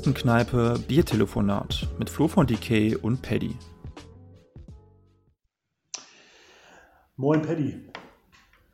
Kommunistenkneipe 0.00 0.78
Biertelefonat 0.88 1.86
mit 1.98 2.08
Flo 2.08 2.26
von 2.26 2.46
DK 2.46 2.96
und 3.02 3.20
Paddy. 3.20 3.54
Moin 7.16 7.42
Paddy. 7.42 7.84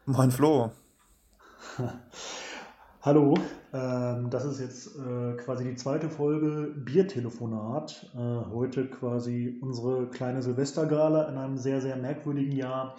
Moin 0.05 0.31
Flo. 0.31 0.71
Hallo, 3.03 3.35
ähm, 3.73 4.31
das 4.31 4.45
ist 4.45 4.61
jetzt 4.61 4.97
äh, 4.99 5.35
quasi 5.37 5.65
die 5.65 5.75
zweite 5.75 6.09
Folge 6.09 6.73
Biertelefonat. 6.77 8.09
Äh, 8.15 8.19
heute 8.53 8.89
quasi 8.89 9.59
unsere 9.61 10.09
kleine 10.11 10.43
Silvestergala 10.43 11.29
in 11.29 11.39
einem 11.39 11.57
sehr, 11.57 11.81
sehr 11.81 11.97
merkwürdigen 11.97 12.53
Jahr. 12.53 12.95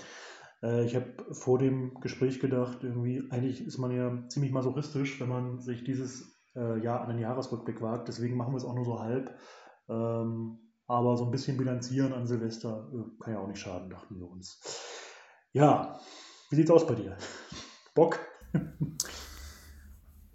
Äh, 0.62 0.84
ich 0.84 0.98
habe 0.98 1.14
vor 1.32 1.60
dem 1.60 1.94
Gespräch 2.02 2.42
gedacht, 2.42 2.80
irgendwie, 2.84 3.24
eigentlich 3.30 3.66
ist 3.66 3.78
man 3.78 3.92
ja 3.92 4.28
ziemlich 4.28 4.52
masochistisch, 4.52 5.22
wenn 5.22 5.30
man 5.30 5.60
sich 5.60 5.86
dieses 5.86 6.37
äh, 6.58 6.84
Jahr 6.84 7.02
an 7.02 7.10
den 7.10 7.20
Jahresrückblick 7.20 7.82
wagt. 7.82 8.08
Deswegen 8.08 8.36
machen 8.36 8.54
wir 8.54 8.58
es 8.58 8.66
auch 8.66 8.76
nur 8.76 8.86
so 8.86 9.00
halb. 9.00 9.34
Ähm, 9.90 10.60
aber 10.88 11.18
so 11.18 11.26
ein 11.26 11.32
bisschen 11.32 11.58
bilanzieren 11.58 12.14
an 12.14 12.28
Silvester 12.28 12.90
äh, 12.94 13.24
kann 13.24 13.34
ja 13.34 13.40
auch 13.40 13.48
nicht 13.48 13.60
schaden, 13.60 13.90
dachten 13.90 14.18
wir 14.18 14.30
uns. 14.30 14.62
Ja, 15.52 16.00
wie 16.50 16.56
sieht's 16.56 16.72
aus 16.72 16.88
bei 16.88 16.96
dir? 16.96 17.18
Bock? 17.94 18.20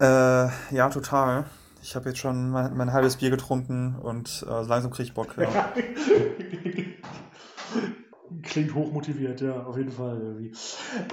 Äh, 0.01 0.49
ja, 0.75 0.89
total. 0.89 1.45
Ich 1.81 1.95
habe 1.95 2.09
jetzt 2.09 2.19
schon 2.19 2.51
mein, 2.51 2.77
mein, 2.77 2.93
halbes 2.93 3.19
Bier 3.19 3.31
getrunken 3.31 3.95
und 3.95 4.45
äh, 4.49 4.63
langsam 4.63 4.91
kriege 4.91 5.05
ich 5.05 5.15
Bock. 5.15 5.37
Ja. 5.39 5.73
Klingt 8.43 8.75
hochmotiviert, 8.75 9.41
ja, 9.41 9.65
auf 9.65 9.77
jeden 9.77 9.91
Fall. 9.91 10.21
Irgendwie. 10.21 10.53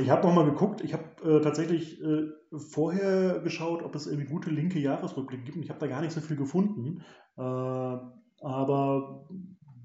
Ich 0.01 0.09
habe 0.09 0.27
nochmal 0.27 0.45
geguckt, 0.45 0.81
ich 0.81 0.93
habe 0.93 1.03
äh, 1.23 1.41
tatsächlich 1.41 2.01
äh, 2.01 2.27
vorher 2.57 3.39
geschaut, 3.39 3.83
ob 3.83 3.95
es 3.95 4.07
irgendwie 4.07 4.29
gute 4.29 4.49
linke 4.49 4.79
Jahresrückblicke 4.79 5.43
gibt. 5.43 5.57
Ich 5.57 5.69
habe 5.69 5.79
da 5.79 5.87
gar 5.87 6.01
nicht 6.01 6.13
so 6.13 6.21
viel 6.21 6.37
gefunden. 6.37 7.03
Äh, 7.37 7.41
aber 7.41 9.27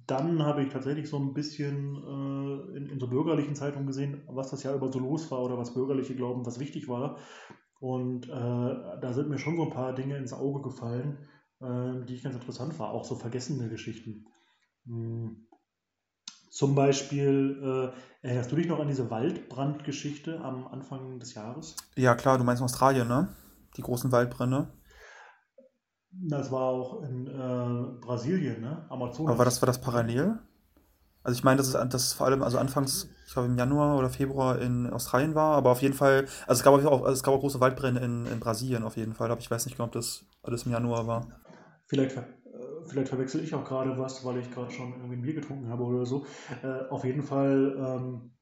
dann 0.07 0.43
habe 0.45 0.63
ich 0.63 0.69
tatsächlich 0.69 1.09
so 1.09 1.19
ein 1.19 1.33
bisschen 1.35 1.97
äh, 1.97 2.77
in, 2.77 2.87
in, 2.91 3.01
so 3.01 3.09
bürgerlichen 3.09 3.55
Zeitungen 3.55 3.87
gesehen, 3.87 4.23
was 4.29 4.51
das 4.51 4.63
Jahr 4.63 4.75
über 4.75 4.93
so 4.93 4.99
los 4.99 5.31
war 5.31 5.43
oder 5.43 5.57
was 5.57 5.75
Bürgerliche 5.75 6.15
glauben, 6.15 6.45
was 6.45 6.61
wichtig 6.61 6.89
war. 6.89 7.19
Und 7.81 8.29
äh, 8.29 8.31
da 8.31 9.13
sind 9.13 9.29
mir 9.29 9.39
schon 9.39 9.57
so 9.57 9.65
ein 9.65 9.71
paar 9.71 9.95
Dinge 9.95 10.17
ins 10.17 10.33
Auge 10.33 10.63
gefallen, 10.63 11.19
äh, 11.61 12.05
die 12.07 12.15
ich 12.15 12.23
ganz 12.23 12.35
interessant 12.35 12.79
war, 12.79 12.91
auch 12.91 13.05
so 13.05 13.15
vergessene 13.15 13.69
Geschichten. 13.69 14.27
Hm. 14.87 15.47
Zum 16.55 16.77
Beispiel, 16.77 17.93
äh, 18.23 18.27
erinnerst 18.29 18.53
du 18.53 18.55
dich 18.55 18.69
noch 18.69 18.79
an 18.79 18.87
diese 18.87 19.11
Waldbrandgeschichte 19.11 20.41
am 20.41 20.69
Anfang 20.69 21.19
des 21.19 21.35
Jahres? 21.35 21.75
Ja, 21.97 22.15
klar, 22.15 22.39
du 22.39 22.45
meinst 22.45 22.63
Australien, 22.63 23.09
ne? 23.09 23.27
Die 23.77 23.83
großen 23.83 24.13
Waldbrände. 24.13 24.69
Das 26.13 26.53
war 26.53 26.63
auch 26.63 27.03
in 27.03 27.27
äh, 27.27 28.01
Brasilien, 28.01 28.61
ne? 28.61 28.87
Amazonas. 28.89 29.31
Aber 29.31 29.39
war 29.39 29.45
das, 29.45 29.61
war 29.63 29.67
das 29.67 29.81
parallel? 29.81 30.39
Also 31.25 31.37
ich 31.37 31.43
meine, 31.43 31.57
dass 31.57 31.75
es, 31.75 31.89
dass 31.89 32.13
vor 32.13 32.29
allem, 32.29 32.45
also 32.45 32.59
anfangs, 32.59 33.09
ich 33.27 33.33
glaube 33.33 33.49
im 33.49 33.59
Januar 33.59 33.99
oder 33.99 34.09
Februar 34.09 34.61
in 34.61 34.89
Australien 34.89 35.35
war, 35.35 35.57
aber 35.57 35.73
auf 35.73 35.83
jeden 35.83 35.95
Fall, 35.95 36.27
also 36.47 36.61
es 36.61 36.63
gab 36.63 36.73
auch, 36.73 37.09
es 37.09 37.25
gab 37.25 37.35
auch 37.35 37.41
große 37.41 37.59
Waldbrände 37.59 38.01
in, 38.01 38.27
in 38.27 38.39
Brasilien 38.39 38.85
auf 38.85 38.97
jeden 38.97 39.15
Fall, 39.15 39.29
aber 39.33 39.41
ich 39.41 39.51
weiß 39.51 39.67
nicht 39.67 39.77
genau, 39.77 39.87
ob 39.87 39.93
das 39.93 40.25
alles 40.45 40.67
im 40.67 40.71
Januar 40.71 41.09
war. 41.09 41.27
Vielleicht, 41.89 42.17
äh, 42.17 42.23
vielleicht 42.87 43.09
verwechsel 43.09 43.43
ich 43.43 43.55
auch 43.55 43.65
gerade 43.65 43.99
was, 43.99 44.25
weil 44.25 44.39
ich 44.39 44.51
gerade 44.51 44.71
schon 44.71 44.93
irgendwie 44.93 45.17
ein 45.17 45.23
Bier 45.23 45.35
getrunken 45.35 45.69
habe 45.69 45.85
oder 45.85 46.07
so. 46.07 46.27
Äh, 46.63 46.89
auf 46.91 47.05
jeden 47.05 47.23
Fall 47.23 47.77
ähm, 47.79 48.33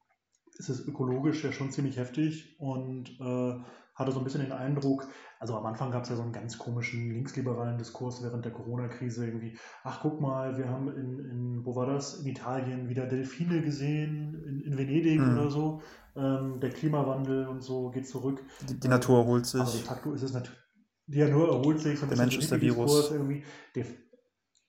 ist 0.59 0.69
es 0.69 0.87
ökologisch 0.87 1.45
ja 1.45 1.53
schon 1.53 1.71
ziemlich 1.71 1.97
heftig 1.97 2.57
und 2.59 3.11
äh, 3.21 3.55
hatte 3.95 4.13
so 4.13 4.19
ein 4.19 4.25
bisschen 4.25 4.41
den 4.41 4.53
Eindruck, 4.53 5.07
also 5.39 5.57
am 5.57 5.67
Anfang 5.67 5.91
gab 5.91 6.05
es 6.05 6.09
ja 6.09 6.17
so 6.17 6.23
einen 6.23 6.33
ganz 6.33 6.57
komischen 6.57 7.11
linksliberalen 7.11 7.77
Diskurs 7.77 8.23
während 8.23 8.45
der 8.45 8.53
Corona-Krise 8.53 9.27
irgendwie, 9.27 9.59
ach 9.85 10.01
guck 10.01 10.21
mal, 10.21 10.57
wir 10.57 10.69
haben 10.69 10.89
in, 10.89 11.19
in, 11.19 11.67
wo 11.67 11.77
war 11.77 11.87
das, 11.87 12.21
in 12.21 12.27
Italien 12.27 12.89
wieder 12.89 13.07
Delfine 13.07 13.61
gesehen, 13.61 14.43
in, 14.47 14.61
in 14.63 14.79
Venedig 14.79 15.21
mhm. 15.21 15.33
oder 15.33 15.51
so, 15.51 15.83
ähm, 16.17 16.59
der 16.61 16.71
Klimawandel 16.71 17.47
und 17.49 17.63
so 17.63 17.91
geht 17.91 18.09
zurück. 18.09 18.43
Die, 18.69 18.81
die 18.81 18.89
Natur 18.89 19.19
erholt 19.19 19.47
sich. 19.47 19.61
Aber 19.61 19.71
de 19.71 19.81
facto 19.81 20.13
ist 20.13 20.23
es 20.23 20.33
natürlich, 20.33 20.61
die 21.07 21.19
Natur 21.19 21.49
erholt 21.49 21.81
sich. 21.81 21.99
So 21.99 22.07
der 22.07 22.17
Mensch 22.17 22.39
ist 22.39 22.51
der 22.51 22.61
Virus. 22.61 23.11
Irgendwie. 23.11 23.45
De, 23.75 23.85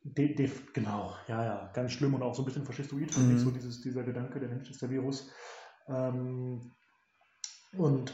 de, 0.03 0.35
de, 0.35 0.51
genau, 0.73 1.15
ja, 1.27 1.43
ja, 1.43 1.71
ganz 1.73 1.93
schlimm 1.93 2.13
und 2.13 2.21
auch 2.21 2.35
so 2.35 2.41
ein 2.41 2.45
bisschen 2.45 2.65
faschistoid, 2.65 3.17
mhm. 3.17 3.37
so 3.37 3.51
dieses, 3.51 3.81
dieser 3.81 4.03
Gedanke, 4.03 4.39
der 4.39 4.49
Mensch 4.49 4.69
ist 4.69 4.81
der 4.81 4.89
Virus. 4.89 5.29
Ähm, 5.87 6.71
und 7.77 8.13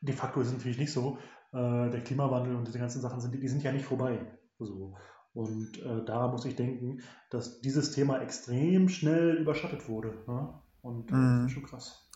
de 0.00 0.14
facto 0.14 0.40
ist 0.40 0.48
es 0.48 0.54
natürlich 0.54 0.78
nicht 0.78 0.92
so. 0.92 1.18
Äh, 1.52 1.90
der 1.90 2.02
Klimawandel 2.02 2.56
und 2.56 2.66
diese 2.66 2.78
ganzen 2.78 3.00
Sachen 3.00 3.20
sind, 3.20 3.34
die 3.34 3.48
sind 3.48 3.62
ja 3.62 3.72
nicht 3.72 3.86
vorbei. 3.86 4.20
So. 4.58 4.96
Und 5.32 5.78
äh, 5.78 6.04
daran 6.04 6.32
muss 6.32 6.44
ich 6.44 6.56
denken, 6.56 7.00
dass 7.30 7.60
dieses 7.60 7.92
Thema 7.92 8.20
extrem 8.20 8.88
schnell 8.88 9.36
überschattet 9.36 9.88
wurde. 9.88 10.24
Ne? 10.26 10.52
Und 10.82 11.10
mm. 11.10 11.14
das 11.14 11.46
ist 11.46 11.52
schon 11.52 11.62
krass. 11.62 12.08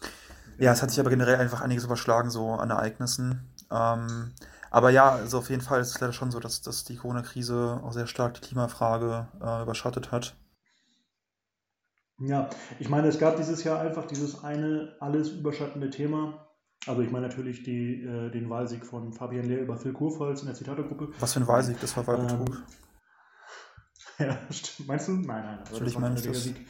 Ja, 0.59 0.73
es 0.73 0.83
hat 0.83 0.91
sich 0.91 1.01
aber 1.01 1.11
generell 1.11 1.37
einfach 1.37 1.61
einiges 1.61 1.85
überschlagen, 1.85 2.31
so 2.31 2.51
an 2.51 2.71
Ereignissen. 2.71 3.55
Ähm, 3.71 4.33
aber 4.73 4.89
ja, 4.89 5.11
also 5.11 5.39
auf 5.39 5.51
jeden 5.51 5.61
Fall 5.61 5.83
ist 5.83 5.91
es 5.91 6.01
leider 6.01 6.15
schon 6.15 6.31
so, 6.31 6.41
dass, 6.41 6.63
dass 6.63 6.85
die 6.85 6.97
Corona-Krise 6.97 7.81
auch 7.85 7.93
sehr 7.93 8.07
stark 8.07 8.35
die 8.35 8.41
Klimafrage 8.41 9.29
äh, 9.43 9.63
überschattet 9.63 10.11
hat. 10.11 10.35
Ja, 12.19 12.49
ich 12.79 12.89
meine, 12.89 13.09
es 13.09 13.19
gab 13.19 13.37
dieses 13.37 13.65
Jahr 13.65 13.81
einfach 13.81 14.07
dieses 14.07 14.43
eine 14.43 14.97
alles 15.01 15.29
überschattende 15.29 15.91
Thema, 15.91 16.49
also 16.87 17.03
ich 17.03 17.11
meine 17.11 17.29
natürlich 17.29 17.63
die, 17.63 18.03
äh, 18.03 18.31
den 18.31 18.49
Wahlsieg 18.49 18.87
von 18.87 19.13
Fabian 19.13 19.45
Lehr 19.45 19.61
über 19.61 19.77
Phil 19.77 19.93
Kurpfalz 19.93 20.41
in 20.41 20.47
der 20.47 20.55
Zitategruppe. 20.55 21.11
Was 21.21 21.35
für 21.35 21.41
ein 21.41 21.47
Wahlsieg? 21.47 21.79
Das 21.81 21.97
war 21.97 22.07
Wahlbetrug. 22.07 22.63
Ähm, 24.19 24.27
ja, 24.27 24.39
stimmt. 24.51 24.89
Meinst 24.89 25.09
du? 25.09 25.13
Nein, 25.13 25.45
nein. 25.45 25.59
Natürlich 25.71 25.99
meine 25.99 26.17
ich 26.17 26.23
das. 26.23 26.45
Sieg. 26.45 26.67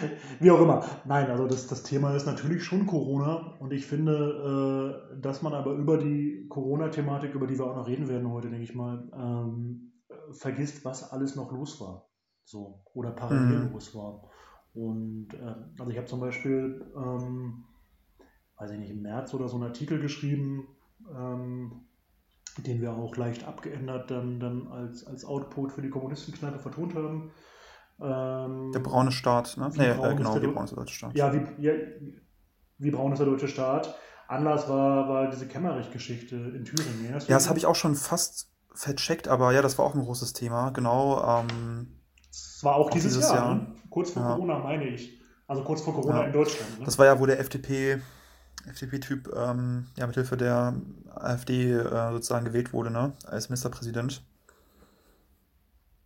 Wie 0.40 0.50
auch 0.50 0.60
immer. 0.60 0.84
Nein, 1.04 1.30
also 1.30 1.46
das, 1.46 1.66
das 1.66 1.82
Thema 1.82 2.14
ist 2.14 2.26
natürlich 2.26 2.64
schon 2.64 2.86
Corona 2.86 3.56
und 3.58 3.72
ich 3.72 3.86
finde, 3.86 5.10
äh, 5.14 5.20
dass 5.20 5.42
man 5.42 5.52
aber 5.52 5.72
über 5.72 5.98
die 5.98 6.46
Corona-Thematik, 6.48 7.34
über 7.34 7.46
die 7.46 7.58
wir 7.58 7.66
auch 7.66 7.76
noch 7.76 7.88
reden 7.88 8.08
werden 8.08 8.30
heute, 8.30 8.48
denke 8.48 8.64
ich 8.64 8.74
mal, 8.74 9.08
ähm, 9.14 9.92
vergisst, 10.32 10.84
was 10.84 11.12
alles 11.12 11.36
noch 11.36 11.52
los 11.52 11.80
war. 11.80 12.08
So, 12.44 12.82
oder 12.94 13.10
parallel 13.10 13.66
mhm. 13.66 13.72
los 13.72 13.94
war. 13.94 14.30
Und 14.74 15.28
äh, 15.34 15.54
also 15.78 15.90
ich 15.90 15.96
habe 15.96 16.06
zum 16.06 16.20
Beispiel 16.20 16.84
ähm, 16.96 17.64
weiß 18.58 18.70
ich 18.70 18.78
nicht, 18.78 18.90
im 18.90 19.02
März 19.02 19.34
oder 19.34 19.48
so 19.48 19.56
einen 19.56 19.66
Artikel 19.66 20.00
geschrieben, 20.00 20.66
ähm, 21.14 21.86
den 22.58 22.80
wir 22.80 22.92
auch 22.92 23.16
leicht 23.16 23.44
abgeändert 23.46 24.10
dann, 24.10 24.40
dann 24.40 24.68
als, 24.68 25.06
als 25.06 25.24
Output 25.24 25.72
für 25.72 25.82
die 25.82 25.90
Kommunistenkneipe 25.90 26.58
vertont 26.58 26.94
haben. 26.94 27.30
Ähm, 28.00 28.72
der 28.72 28.80
braune 28.80 29.10
Staat, 29.10 29.56
ne? 29.56 29.70
Nee, 29.74 29.88
äh, 29.88 30.14
genau, 30.14 30.40
wie 30.40 30.46
braun 30.46 30.64
ist 30.64 30.70
der 30.70 30.78
deutsche 30.78 30.94
Staat. 30.94 31.16
Ja, 31.16 31.32
wie, 31.32 31.62
ja, 31.62 31.72
wie 32.78 32.90
braun 32.90 33.12
ist 33.12 33.18
der 33.18 33.26
deutsche 33.26 33.48
Staat. 33.48 33.94
Anlass 34.28 34.68
war, 34.68 35.08
war 35.08 35.30
diese 35.30 35.46
Kämmerich-Geschichte 35.46 36.36
in 36.36 36.64
Thüringen. 36.64 37.04
Ja, 37.06 37.12
das, 37.12 37.28
ja, 37.28 37.36
das 37.36 37.48
habe 37.48 37.58
ich 37.58 37.66
auch 37.66 37.76
schon 37.76 37.94
fast 37.94 38.50
vercheckt, 38.74 39.28
aber 39.28 39.52
ja, 39.52 39.62
das 39.62 39.78
war 39.78 39.86
auch 39.86 39.94
ein 39.94 40.02
großes 40.02 40.32
Thema. 40.32 40.70
Genau. 40.70 41.22
Ähm, 41.40 42.00
das 42.28 42.60
war 42.62 42.74
auch, 42.74 42.86
auch 42.86 42.90
dieses, 42.90 43.14
dieses, 43.14 43.30
Jahr, 43.30 43.36
Jahr. 43.36 43.54
Ne? 43.54 43.76
kurz 43.88 44.10
vor 44.10 44.22
ja. 44.22 44.34
Corona, 44.34 44.58
meine 44.58 44.88
ich. 44.88 45.20
Also 45.46 45.62
kurz 45.62 45.80
vor 45.80 45.94
Corona 45.94 46.20
ja. 46.20 46.26
in 46.26 46.32
Deutschland. 46.32 46.80
Ne? 46.80 46.84
Das 46.84 46.98
war 46.98 47.06
ja, 47.06 47.18
wo 47.18 47.26
der 47.26 47.38
FDP 47.40 48.00
FDP-Typ 48.68 49.32
ähm, 49.34 49.86
ja, 49.96 50.06
mithilfe 50.06 50.36
der 50.36 50.74
AfD 51.14 51.72
äh, 51.72 52.12
sozusagen 52.12 52.44
gewählt 52.44 52.72
wurde, 52.72 52.90
ne? 52.90 53.12
als 53.24 53.48
Ministerpräsident. 53.48 54.24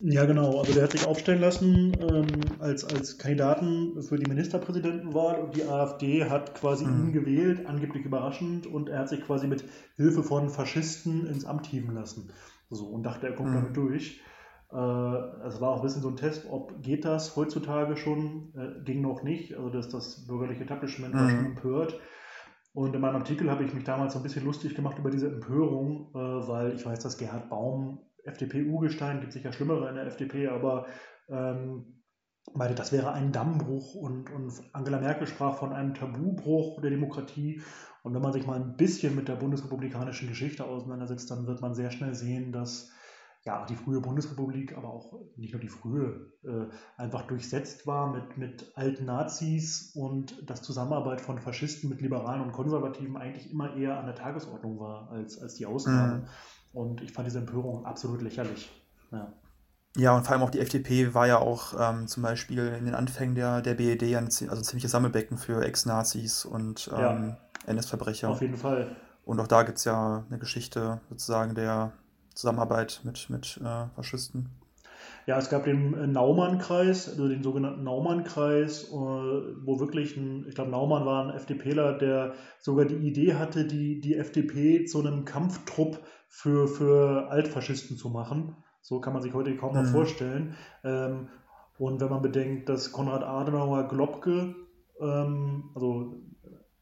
Ja, 0.03 0.25
genau. 0.25 0.59
Also 0.59 0.73
der 0.73 0.85
hat 0.85 0.93
sich 0.93 1.07
aufstellen 1.07 1.43
lassen 1.43 1.95
ähm, 2.01 2.27
als, 2.59 2.85
als 2.85 3.19
Kandidaten 3.19 4.03
für 4.03 4.17
die 4.17 4.29
Ministerpräsidentenwahl 4.29 5.41
und 5.41 5.57
die 5.57 5.65
AfD 5.65 6.25
hat 6.25 6.55
quasi 6.55 6.87
mhm. 6.87 7.09
ihn 7.09 7.13
gewählt, 7.13 7.67
angeblich 7.67 8.07
überraschend, 8.07 8.67
und 8.67 8.89
er 8.89 9.01
hat 9.01 9.11
sich 9.11 9.21
quasi 9.21 9.47
mit 9.47 9.65
Hilfe 9.97 10.23
von 10.23 10.49
Faschisten 10.49 11.27
ins 11.27 11.45
Amt 11.45 11.67
hieven 11.67 11.95
lassen. 11.95 12.31
So, 12.71 12.87
und 12.87 13.03
dachte, 13.03 13.27
er 13.27 13.35
kommt 13.35 13.51
mhm. 13.51 13.55
damit 13.55 13.77
durch. 13.77 14.23
Äh, 14.73 15.47
es 15.47 15.61
war 15.61 15.71
auch 15.71 15.77
ein 15.77 15.83
bisschen 15.83 16.03
so 16.03 16.09
ein 16.09 16.17
Test, 16.17 16.47
ob 16.49 16.83
geht 16.83 17.05
das 17.05 17.37
heutzutage 17.37 17.97
schon, 17.97 18.55
äh, 18.57 18.83
ging 18.85 19.03
noch 19.03 19.23
nicht. 19.23 19.55
Also 19.55 19.69
dass 19.69 19.91
das 19.91 20.27
bürgerliche 20.27 20.65
Etablishment 20.65 21.15
mhm. 21.15 21.19
war 21.19 21.31
schon 21.31 21.45
empört. 21.45 22.01
Und 22.73 22.95
in 22.95 23.01
meinem 23.01 23.17
Artikel 23.17 23.51
habe 23.51 23.65
ich 23.65 23.75
mich 23.75 23.85
damals 23.85 24.15
so 24.15 24.21
ein 24.21 24.23
bisschen 24.23 24.47
lustig 24.47 24.77
gemacht 24.77 24.99
über 24.99 25.11
diese 25.11 25.27
Empörung, 25.27 26.09
äh, 26.15 26.19
weil 26.19 26.73
ich 26.73 26.87
weiß, 26.87 27.01
dass 27.01 27.19
Gerhard 27.19 27.51
Baum 27.51 27.99
FDP-Urgestein, 28.25 29.21
gibt 29.21 29.33
sicher 29.33 29.53
schlimmere 29.53 29.89
in 29.89 29.97
der 29.97 30.07
FDP, 30.07 30.49
aber 30.49 30.87
ähm, 31.29 32.03
meinte, 32.55 32.75
das 32.75 32.93
wäre 32.93 33.13
ein 33.13 33.33
Dammbruch 33.33 33.95
und, 33.95 34.31
und 34.31 34.53
Angela 34.73 35.01
Merkel 35.01 35.27
sprach 35.27 35.59
von 35.59 35.73
einem 35.73 35.95
Tabubruch 35.95 36.81
der 36.81 36.91
Demokratie. 36.91 37.63
Und 38.03 38.15
wenn 38.15 38.23
man 38.23 38.33
sich 38.33 38.47
mal 38.47 38.59
ein 38.59 38.77
bisschen 38.77 39.15
mit 39.15 39.29
der 39.29 39.37
bundesrepublikanischen 39.37 40.29
Geschichte 40.29 40.65
auseinandersetzt, 40.65 41.31
dann 41.31 41.47
wird 41.47 41.61
man 41.61 41.75
sehr 41.75 41.91
schnell 41.91 42.15
sehen, 42.15 42.51
dass 42.51 42.91
ja, 43.45 43.65
die 43.65 43.77
frühe 43.77 44.01
Bundesrepublik, 44.01 44.77
aber 44.77 44.89
auch 44.89 45.19
nicht 45.37 45.53
nur 45.53 45.61
die 45.61 45.69
frühe, 45.69 46.31
äh, 46.45 46.67
einfach 47.01 47.27
durchsetzt 47.27 47.87
war 47.87 48.13
mit, 48.13 48.37
mit 48.37 48.73
alten 48.75 49.07
Nazis 49.07 49.93
und 49.95 50.49
dass 50.49 50.61
Zusammenarbeit 50.61 51.23
von 51.23 51.39
Faschisten 51.39 51.89
mit 51.89 52.03
Liberalen 52.03 52.43
und 52.43 52.53
Konservativen 52.53 53.17
eigentlich 53.17 53.51
immer 53.51 53.75
eher 53.77 53.99
an 53.99 54.07
der 54.07 54.15
Tagesordnung 54.15 54.79
war 54.79 55.11
als, 55.11 55.41
als 55.41 55.55
die 55.55 55.65
Ausnahme. 55.65 56.19
Mhm. 56.19 56.29
Und 56.73 57.01
ich 57.03 57.13
fand 57.13 57.27
diese 57.27 57.39
Empörung 57.39 57.85
absolut 57.85 58.23
lächerlich. 58.23 58.71
Ja. 59.11 59.33
Ja, 59.97 60.17
und 60.17 60.23
vor 60.25 60.35
allem 60.35 60.43
auch 60.43 60.51
die 60.51 60.61
FDP 60.61 61.15
war 61.15 61.27
ja 61.27 61.39
auch 61.39 61.75
ähm, 61.79 62.07
zum 62.07 62.23
Beispiel 62.23 62.69
in 62.79 62.85
den 62.85 62.95
Anfängen 62.95 63.35
der, 63.35 63.61
der 63.61 63.75
BED 63.75 64.03
ein 64.17 64.27
also 64.27 64.47
ein 64.47 64.63
ziemliches 64.63 64.93
Sammelbecken 64.93 65.37
für 65.37 65.65
Ex-Nazis 65.65 66.45
und 66.45 66.87
Ja, 66.87 67.17
ähm, 67.17 67.37
NS-Verbrecher. 67.67 68.29
auf 68.31 68.41
jeden 68.41 68.57
Fall. 68.57 68.95
Und 69.25 69.41
auch 69.41 69.49
da 69.49 69.65
gibt 69.65 69.79
es 69.79 69.85
ja 69.85 70.25
eine 70.29 70.39
Geschichte 70.39 71.01
sozusagen 71.09 71.57
der 71.57 71.93
Zusammenarbeit 72.35 73.01
mit, 73.05 73.29
mit 73.31 73.61
äh, 73.65 73.87
Faschisten. 73.97 74.51
Ja, 75.27 75.39
es 75.39 75.51
gab 75.51 75.65
den 75.65 75.95
äh, 75.95 76.07
Naumann-Kreis, 76.07 77.09
also 77.09 77.29
den 77.29 77.43
sogenannten 77.43 77.83
Naumann-Kreis, 77.83 78.85
äh, 78.85 78.93
wo 78.93 79.81
wirklich 79.81 80.17
ein, 80.17 80.47
ich 80.49 80.55
glaube, 80.55 80.71
Naumann 80.71 81.05
war 81.05 81.25
ein 81.27 81.35
FDPler, 81.35 81.99
der 81.99 82.35
sogar 82.61 82.85
die 82.85 82.97
Idee 82.97 83.35
hatte, 83.35 83.65
die, 83.65 84.01
die 84.01 84.17
FDP 84.17 84.85
zu 84.85 85.01
einem 85.01 85.25
Kampftrupp 85.25 85.99
für, 86.31 86.69
für 86.69 87.29
Altfaschisten 87.31 87.99
zu 87.99 88.09
machen. 88.09 88.57
So 88.81 89.01
kann 89.01 89.13
man 89.13 89.21
sich 89.21 89.35
heute 89.35 89.55
kaum 89.57 89.75
noch 89.75 89.83
Mhm. 89.83 89.89
vorstellen. 89.89 90.57
Ähm, 90.85 91.29
und 91.77 92.01
wenn 92.01 92.09
man 92.09 92.23
bedenkt, 92.23 92.69
dass 92.69 92.93
Konrad 92.93 93.23
Adenauer 93.23 93.89
Globke, 93.89 94.55
ähm, 95.01 95.71
also 95.75 96.15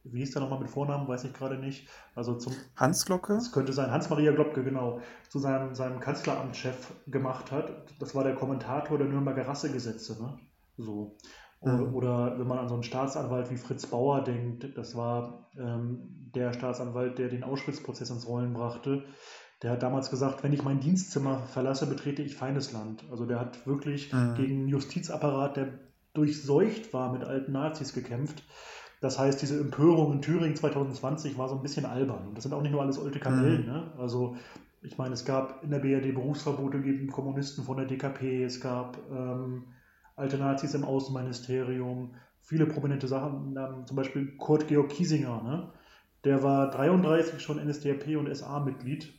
wie 0.04 0.20
hieß 0.20 0.32
der 0.32 0.42
nochmal 0.42 0.60
mit 0.60 0.70
Vornamen, 0.70 1.08
weiß 1.08 1.24
ich 1.24 1.32
gerade 1.32 1.56
nicht, 1.58 1.88
also 2.14 2.34
zum 2.36 2.54
Hans 2.76 3.04
Glocke? 3.04 3.34
das 3.34 3.50
könnte 3.52 3.72
sein, 3.72 3.90
Hans-Maria 3.90 4.32
Globke, 4.32 4.62
genau, 4.62 5.00
zu 5.28 5.38
seinem, 5.38 5.74
seinem 5.74 6.00
Kanzleramtschef 6.00 6.92
gemacht 7.06 7.50
hat. 7.50 7.72
Das 8.00 8.14
war 8.14 8.24
der 8.24 8.34
Kommentator 8.34 8.96
der 8.98 9.06
Nürnberger 9.08 9.48
Rassegesetze. 9.48 10.22
Ne? 10.22 10.38
So. 10.76 11.16
Oder, 11.60 11.72
Mhm. 11.78 11.94
oder 11.94 12.38
wenn 12.38 12.46
man 12.46 12.58
an 12.58 12.68
so 12.68 12.74
einen 12.74 12.84
Staatsanwalt 12.84 13.50
wie 13.50 13.56
Fritz 13.56 13.86
Bauer 13.86 14.22
denkt, 14.22 14.76
das 14.76 14.96
war 14.96 15.48
ähm, 15.58 16.30
der 16.34 16.52
Staatsanwalt, 16.52 17.18
der 17.18 17.28
den 17.28 17.42
Auschwitz-Prozess 17.42 18.10
ins 18.10 18.28
Rollen 18.28 18.52
brachte. 18.52 19.04
Der 19.62 19.72
hat 19.72 19.82
damals 19.82 20.10
gesagt, 20.10 20.44
wenn 20.44 20.52
ich 20.52 20.62
mein 20.62 20.78
Dienstzimmer 20.78 21.40
verlasse, 21.40 21.86
betrete 21.88 22.22
ich 22.22 22.36
Feindesland. 22.36 23.04
Also 23.10 23.26
der 23.26 23.40
hat 23.40 23.66
wirklich 23.66 24.12
Mhm. 24.12 24.34
gegen 24.36 24.54
einen 24.60 24.68
Justizapparat, 24.68 25.56
der 25.56 25.68
durchseucht 26.14 26.92
war 26.92 27.12
mit 27.12 27.24
alten 27.24 27.52
Nazis 27.52 27.92
gekämpft. 27.92 28.44
Das 29.00 29.18
heißt, 29.18 29.40
diese 29.42 29.60
Empörung 29.60 30.12
in 30.12 30.22
Thüringen 30.22 30.56
2020 30.56 31.38
war 31.38 31.48
so 31.48 31.56
ein 31.56 31.62
bisschen 31.62 31.86
albern. 31.86 32.28
Und 32.28 32.34
das 32.36 32.42
sind 32.44 32.52
auch 32.52 32.62
nicht 32.62 32.72
nur 32.72 32.82
alles 32.82 32.98
alte 33.00 33.18
Kamellen. 33.20 33.62
Mhm. 33.66 33.72
Ne? 33.72 33.92
Also, 33.98 34.36
ich 34.82 34.96
meine, 34.98 35.14
es 35.14 35.24
gab 35.24 35.62
in 35.64 35.70
der 35.70 35.78
BRD 35.80 36.12
Berufsverbote 36.14 36.80
gegen 36.80 37.08
Kommunisten 37.08 37.64
von 37.64 37.76
der 37.76 37.86
DKP, 37.86 38.44
es 38.44 38.60
gab 38.60 38.96
ähm, 39.10 39.64
alte 40.18 40.38
Nazis 40.38 40.74
im 40.74 40.84
Außenministerium, 40.84 42.14
viele 42.42 42.66
prominente 42.66 43.08
Sachen, 43.08 43.56
ähm, 43.56 43.86
zum 43.86 43.96
Beispiel 43.96 44.36
Kurt 44.36 44.68
Georg 44.68 44.88
Kiesinger, 44.90 45.42
ne? 45.42 45.72
der 46.24 46.42
war 46.42 46.70
33 46.70 47.40
schon 47.40 47.64
NSDAP 47.64 48.16
und 48.16 48.34
SA-Mitglied. 48.34 49.14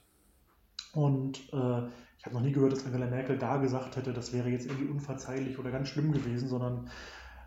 Und 0.94 1.40
äh, 1.54 1.82
ich 2.18 2.26
habe 2.26 2.34
noch 2.36 2.42
nie 2.42 2.52
gehört, 2.52 2.74
dass 2.74 2.86
Angela 2.86 3.06
Merkel 3.08 3.38
da 3.38 3.58
gesagt 3.58 3.96
hätte, 3.96 4.12
das 4.12 4.34
wäre 4.34 4.50
jetzt 4.50 4.66
irgendwie 4.66 4.90
unverzeihlich 4.90 5.58
oder 5.60 5.72
ganz 5.72 5.88
schlimm 5.90 6.12
gewesen, 6.12 6.50
sondern 6.50 6.90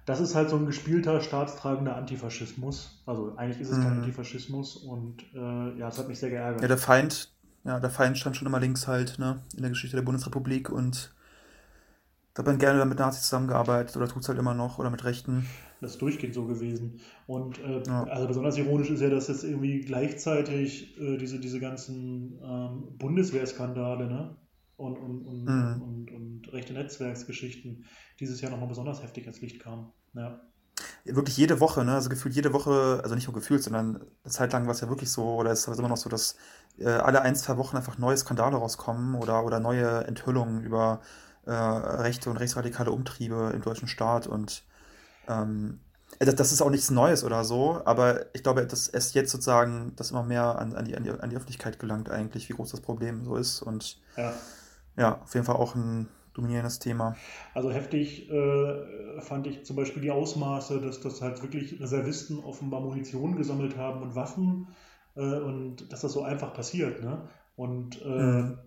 das 0.06 0.20
ist 0.20 0.34
halt 0.34 0.48
so 0.50 0.56
ein 0.56 0.66
gespielter, 0.66 1.20
staatstragender 1.20 1.96
Antifaschismus. 1.96 3.02
Also 3.06 3.36
eigentlich 3.36 3.60
ist 3.60 3.68
es 3.68 3.80
kein 3.80 3.92
Mhm. 3.92 3.98
Antifaschismus 3.98 4.76
und 4.76 5.22
äh, 5.34 5.78
ja, 5.78 5.88
es 5.88 5.98
hat 5.98 6.08
mich 6.08 6.18
sehr 6.20 6.30
Ja, 6.30 6.52
geärgert. 6.52 6.70
der 6.70 6.78
Feind, 6.78 7.32
ja, 7.64 7.78
der 7.80 7.90
Feind 7.90 8.16
stand 8.18 8.36
schon 8.36 8.46
immer 8.48 8.60
links 8.60 8.88
halt, 8.88 9.18
ne, 9.18 9.42
in 9.54 9.62
der 9.62 9.70
Geschichte 9.70 9.96
der 9.96 10.02
Bundesrepublik 10.04 10.70
und 10.70 11.14
da 12.34 12.40
hat 12.40 12.46
man 12.46 12.58
gerne 12.58 12.84
mit 12.86 12.98
Nazis 12.98 13.22
zusammengearbeitet 13.24 13.96
oder 13.96 14.08
tut 14.08 14.22
es 14.22 14.28
halt 14.28 14.38
immer 14.38 14.54
noch 14.54 14.78
oder 14.78 14.90
mit 14.90 15.04
Rechten. 15.04 15.46
Das 15.80 15.92
ist 15.92 16.02
durchgehend 16.02 16.34
so 16.34 16.46
gewesen. 16.46 17.00
Und 17.26 17.58
äh, 17.58 17.82
Ja. 17.86 18.04
also 18.04 18.28
besonders 18.28 18.56
ironisch 18.56 18.90
ist 18.90 19.00
ja, 19.00 19.10
dass 19.10 19.28
jetzt 19.28 19.44
irgendwie 19.44 19.80
gleichzeitig 19.80 20.96
äh, 20.98 21.16
diese, 21.18 21.40
diese 21.40 21.60
ganzen 21.60 22.40
ähm, 22.42 22.96
Bundeswehrskandale 22.98 24.06
ne? 24.06 24.36
und, 24.76 24.96
und, 24.98 25.26
und, 25.26 25.44
Mhm. 25.44 25.82
und, 25.82 26.10
und 26.12 26.52
rechte 26.52 26.72
Netzwerksgeschichten 26.72 27.84
dieses 28.20 28.40
Jahr 28.40 28.50
nochmal 28.52 28.68
besonders 28.68 29.02
heftig 29.02 29.24
ans 29.24 29.40
Licht 29.40 29.60
kamen. 29.60 29.92
Ja. 30.14 30.40
Wirklich 31.04 31.36
jede 31.36 31.60
Woche, 31.60 31.84
ne, 31.84 31.94
also 31.94 32.08
gefühlt 32.08 32.34
jede 32.34 32.52
Woche, 32.52 33.00
also 33.02 33.14
nicht 33.14 33.26
nur 33.26 33.34
gefühlt, 33.34 33.62
sondern 33.62 33.96
eine 34.24 34.32
Zeit 34.32 34.52
lang 34.52 34.64
war 34.66 34.72
es 34.72 34.80
ja 34.80 34.88
wirklich 34.88 35.10
so, 35.10 35.34
oder 35.34 35.50
es 35.50 35.66
ist 35.66 35.78
immer 35.78 35.88
noch 35.88 35.96
so, 35.96 36.08
dass 36.08 36.36
äh, 36.78 36.86
alle 36.88 37.22
ein, 37.22 37.34
zwei 37.36 37.56
Wochen 37.58 37.76
einfach 37.76 37.98
neue 37.98 38.16
Skandale 38.16 38.56
rauskommen 38.56 39.16
oder, 39.16 39.44
oder 39.44 39.60
neue 39.60 40.04
Enthüllungen 40.04 40.62
über 40.62 41.00
äh, 41.46 41.52
rechte 41.52 42.30
und 42.30 42.36
rechtsradikale 42.36 42.90
Umtriebe 42.90 43.52
im 43.54 43.62
deutschen 43.62 43.88
Staat 43.88 44.26
und 44.26 44.64
ähm, 45.28 45.80
das, 46.18 46.34
das 46.34 46.52
ist 46.52 46.62
auch 46.62 46.70
nichts 46.70 46.90
Neues 46.90 47.24
oder 47.24 47.44
so, 47.44 47.80
aber 47.84 48.26
ich 48.34 48.42
glaube, 48.42 48.66
dass 48.66 48.88
es 48.88 49.14
jetzt 49.14 49.30
sozusagen 49.30 49.92
das 49.96 50.10
immer 50.10 50.22
mehr 50.22 50.58
an, 50.58 50.74
an, 50.74 50.84
die, 50.84 50.96
an, 50.96 51.04
die, 51.04 51.10
an 51.10 51.30
die 51.30 51.36
Öffentlichkeit 51.36 51.78
gelangt 51.78 52.10
eigentlich, 52.10 52.48
wie 52.48 52.52
groß 52.52 52.70
das 52.70 52.80
Problem 52.80 53.24
so 53.24 53.36
ist 53.36 53.62
und 53.62 54.00
ja. 54.16 54.32
ja, 54.96 55.20
auf 55.22 55.34
jeden 55.34 55.46
Fall 55.46 55.56
auch 55.56 55.74
ein 55.74 56.08
dominierendes 56.34 56.78
Thema. 56.78 57.16
Also 57.54 57.70
heftig 57.70 58.30
äh, 58.30 59.20
fand 59.20 59.46
ich 59.46 59.64
zum 59.64 59.76
Beispiel 59.76 60.02
die 60.02 60.10
Ausmaße, 60.10 60.80
dass 60.80 61.00
das 61.00 61.20
halt 61.20 61.42
wirklich 61.42 61.80
Reservisten 61.80 62.38
offenbar 62.40 62.80
Munition 62.80 63.36
gesammelt 63.36 63.76
haben 63.76 64.02
und 64.02 64.14
Waffen 64.14 64.68
äh, 65.14 65.20
und 65.20 65.92
dass 65.92 66.00
das 66.00 66.12
so 66.12 66.22
einfach 66.22 66.54
passiert. 66.54 67.02
Ne? 67.02 67.28
Und 67.56 68.00
äh, 68.02 68.08
Mhm. 68.08 68.58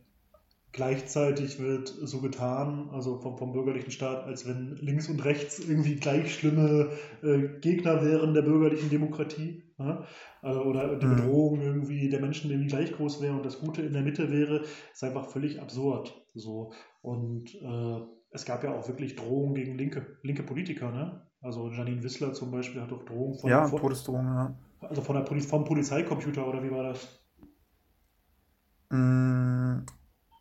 Gleichzeitig 0.75 1.60
wird 1.60 1.88
so 1.89 2.22
getan, 2.22 2.89
also 2.92 3.19
vom, 3.19 3.38
vom 3.38 3.54
bürgerlichen 3.54 3.92
Staat, 3.92 4.25
als 4.25 4.48
wenn 4.48 4.75
links 4.77 5.10
und 5.10 5.25
rechts 5.25 5.60
irgendwie 5.60 5.95
gleich 5.95 6.36
schlimme 6.36 6.92
äh, 7.24 7.60
Gegner 7.62 8.04
wären 8.04 8.33
der 8.33 8.44
bürgerlichen 8.44 8.89
Demokratie. 8.89 9.63
Ne? 9.77 10.06
Also, 10.42 10.62
oder 10.63 10.98
die 10.98 11.07
Mhm. 11.07 11.10
Bedrohung 11.10 11.62
irgendwie 11.62 12.10
der 12.10 12.22
Menschen 12.22 12.51
irgendwie 12.51 12.69
gleich 12.69 12.92
groß 12.94 13.22
wäre 13.22 13.36
und 13.36 13.45
das 13.45 13.60
Gute 13.60 13.81
in 13.81 13.94
der 13.94 14.04
Mitte 14.04 14.31
wäre, 14.31 14.63
ist 14.94 15.04
einfach 15.04 15.30
völlig 15.30 15.62
absurd. 15.62 16.13
So. 16.36 16.74
Und 17.01 17.56
äh, 17.56 18.01
es 18.31 18.45
gab 18.45 18.63
ja 18.63 18.74
auch 18.75 18.88
wirklich 18.88 19.16
Drohungen 19.16 19.56
gegen 19.56 19.78
linke, 19.78 20.18
linke 20.24 20.44
Politiker, 20.44 20.92
ne? 20.92 21.21
Also 21.42 21.69
Janine 21.71 22.04
Wissler 22.04 22.33
zum 22.33 22.51
Beispiel 22.51 22.81
hat 22.81 22.92
auch 22.92 23.04
Drohungen 23.06 23.39
von, 23.39 23.50
Ja, 23.50 23.66
von 23.66 23.80
Todesdrohungen, 23.80 24.33
ja. 24.36 24.56
also 24.81 25.01
von 25.01 25.16
der 25.16 25.24
Poli 25.24 25.42
vom 25.42 25.66
Polizeicomputer 25.66 26.48
oder 26.48 26.63
wie 26.63 26.71
war 26.71 26.83
das? 26.83 27.21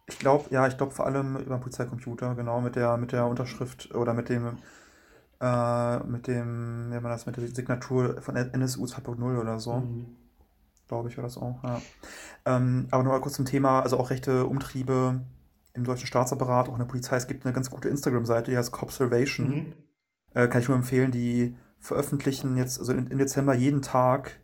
Ich 0.06 0.18
glaube, 0.18 0.44
ja, 0.50 0.66
ich 0.66 0.76
glaube 0.76 0.92
vor 0.92 1.06
allem 1.06 1.36
über 1.36 1.56
den 1.56 1.60
Polizeicomputer, 1.60 2.34
genau, 2.34 2.60
mit 2.60 2.76
der, 2.76 2.96
mit 2.96 3.12
der 3.12 3.26
Unterschrift 3.26 3.94
oder 3.94 4.12
mit 4.12 4.28
dem, 4.28 4.58
äh, 5.40 5.98
mit 6.00 6.26
dem, 6.26 6.88
wie 6.90 6.94
man 7.00 7.04
das, 7.04 7.26
mit 7.26 7.36
der 7.36 7.48
Signatur 7.48 8.20
von 8.20 8.36
NSU 8.36 8.84
2.0 8.86 9.38
oder 9.40 9.58
so, 9.58 9.76
Mhm. 9.76 10.06
glaube 10.88 11.08
ich, 11.08 11.16
war 11.16 11.24
das 11.24 11.38
auch, 11.38 11.62
ja. 11.64 11.80
Ähm, 12.44 12.86
aber 12.90 13.02
nur 13.02 13.12
mal 13.14 13.20
kurz 13.20 13.34
zum 13.36 13.46
Thema, 13.46 13.80
also 13.80 13.98
auch 13.98 14.10
rechte 14.10 14.44
Umtriebe 14.46 15.20
im 15.72 15.84
deutschen 15.84 16.06
Staatsapparat, 16.06 16.68
auch 16.68 16.74
in 16.74 16.78
der 16.80 16.84
Polizei. 16.86 17.16
Es 17.16 17.26
gibt 17.26 17.44
eine 17.46 17.54
ganz 17.54 17.70
gute 17.70 17.88
Instagram-Seite, 17.88 18.50
die 18.50 18.56
heißt 18.58 18.72
Cobservation. 18.72 19.48
Mhm. 19.48 19.72
Äh, 20.34 20.48
kann 20.48 20.60
ich 20.60 20.68
nur 20.68 20.76
empfehlen, 20.76 21.10
die 21.12 21.56
veröffentlichen 21.78 22.56
jetzt, 22.56 22.78
also 22.78 22.92
im 22.92 23.08
Dezember 23.18 23.54
jeden 23.54 23.80
Tag 23.82 24.38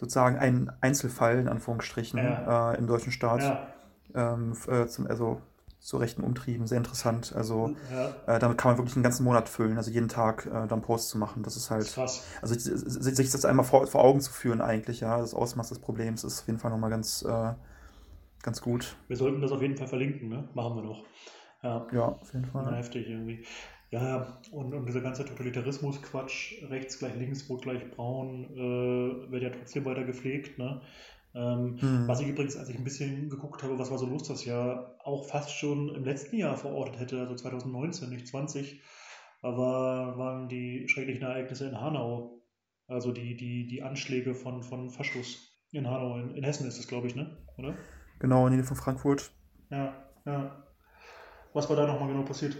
sozusagen 0.00 0.36
einen 0.38 0.70
Einzelfall, 0.80 1.38
in 1.38 1.48
Anführungsstrichen, 1.48 2.20
Ja. 2.24 2.72
äh, 2.72 2.78
im 2.78 2.86
deutschen 2.86 3.12
Staat 3.12 3.42
Ja, 3.42 3.66
ähm, 4.14 4.56
äh, 4.68 4.86
zum, 4.86 5.06
also 5.06 5.40
zu 5.80 5.98
rechten 5.98 6.22
Umtrieben, 6.24 6.66
sehr 6.66 6.78
interessant. 6.78 7.34
Also 7.36 7.74
ja, 7.92 8.14
äh, 8.26 8.38
damit 8.38 8.56
kann 8.56 8.70
man 8.70 8.78
wirklich 8.78 8.96
einen 8.96 9.02
ganzen 9.02 9.22
Monat 9.24 9.50
füllen, 9.50 9.76
also 9.76 9.90
jeden 9.90 10.08
Tag 10.08 10.46
äh, 10.46 10.66
dann 10.66 10.80
Posts 10.80 11.10
zu 11.10 11.18
machen. 11.18 11.42
Das 11.42 11.56
ist 11.56 11.70
halt, 11.70 11.86
krass. 11.86 12.24
also 12.40 12.54
sich 12.54 13.30
das 13.30 13.44
einmal 13.44 13.66
vor, 13.66 13.86
vor 13.86 14.02
Augen 14.02 14.20
zu 14.22 14.32
führen 14.32 14.62
eigentlich, 14.62 15.00
ja, 15.00 15.18
das 15.18 15.34
Ausmaß 15.34 15.68
des 15.68 15.80
Problems 15.80 16.24
ist 16.24 16.40
auf 16.40 16.46
jeden 16.46 16.58
Fall 16.58 16.70
nochmal 16.70 16.88
ganz, 16.88 17.22
äh, 17.22 17.52
ganz 18.42 18.62
gut. 18.62 18.96
Wir 19.08 19.16
sollten 19.16 19.42
das 19.42 19.52
auf 19.52 19.60
jeden 19.60 19.76
Fall 19.76 19.88
verlinken, 19.88 20.30
ne? 20.30 20.48
Machen 20.54 20.76
wir 20.76 20.82
noch. 20.84 21.04
Ja, 21.62 21.86
Ja, 21.92 22.06
auf 22.08 22.32
jeden 22.32 22.46
Fall. 22.46 22.76
heftig 22.76 23.06
irgendwie. 23.08 23.44
Ja, 23.90 24.08
ja, 24.08 24.38
und, 24.50 24.74
und 24.74 24.86
dieser 24.86 25.02
ganze 25.02 25.24
Totalitarismus-Quatsch, 25.24 26.64
rechts 26.68 26.98
gleich 26.98 27.14
links, 27.16 27.48
rot 27.48 27.62
gleich 27.62 27.90
braun, 27.90 28.46
äh, 28.56 29.30
wird 29.30 29.42
ja 29.42 29.50
trotzdem 29.50 29.84
weiter 29.84 30.04
gepflegt, 30.04 30.58
ne? 30.58 30.80
Ähm, 31.34 31.78
Hm. 31.80 32.06
was 32.06 32.20
ich 32.20 32.28
übrigens, 32.28 32.56
als 32.56 32.68
ich 32.68 32.78
ein 32.78 32.84
bisschen 32.84 33.28
geguckt 33.28 33.62
habe, 33.62 33.78
was 33.78 33.90
war 33.90 33.98
so 33.98 34.06
los 34.06 34.28
das 34.28 34.44
Jahr, 34.44 34.96
auch 35.02 35.26
fast 35.26 35.50
schon 35.50 35.94
im 35.94 36.04
letzten 36.04 36.36
Jahr 36.36 36.56
verortet 36.56 37.00
hätte, 37.00 37.20
also 37.20 37.34
2019, 37.34 38.08
nicht 38.10 38.28
20, 38.28 38.80
aber 39.42 40.16
waren 40.16 40.48
die 40.48 40.88
schrecklichen 40.88 41.22
Ereignisse 41.24 41.68
in 41.68 41.80
Hanau. 41.80 42.40
Also 42.86 43.12
die, 43.12 43.36
die, 43.36 43.66
die 43.66 43.82
Anschläge 43.82 44.34
von, 44.34 44.62
von 44.62 44.90
Faschos 44.90 45.50
in 45.72 45.88
Hanau, 45.88 46.18
in, 46.18 46.34
in 46.34 46.44
Hessen 46.44 46.66
ist 46.68 46.78
das, 46.78 46.86
glaube 46.86 47.08
ich, 47.08 47.16
ne? 47.16 47.36
Oder? 47.58 47.74
Genau, 48.20 48.46
in 48.46 48.52
der 48.52 48.60
Nähe 48.60 48.66
von 48.66 48.76
Frankfurt. 48.76 49.32
Ja, 49.70 49.92
ja. 50.24 50.64
Was 51.52 51.68
war 51.68 51.76
da 51.76 51.86
nochmal 51.86 52.08
genau 52.08 52.22
passiert? 52.22 52.56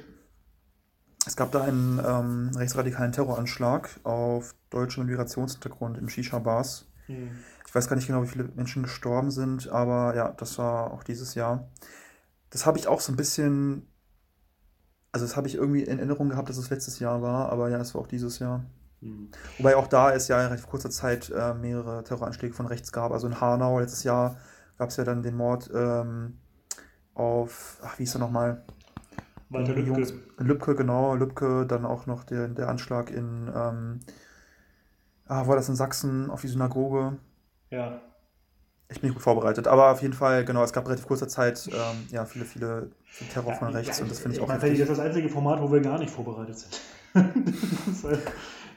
Es 1.26 1.36
gab 1.36 1.52
da 1.52 1.62
einen 1.62 2.00
ähm, 2.04 2.50
rechtsradikalen 2.54 3.12
Terroranschlag 3.12 4.00
auf 4.04 4.54
deutschem 4.70 5.06
Migrationshintergrund 5.06 5.96
in 5.96 6.08
Shisha-Bars. 6.08 6.86
Hm. 7.06 7.30
Ich 7.74 7.76
weiß 7.76 7.88
gar 7.88 7.96
nicht 7.96 8.06
genau, 8.06 8.22
wie 8.22 8.28
viele 8.28 8.44
Menschen 8.54 8.84
gestorben 8.84 9.32
sind, 9.32 9.68
aber 9.68 10.14
ja, 10.14 10.30
das 10.30 10.58
war 10.58 10.92
auch 10.92 11.02
dieses 11.02 11.34
Jahr. 11.34 11.72
Das 12.50 12.66
habe 12.66 12.78
ich 12.78 12.86
auch 12.86 13.00
so 13.00 13.12
ein 13.12 13.16
bisschen, 13.16 13.88
also 15.10 15.26
das 15.26 15.36
habe 15.36 15.48
ich 15.48 15.56
irgendwie 15.56 15.82
in 15.82 15.98
Erinnerung 15.98 16.28
gehabt, 16.28 16.48
dass 16.48 16.56
es 16.56 16.70
letztes 16.70 17.00
Jahr 17.00 17.20
war, 17.20 17.50
aber 17.50 17.70
ja, 17.70 17.78
es 17.78 17.92
war 17.92 18.02
auch 18.02 18.06
dieses 18.06 18.38
Jahr. 18.38 18.64
Hm. 19.00 19.28
Wobei 19.58 19.74
auch 19.74 19.88
da 19.88 20.12
es 20.12 20.28
ja 20.28 20.40
in 20.46 20.52
recht 20.52 20.68
kurzer 20.68 20.88
Zeit 20.88 21.30
äh, 21.30 21.52
mehrere 21.52 22.04
Terroranschläge 22.04 22.54
von 22.54 22.66
rechts 22.66 22.92
gab. 22.92 23.10
Also 23.10 23.26
in 23.26 23.40
Hanau 23.40 23.80
letztes 23.80 24.04
Jahr 24.04 24.36
gab 24.78 24.90
es 24.90 24.96
ja 24.96 25.02
dann 25.02 25.24
den 25.24 25.34
Mord 25.34 25.68
ähm, 25.74 26.38
auf, 27.14 27.80
ach, 27.82 27.98
wie 27.98 28.04
hieß 28.04 28.14
er 28.14 28.20
nochmal? 28.20 28.64
Walter 29.48 29.74
Lübcke. 29.74 29.90
Jungs. 29.90 30.14
Lübcke, 30.38 30.76
genau, 30.76 31.16
Lübcke, 31.16 31.66
dann 31.66 31.84
auch 31.86 32.06
noch 32.06 32.22
der, 32.22 32.46
der 32.46 32.68
Anschlag 32.68 33.10
in, 33.10 33.50
ähm, 33.52 33.98
ah, 35.26 35.48
war 35.48 35.56
das 35.56 35.68
in 35.68 35.74
Sachsen 35.74 36.30
auf 36.30 36.40
die 36.40 36.46
Synagoge? 36.46 37.18
Ja. 37.74 38.00
Ich 38.88 39.00
bin 39.00 39.08
nicht 39.08 39.14
gut 39.16 39.22
vorbereitet, 39.22 39.66
aber 39.66 39.90
auf 39.90 40.02
jeden 40.02 40.14
Fall, 40.14 40.44
genau, 40.44 40.62
es 40.62 40.72
gab 40.72 40.86
relativ 40.86 41.06
kurzer 41.06 41.26
Zeit, 41.26 41.68
ähm, 41.72 42.06
ja, 42.10 42.24
viele, 42.26 42.44
viele 42.44 42.90
viel 43.06 43.26
Terror 43.28 43.52
Ja, 43.52 43.58
von 43.58 43.68
ja, 43.68 43.78
rechts 43.78 44.00
und 44.00 44.10
das 44.10 44.20
finde 44.20 44.36
ich 44.36 44.38
ich 44.38 44.42
auch 44.44 44.48
meine, 44.48 44.60
vielleicht 44.60 44.80
ist 44.80 44.88
das 44.90 44.98
das 44.98 45.06
einzige 45.06 45.28
Format, 45.28 45.60
wo 45.60 45.72
wir 45.72 45.80
gar 45.80 45.98
nicht 45.98 46.10
vorbereitet 46.10 46.58
sind. 46.58 46.80
das 47.14 47.96
ist, 47.96 48.04
halt- 48.04 48.20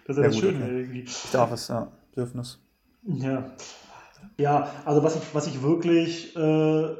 das, 0.06 0.18
ist 0.18 0.24
ja 0.24 0.24
Ja 0.24 0.28
das 0.30 0.36
gut, 0.36 0.44
Schöne 0.44 0.64
okay. 0.64 0.80
irgendwie. 0.80 1.04
Ich 1.04 1.32
darf 1.32 1.52
es, 1.52 1.68
ja, 1.68 1.92
Bedürfnis. 2.12 2.60
Ja. 3.04 3.52
Ja, 4.38 4.72
also 4.86 5.04
was 5.04 5.16
ich, 5.16 5.24
was 5.36 5.48
ich 5.48 5.62
wirklich, 5.62 6.36
äh, 6.36 6.96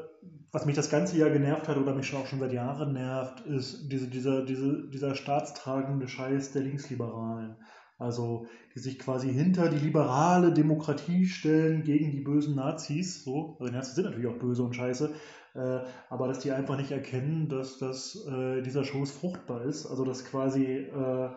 was 0.52 0.66
mich 0.66 0.76
das 0.76 0.90
ganze 0.90 1.16
Jahr 1.16 1.30
genervt 1.30 1.68
hat 1.68 1.76
oder 1.76 1.94
mich 1.94 2.06
schon 2.06 2.20
auch 2.22 2.26
schon 2.26 2.40
seit 2.40 2.52
Jahren 2.52 2.92
nervt, 2.92 3.40
ist 3.42 3.88
diese, 3.90 4.08
dieser, 4.08 4.44
diese, 4.44 4.88
dieser 4.88 5.14
staatstragende 5.14 6.08
Scheiß 6.08 6.52
der 6.52 6.62
Linksliberalen. 6.62 7.56
Also, 7.98 8.46
die 8.74 8.78
sich 8.78 8.98
quasi 8.98 9.32
hinter 9.32 9.68
die 9.68 9.84
liberale 9.84 10.52
Demokratie 10.52 11.26
stellen 11.26 11.82
gegen 11.82 12.12
die 12.12 12.20
bösen 12.20 12.54
Nazis. 12.54 13.24
So, 13.24 13.56
also 13.58 13.66
die 13.66 13.76
Nazis 13.76 13.96
sind 13.96 14.04
natürlich 14.04 14.28
auch 14.28 14.38
böse 14.38 14.62
und 14.62 14.76
scheiße, 14.76 15.12
äh, 15.54 15.80
aber 16.08 16.28
dass 16.28 16.38
die 16.38 16.52
einfach 16.52 16.76
nicht 16.76 16.92
erkennen, 16.92 17.48
dass, 17.48 17.78
dass 17.78 18.24
äh, 18.26 18.62
dieser 18.62 18.84
Schoß 18.84 19.10
fruchtbar 19.10 19.64
ist. 19.64 19.86
Also, 19.86 20.04
dass 20.04 20.24
quasi 20.24 20.64
äh, 20.64 21.30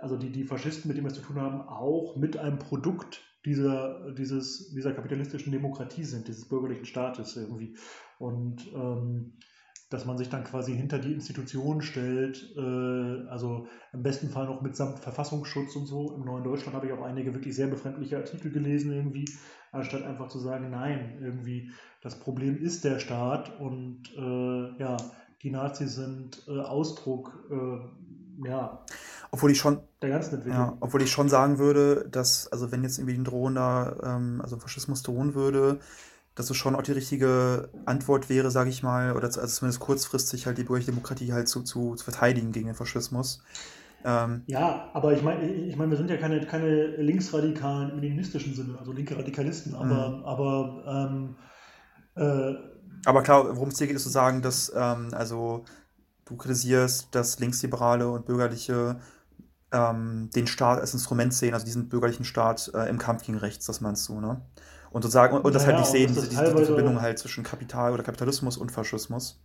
also 0.00 0.16
die, 0.16 0.30
die 0.30 0.44
Faschisten, 0.44 0.88
mit 0.88 0.96
denen 0.96 1.06
wir 1.06 1.12
es 1.12 1.18
zu 1.18 1.24
tun 1.24 1.40
haben, 1.40 1.60
auch 1.62 2.16
mit 2.16 2.36
einem 2.36 2.58
Produkt 2.58 3.22
dieser, 3.44 4.12
dieses, 4.12 4.70
dieser 4.70 4.92
kapitalistischen 4.92 5.52
Demokratie 5.52 6.04
sind, 6.04 6.28
dieses 6.28 6.48
bürgerlichen 6.48 6.84
Staates 6.84 7.36
irgendwie. 7.36 7.76
Und 8.18 8.66
ähm, 8.74 9.34
dass 9.90 10.06
man 10.06 10.16
sich 10.16 10.28
dann 10.28 10.44
quasi 10.44 10.74
hinter 10.74 10.98
die 10.98 11.12
Institutionen 11.12 11.82
stellt, 11.82 12.54
äh, 12.56 13.28
also 13.28 13.66
im 13.92 14.02
besten 14.02 14.30
Fall 14.30 14.46
noch 14.46 14.62
mitsamt 14.62 15.00
Verfassungsschutz 15.00 15.76
und 15.76 15.86
so. 15.86 16.14
Im 16.14 16.24
Neuen 16.24 16.44
Deutschland 16.44 16.74
habe 16.74 16.86
ich 16.86 16.92
auch 16.92 17.02
einige 17.02 17.34
wirklich 17.34 17.54
sehr 17.54 17.66
befremdliche 17.66 18.16
Artikel 18.16 18.52
gelesen 18.52 18.92
irgendwie, 18.92 19.26
anstatt 19.72 20.04
einfach 20.04 20.28
zu 20.28 20.38
sagen, 20.38 20.70
nein, 20.70 21.18
irgendwie 21.20 21.72
das 22.02 22.18
Problem 22.18 22.56
ist 22.56 22.84
der 22.84 23.00
Staat 23.00 23.60
und 23.60 24.04
äh, 24.16 24.80
ja, 24.80 24.96
die 25.42 25.50
Nazis 25.50 25.96
sind 25.96 26.42
äh, 26.48 26.60
Ausdruck 26.60 27.46
äh, 27.50 27.80
ja, 28.42 28.84
Obwohl 29.32 29.50
ich 29.50 29.58
schon, 29.58 29.80
der 30.00 30.10
ganzen 30.10 30.36
Entwicklung. 30.36 30.60
ja, 30.60 30.76
obwohl 30.80 31.02
ich 31.02 31.10
schon 31.10 31.28
sagen 31.28 31.58
würde, 31.58 32.08
dass, 32.10 32.48
also 32.48 32.72
wenn 32.72 32.82
jetzt 32.82 32.98
irgendwie 32.98 33.18
ein 33.18 33.24
drohender, 33.24 33.98
ähm, 34.02 34.40
also 34.40 34.56
Faschismus 34.56 35.02
drohen 35.02 35.34
würde, 35.34 35.80
dass 36.34 36.50
es 36.50 36.56
schon 36.56 36.76
auch 36.76 36.82
die 36.82 36.92
richtige 36.92 37.70
Antwort 37.84 38.28
wäre, 38.28 38.50
sage 38.50 38.70
ich 38.70 38.82
mal, 38.82 39.16
oder 39.16 39.30
zu- 39.30 39.40
also 39.40 39.54
zumindest 39.54 39.80
kurzfristig 39.80 40.46
halt 40.46 40.58
die 40.58 40.64
bürgerliche 40.64 40.92
Demokratie 40.92 41.32
halt 41.32 41.48
zu, 41.48 41.62
zu, 41.62 41.94
zu 41.96 42.04
verteidigen 42.04 42.52
gegen 42.52 42.66
den 42.66 42.74
Faschismus. 42.76 43.42
Ähm, 44.04 44.46
Ja, 44.46 44.90
aber 44.94 45.12
ich 45.12 45.22
meine, 45.22 45.48
ich 45.48 45.76
mein, 45.76 45.90
wir 45.90 45.96
sind 45.96 46.10
ja 46.10 46.16
keine, 46.16 46.44
keine 46.46 46.96
linksradikalen 46.96 47.90
im 47.90 47.98
leninistischen 48.00 48.54
Sinne, 48.54 48.78
also 48.78 48.92
linke 48.92 49.16
Radikalisten, 49.16 49.74
aber, 49.76 50.22
Mhm. 50.22 50.24
aber 50.24 50.84
ähm, 50.88 51.36
äh, 52.16 52.54
aber 53.04 53.22
klar, 53.22 53.56
worum 53.56 53.70
es 53.70 53.76
dir 53.76 53.86
geht, 53.86 53.96
ist 53.96 54.02
zu 54.04 54.08
sagen, 54.10 54.42
dass, 54.42 54.72
ähm, 54.74 55.08
also 55.12 55.64
du 56.26 56.36
kritisierst, 56.36 57.14
dass 57.14 57.38
Linksliberale 57.40 58.08
und 58.10 58.26
Bürgerliche 58.26 59.00
ähm, 59.72 60.30
den 60.34 60.46
Staat 60.46 60.80
als 60.80 60.94
Instrument 60.94 61.34
sehen, 61.34 61.54
also 61.54 61.66
diesen 61.66 61.88
bürgerlichen 61.88 62.24
Staat 62.24 62.70
äh, 62.74 62.88
im 62.88 62.98
Kampf 62.98 63.24
gegen 63.24 63.38
rechts, 63.38 63.66
das 63.66 63.80
meinst 63.82 64.08
du, 64.08 64.20
ne? 64.20 64.42
Und 64.90 65.02
sozusagen, 65.02 65.36
und, 65.36 65.44
und 65.44 65.54
das 65.54 65.66
halt 65.66 65.76
naja, 65.76 65.80
nicht 65.80 65.88
und 65.88 65.92
sehen, 65.92 66.08
diese, 66.08 66.28
diese, 66.28 66.30
die 66.30 66.36
teilweise, 66.36 66.66
Verbindung 66.66 67.00
halt 67.00 67.18
zwischen 67.18 67.44
Kapital 67.44 67.92
oder 67.92 68.02
Kapitalismus 68.02 68.56
und 68.56 68.70
Faschismus. 68.72 69.42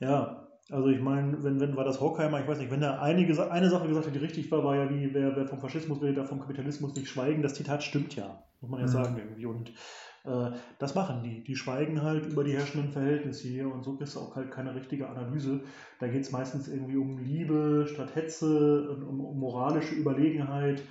ja, 0.00 0.44
also 0.70 0.88
ich 0.88 1.00
meine, 1.00 1.42
wenn, 1.42 1.60
wenn 1.60 1.76
war 1.76 1.84
das 1.84 2.00
Horkheimer, 2.00 2.40
ich 2.40 2.46
weiß 2.46 2.58
nicht, 2.58 2.70
wenn 2.70 2.82
er 2.82 3.00
einige, 3.00 3.50
eine 3.50 3.70
Sache 3.70 3.88
gesagt 3.88 4.06
hat, 4.06 4.14
die 4.14 4.18
richtig 4.18 4.50
war, 4.52 4.62
war 4.64 4.76
ja 4.76 4.90
wie, 4.90 5.14
wer, 5.14 5.34
wer 5.34 5.46
vom 5.46 5.60
Faschismus 5.60 6.02
redet, 6.02 6.18
darf 6.18 6.28
vom 6.28 6.40
Kapitalismus 6.40 6.94
nicht 6.94 7.08
schweigen. 7.08 7.42
Das 7.42 7.54
Zitat 7.54 7.82
stimmt 7.82 8.14
ja, 8.16 8.42
muss 8.60 8.70
man 8.70 8.80
ja 8.80 8.86
Mhm. 8.86 8.90
sagen 8.90 9.16
irgendwie. 9.16 9.46
Und 9.46 9.70
äh, 10.24 10.50
das 10.78 10.94
machen 10.94 11.22
die. 11.22 11.42
Die 11.42 11.56
schweigen 11.56 12.02
halt 12.02 12.26
über 12.26 12.44
die 12.44 12.52
herrschenden 12.54 12.92
Verhältnisse 12.92 13.48
hier 13.48 13.72
und 13.72 13.82
so 13.82 13.98
ist 13.98 14.16
auch 14.18 14.36
halt 14.36 14.50
keine 14.50 14.74
richtige 14.74 15.08
Analyse. 15.08 15.62
Da 16.00 16.08
geht 16.08 16.22
es 16.22 16.32
meistens 16.32 16.68
irgendwie 16.68 16.98
um 16.98 17.18
Liebe 17.18 17.86
statt 17.88 18.14
Hetze, 18.14 18.90
um, 18.90 19.20
um 19.20 19.38
moralische 19.38 19.94
Überlegenheit. 19.94 20.82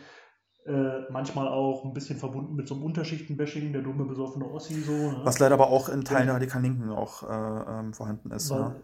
Äh, 0.67 1.09
manchmal 1.11 1.47
auch 1.47 1.85
ein 1.85 1.93
bisschen 1.93 2.17
verbunden 2.17 2.55
mit 2.55 2.67
so 2.67 2.75
einem 2.75 2.83
Unterschichtenbashing, 2.83 3.71
der 3.71 3.83
dumme, 3.83 4.03
besoffene 4.03 4.51
Ossi 4.51 4.73
so. 4.81 4.91
Ne? 4.91 5.21
Was 5.23 5.39
leider 5.39 5.53
aber 5.53 5.69
auch 5.69 5.87
in 5.87 6.03
Teilen 6.03 6.25
der 6.25 6.35
radikalen 6.35 6.65
Linken 6.65 6.89
auch 6.89 7.23
äh, 7.23 7.79
ähm, 7.79 7.93
vorhanden 7.93 8.31
ist, 8.31 8.49
wa- 8.49 8.69
ne? 8.69 8.81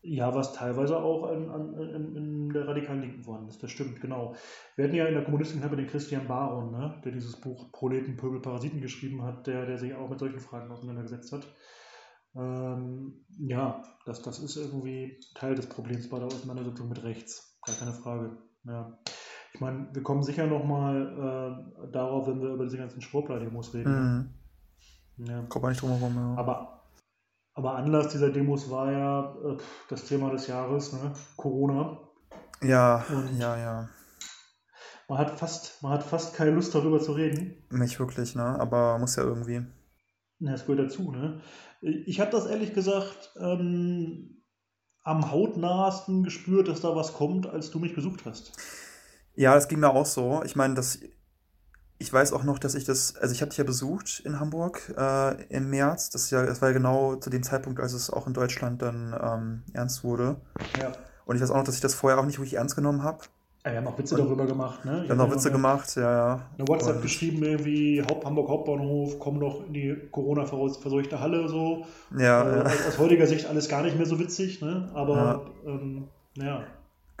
ja, 0.00 0.34
was 0.34 0.54
teilweise 0.54 0.96
auch 0.96 1.24
an, 1.24 1.50
an, 1.50 1.74
in, 1.74 2.16
in 2.16 2.48
der 2.48 2.66
radikalen 2.66 3.02
Linken 3.02 3.22
vorhanden 3.22 3.50
ist, 3.50 3.62
das 3.62 3.70
stimmt, 3.70 4.00
genau. 4.00 4.34
Wir 4.76 4.86
hatten 4.86 4.94
ja 4.96 5.04
in 5.04 5.14
der 5.14 5.24
Kommunistin 5.24 5.60
den 5.60 5.86
Christian 5.88 6.26
Baron, 6.26 6.70
ne, 6.70 7.00
der 7.04 7.12
dieses 7.12 7.38
Buch 7.38 7.70
Proleten, 7.70 8.16
Pöbel, 8.16 8.40
Parasiten 8.40 8.80
geschrieben 8.80 9.22
hat, 9.22 9.46
der, 9.46 9.66
der 9.66 9.76
sich 9.76 9.94
auch 9.94 10.08
mit 10.08 10.20
solchen 10.20 10.40
Fragen 10.40 10.72
auseinandergesetzt 10.72 11.32
hat. 11.32 11.46
Ähm, 12.34 13.26
ja, 13.38 13.82
das, 14.06 14.22
das 14.22 14.38
ist 14.38 14.56
irgendwie 14.56 15.20
Teil 15.34 15.54
des 15.54 15.68
Problems 15.68 16.08
bei 16.08 16.18
der 16.18 16.28
Auseinandersetzung 16.28 16.88
mit 16.88 17.02
rechts, 17.02 17.58
gar 17.66 17.76
keine 17.76 17.92
Frage. 17.92 18.38
Ja. 18.64 18.98
Ich 19.60 19.62
meine, 19.62 19.88
wir 19.92 20.02
kommen 20.02 20.22
sicher 20.22 20.46
nochmal 20.46 21.66
äh, 21.86 21.92
darauf, 21.92 22.26
wenn 22.26 22.40
wir 22.40 22.48
über 22.48 22.64
diese 22.64 22.78
ganzen 22.78 23.02
Schwurbler-Demos 23.02 23.74
reden. 23.74 24.32
Mhm. 25.18 25.26
Ja. 25.26 25.42
Kommt 25.50 25.64
man 25.64 25.72
nicht 25.72 25.82
drum 25.82 25.90
herum, 25.90 26.14
ja. 26.16 26.34
Aber, 26.40 26.84
aber 27.52 27.74
Anlass 27.74 28.08
dieser 28.08 28.30
Demos 28.30 28.70
war 28.70 28.90
ja 28.90 29.34
äh, 29.44 29.58
das 29.90 30.06
Thema 30.06 30.30
des 30.30 30.46
Jahres, 30.46 30.94
ne? 30.94 31.12
Corona. 31.36 31.98
Ja, 32.62 33.04
Und 33.10 33.36
ja, 33.38 33.54
ja. 33.58 33.88
man 35.10 35.18
hat 35.18 35.38
fast, 35.38 35.82
man 35.82 35.92
hat 35.92 36.04
fast 36.04 36.34
keine 36.34 36.52
Lust 36.52 36.74
darüber 36.74 36.98
zu 36.98 37.12
reden. 37.12 37.62
Nicht 37.68 38.00
wirklich, 38.00 38.34
ne? 38.34 38.58
Aber 38.58 38.98
muss 38.98 39.16
ja 39.16 39.24
irgendwie. 39.24 39.60
Ja, 40.38 40.52
Das 40.52 40.64
gehört 40.64 40.86
dazu, 40.86 41.12
ne? 41.12 41.42
Ich 41.82 42.18
habe 42.18 42.30
das 42.30 42.46
ehrlich 42.46 42.72
gesagt 42.72 43.34
ähm, 43.38 44.42
am 45.02 45.30
hautnahsten 45.30 46.22
gespürt, 46.22 46.68
dass 46.68 46.80
da 46.80 46.96
was 46.96 47.12
kommt, 47.12 47.46
als 47.46 47.70
du 47.70 47.78
mich 47.78 47.94
besucht 47.94 48.24
hast. 48.24 48.52
Ja, 49.40 49.54
das 49.54 49.68
ging 49.68 49.80
mir 49.80 49.88
auch 49.88 50.04
so. 50.04 50.42
Ich 50.44 50.54
meine, 50.54 50.74
das, 50.74 50.98
ich 51.96 52.12
weiß 52.12 52.34
auch 52.34 52.44
noch, 52.44 52.58
dass 52.58 52.74
ich 52.74 52.84
das, 52.84 53.16
also 53.16 53.32
ich 53.34 53.40
habe 53.40 53.48
dich 53.48 53.56
ja 53.56 53.64
besucht 53.64 54.20
in 54.22 54.38
Hamburg 54.38 54.94
äh, 54.98 55.44
im 55.44 55.70
März. 55.70 56.10
Das 56.10 56.28
ja, 56.28 56.44
das 56.44 56.60
war 56.60 56.68
ja 56.68 56.74
genau 56.74 57.16
zu 57.16 57.30
dem 57.30 57.42
Zeitpunkt, 57.42 57.80
als 57.80 57.94
es 57.94 58.10
auch 58.10 58.26
in 58.26 58.34
Deutschland 58.34 58.82
dann 58.82 59.18
ähm, 59.18 59.62
ernst 59.72 60.04
wurde. 60.04 60.36
Ja. 60.78 60.92
Und 61.24 61.36
ich 61.36 61.42
weiß 61.42 61.52
auch 61.52 61.56
noch, 61.56 61.64
dass 61.64 61.74
ich 61.74 61.80
das 61.80 61.94
vorher 61.94 62.20
auch 62.20 62.26
nicht 62.26 62.38
wirklich 62.38 62.58
ernst 62.58 62.76
genommen 62.76 63.02
habe. 63.02 63.20
Ja, 63.64 63.70
wir 63.70 63.78
haben 63.78 63.86
auch 63.86 63.96
Witze 63.98 64.14
Und 64.14 64.26
darüber 64.26 64.44
gemacht, 64.44 64.84
ne? 64.84 65.04
Ich 65.04 65.08
dann 65.08 65.18
habe 65.18 65.20
noch 65.20 65.24
dir 65.24 65.28
noch 65.30 65.36
Witze 65.36 65.48
eine, 65.48 65.56
gemacht, 65.56 65.96
ja, 65.96 66.02
ja. 66.02 66.50
eine 66.58 66.68
WhatsApp 66.68 66.96
Und 66.96 67.02
geschrieben, 67.02 67.42
irgendwie 67.42 68.02
Haupt, 68.02 68.26
Hamburg 68.26 68.50
Hauptbahnhof, 68.50 69.18
komm 69.18 69.40
doch 69.40 69.66
in 69.66 69.72
die 69.72 69.96
Corona-verseuchte 70.10 71.18
Halle, 71.18 71.48
so. 71.48 71.86
Äh, 72.14 72.24
ja, 72.24 72.56
ja, 72.56 72.62
aus, 72.64 72.86
aus 72.88 72.98
heutiger 72.98 73.26
Sicht 73.26 73.46
alles 73.46 73.70
gar 73.70 73.80
nicht 73.80 73.96
mehr 73.96 74.06
so 74.06 74.18
witzig, 74.18 74.60
ne? 74.60 74.90
ja, 74.92 74.94
Aber, 74.94 75.46
ähm, 75.64 76.08
ja. 76.34 76.62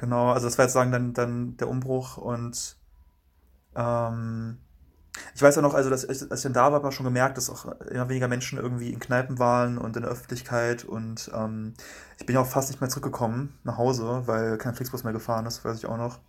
Genau. 0.00 0.32
Also 0.32 0.46
das 0.46 0.58
war 0.58 0.64
jetzt 0.64 0.72
sagen 0.72 0.90
dann, 0.90 1.12
dann 1.12 1.56
der 1.58 1.68
Umbruch 1.68 2.16
und 2.16 2.76
ähm, 3.76 4.58
ich 5.34 5.42
weiß 5.42 5.56
ja 5.56 5.62
noch, 5.62 5.74
also 5.74 5.90
dass, 5.90 6.04
als 6.04 6.22
ich 6.22 6.42
dann 6.42 6.52
da 6.52 6.66
war, 6.66 6.74
hat 6.74 6.82
man 6.82 6.92
schon 6.92 7.04
gemerkt, 7.04 7.36
dass 7.36 7.50
auch 7.50 7.66
immer 7.82 8.08
weniger 8.08 8.28
Menschen 8.28 8.58
irgendwie 8.58 8.90
in 8.92 8.98
Kneipen 9.00 9.38
waren 9.38 9.78
und 9.78 9.96
in 9.96 10.02
der 10.02 10.10
Öffentlichkeit 10.10 10.84
und 10.84 11.30
ähm, 11.34 11.74
ich 12.18 12.26
bin 12.26 12.34
ja 12.34 12.40
auch 12.42 12.46
fast 12.46 12.70
nicht 12.70 12.80
mehr 12.80 12.90
zurückgekommen 12.90 13.58
nach 13.64 13.76
Hause, 13.76 14.22
weil 14.26 14.58
kein 14.58 14.74
Flixbus 14.74 15.04
mehr 15.04 15.12
gefahren 15.12 15.46
ist, 15.46 15.64
weiß 15.64 15.78
ich 15.78 15.86
auch 15.86 15.96
noch. 15.96 16.20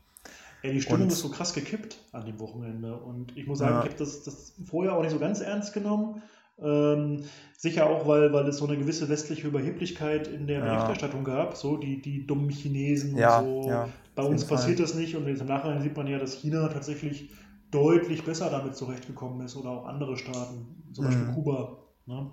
Ja, 0.64 0.72
die 0.72 0.82
Stimmung 0.82 1.08
ist 1.08 1.24
Und 1.24 1.30
so 1.30 1.30
krass 1.30 1.54
gekippt 1.54 1.98
an 2.12 2.26
dem 2.26 2.40
Wochenende. 2.40 2.96
Und 2.96 3.36
ich 3.36 3.48
muss 3.48 3.60
sagen, 3.60 3.78
ich 3.80 3.84
ja, 3.86 3.90
habe 3.90 3.98
das, 3.98 4.24
das 4.24 4.54
vorher 4.66 4.94
auch 4.96 5.02
nicht 5.02 5.12
so 5.12 5.20
ganz 5.20 5.40
ernst 5.40 5.74
genommen. 5.74 6.22
Ähm, 6.62 7.24
sicher 7.58 7.90
auch, 7.90 8.08
weil, 8.08 8.32
weil 8.34 8.48
es 8.48 8.58
so 8.58 8.68
eine 8.68 8.78
gewisse 8.78 9.10
westliche 9.10 9.48
Überheblichkeit 9.48 10.28
in 10.28 10.48
der 10.48 10.60
ja, 10.60 10.66
Berichterstattung 10.66 11.24
gab. 11.24 11.56
So 11.58 11.78
die, 11.78 12.02
die 12.02 12.26
dummen 12.28 12.50
Chinesen 12.50 13.14
und 13.14 13.20
ja, 13.20 13.42
so. 13.42 13.68
ja, 13.68 13.90
Bei 14.16 14.24
uns 14.24 14.46
passiert 14.46 14.78
Fall. 14.78 14.86
das 14.86 14.96
nicht. 14.96 15.16
Und 15.16 15.28
im 15.28 15.46
Nachhinein 15.46 15.82
sieht 15.82 15.96
man 15.98 16.08
ja, 16.08 16.20
dass 16.20 16.34
China 16.34 16.68
tatsächlich 16.68 17.32
deutlich 17.72 18.24
besser 18.24 18.50
damit 18.50 18.76
zurechtgekommen 18.76 19.46
ist. 19.46 19.56
Oder 19.56 19.70
auch 19.70 19.86
andere 19.86 20.18
Staaten, 20.18 20.84
zum 20.94 21.06
Beispiel 21.06 21.26
Mhm. 21.26 21.34
Kuba. 21.34 21.78
Ne? 22.06 22.32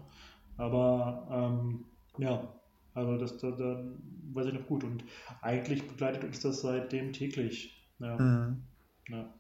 Aber 0.56 1.28
ähm, 1.30 1.84
ja, 2.18 2.48
also 2.94 3.16
das 3.16 3.38
da, 3.38 3.50
da 3.52 3.84
weiß 4.34 4.46
ich 4.46 4.54
noch 4.54 4.66
gut. 4.66 4.84
Und 4.84 5.04
eigentlich 5.40 5.86
begleitet 5.86 6.24
uns 6.24 6.40
das 6.40 6.60
seitdem 6.60 7.12
täglich. 7.12 7.86
Ja. 7.98 8.18
Mhm. 8.18 8.62
Ja. 9.08 9.32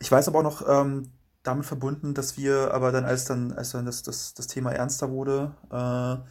Ich 0.00 0.10
weiß 0.10 0.28
aber 0.28 0.38
auch 0.38 0.42
noch 0.42 0.68
ähm, 0.68 1.04
damit 1.42 1.66
verbunden, 1.66 2.14
dass 2.14 2.36
wir 2.36 2.74
aber 2.74 2.92
dann, 2.92 3.04
als 3.04 3.24
dann, 3.26 3.52
als 3.52 3.70
dann 3.72 3.86
das, 3.86 4.02
das, 4.02 4.34
das 4.34 4.46
Thema 4.48 4.72
ernster 4.72 5.10
wurde, 5.10 5.54
äh, 5.70 6.28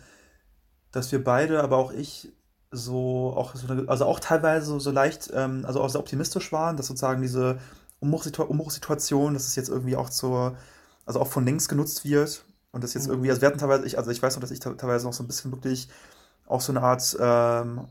dass 0.92 1.12
wir 1.12 1.24
beide, 1.24 1.62
aber 1.64 1.78
auch 1.78 1.92
ich, 1.92 2.32
so 2.72 3.34
auch 3.36 3.56
so 3.56 3.68
eine, 3.72 3.88
also 3.88 4.06
auch 4.06 4.20
teilweise 4.20 4.66
so, 4.68 4.80
so 4.80 4.92
leicht, 4.92 5.30
ähm, 5.34 5.64
also 5.66 5.82
auch 5.82 5.90
sehr 5.90 6.02
optimistisch 6.02 6.52
waren, 6.52 6.76
dass 6.78 6.88
sozusagen 6.88 7.22
diese 7.22 7.60
Umbruchsitua 8.00 8.46
Umbruchssituation, 8.46 9.34
dass 9.34 9.48
es 9.48 9.56
jetzt 9.56 9.70
irgendwie 9.70 9.96
auch 9.96 10.10
zur, 10.10 10.58
also 11.06 11.20
auch 11.22 11.28
von 11.28 11.46
links 11.46 11.68
genutzt 11.70 12.04
wird 12.06 12.44
und 12.72 12.84
das 12.84 12.94
jetzt 12.94 13.08
irgendwie, 13.08 13.30
Mhm. 13.30 13.30
also 13.30 13.42
wir 13.42 13.48
hatten 13.48 13.60
teilweise, 13.60 13.86
ich, 13.86 13.98
also 13.98 14.12
ich 14.12 14.22
weiß 14.22 14.36
noch, 14.36 14.42
dass 14.42 14.52
ich 14.52 14.60
te- 14.60 14.76
teilweise 14.78 15.06
noch 15.06 15.14
so 15.14 15.24
ein 15.24 15.28
bisschen 15.28 15.52
wirklich 15.52 15.88
auch 16.48 16.62
so 16.62 16.72
eine 16.74 16.82
Art 16.84 17.18
ähm, 17.20 17.88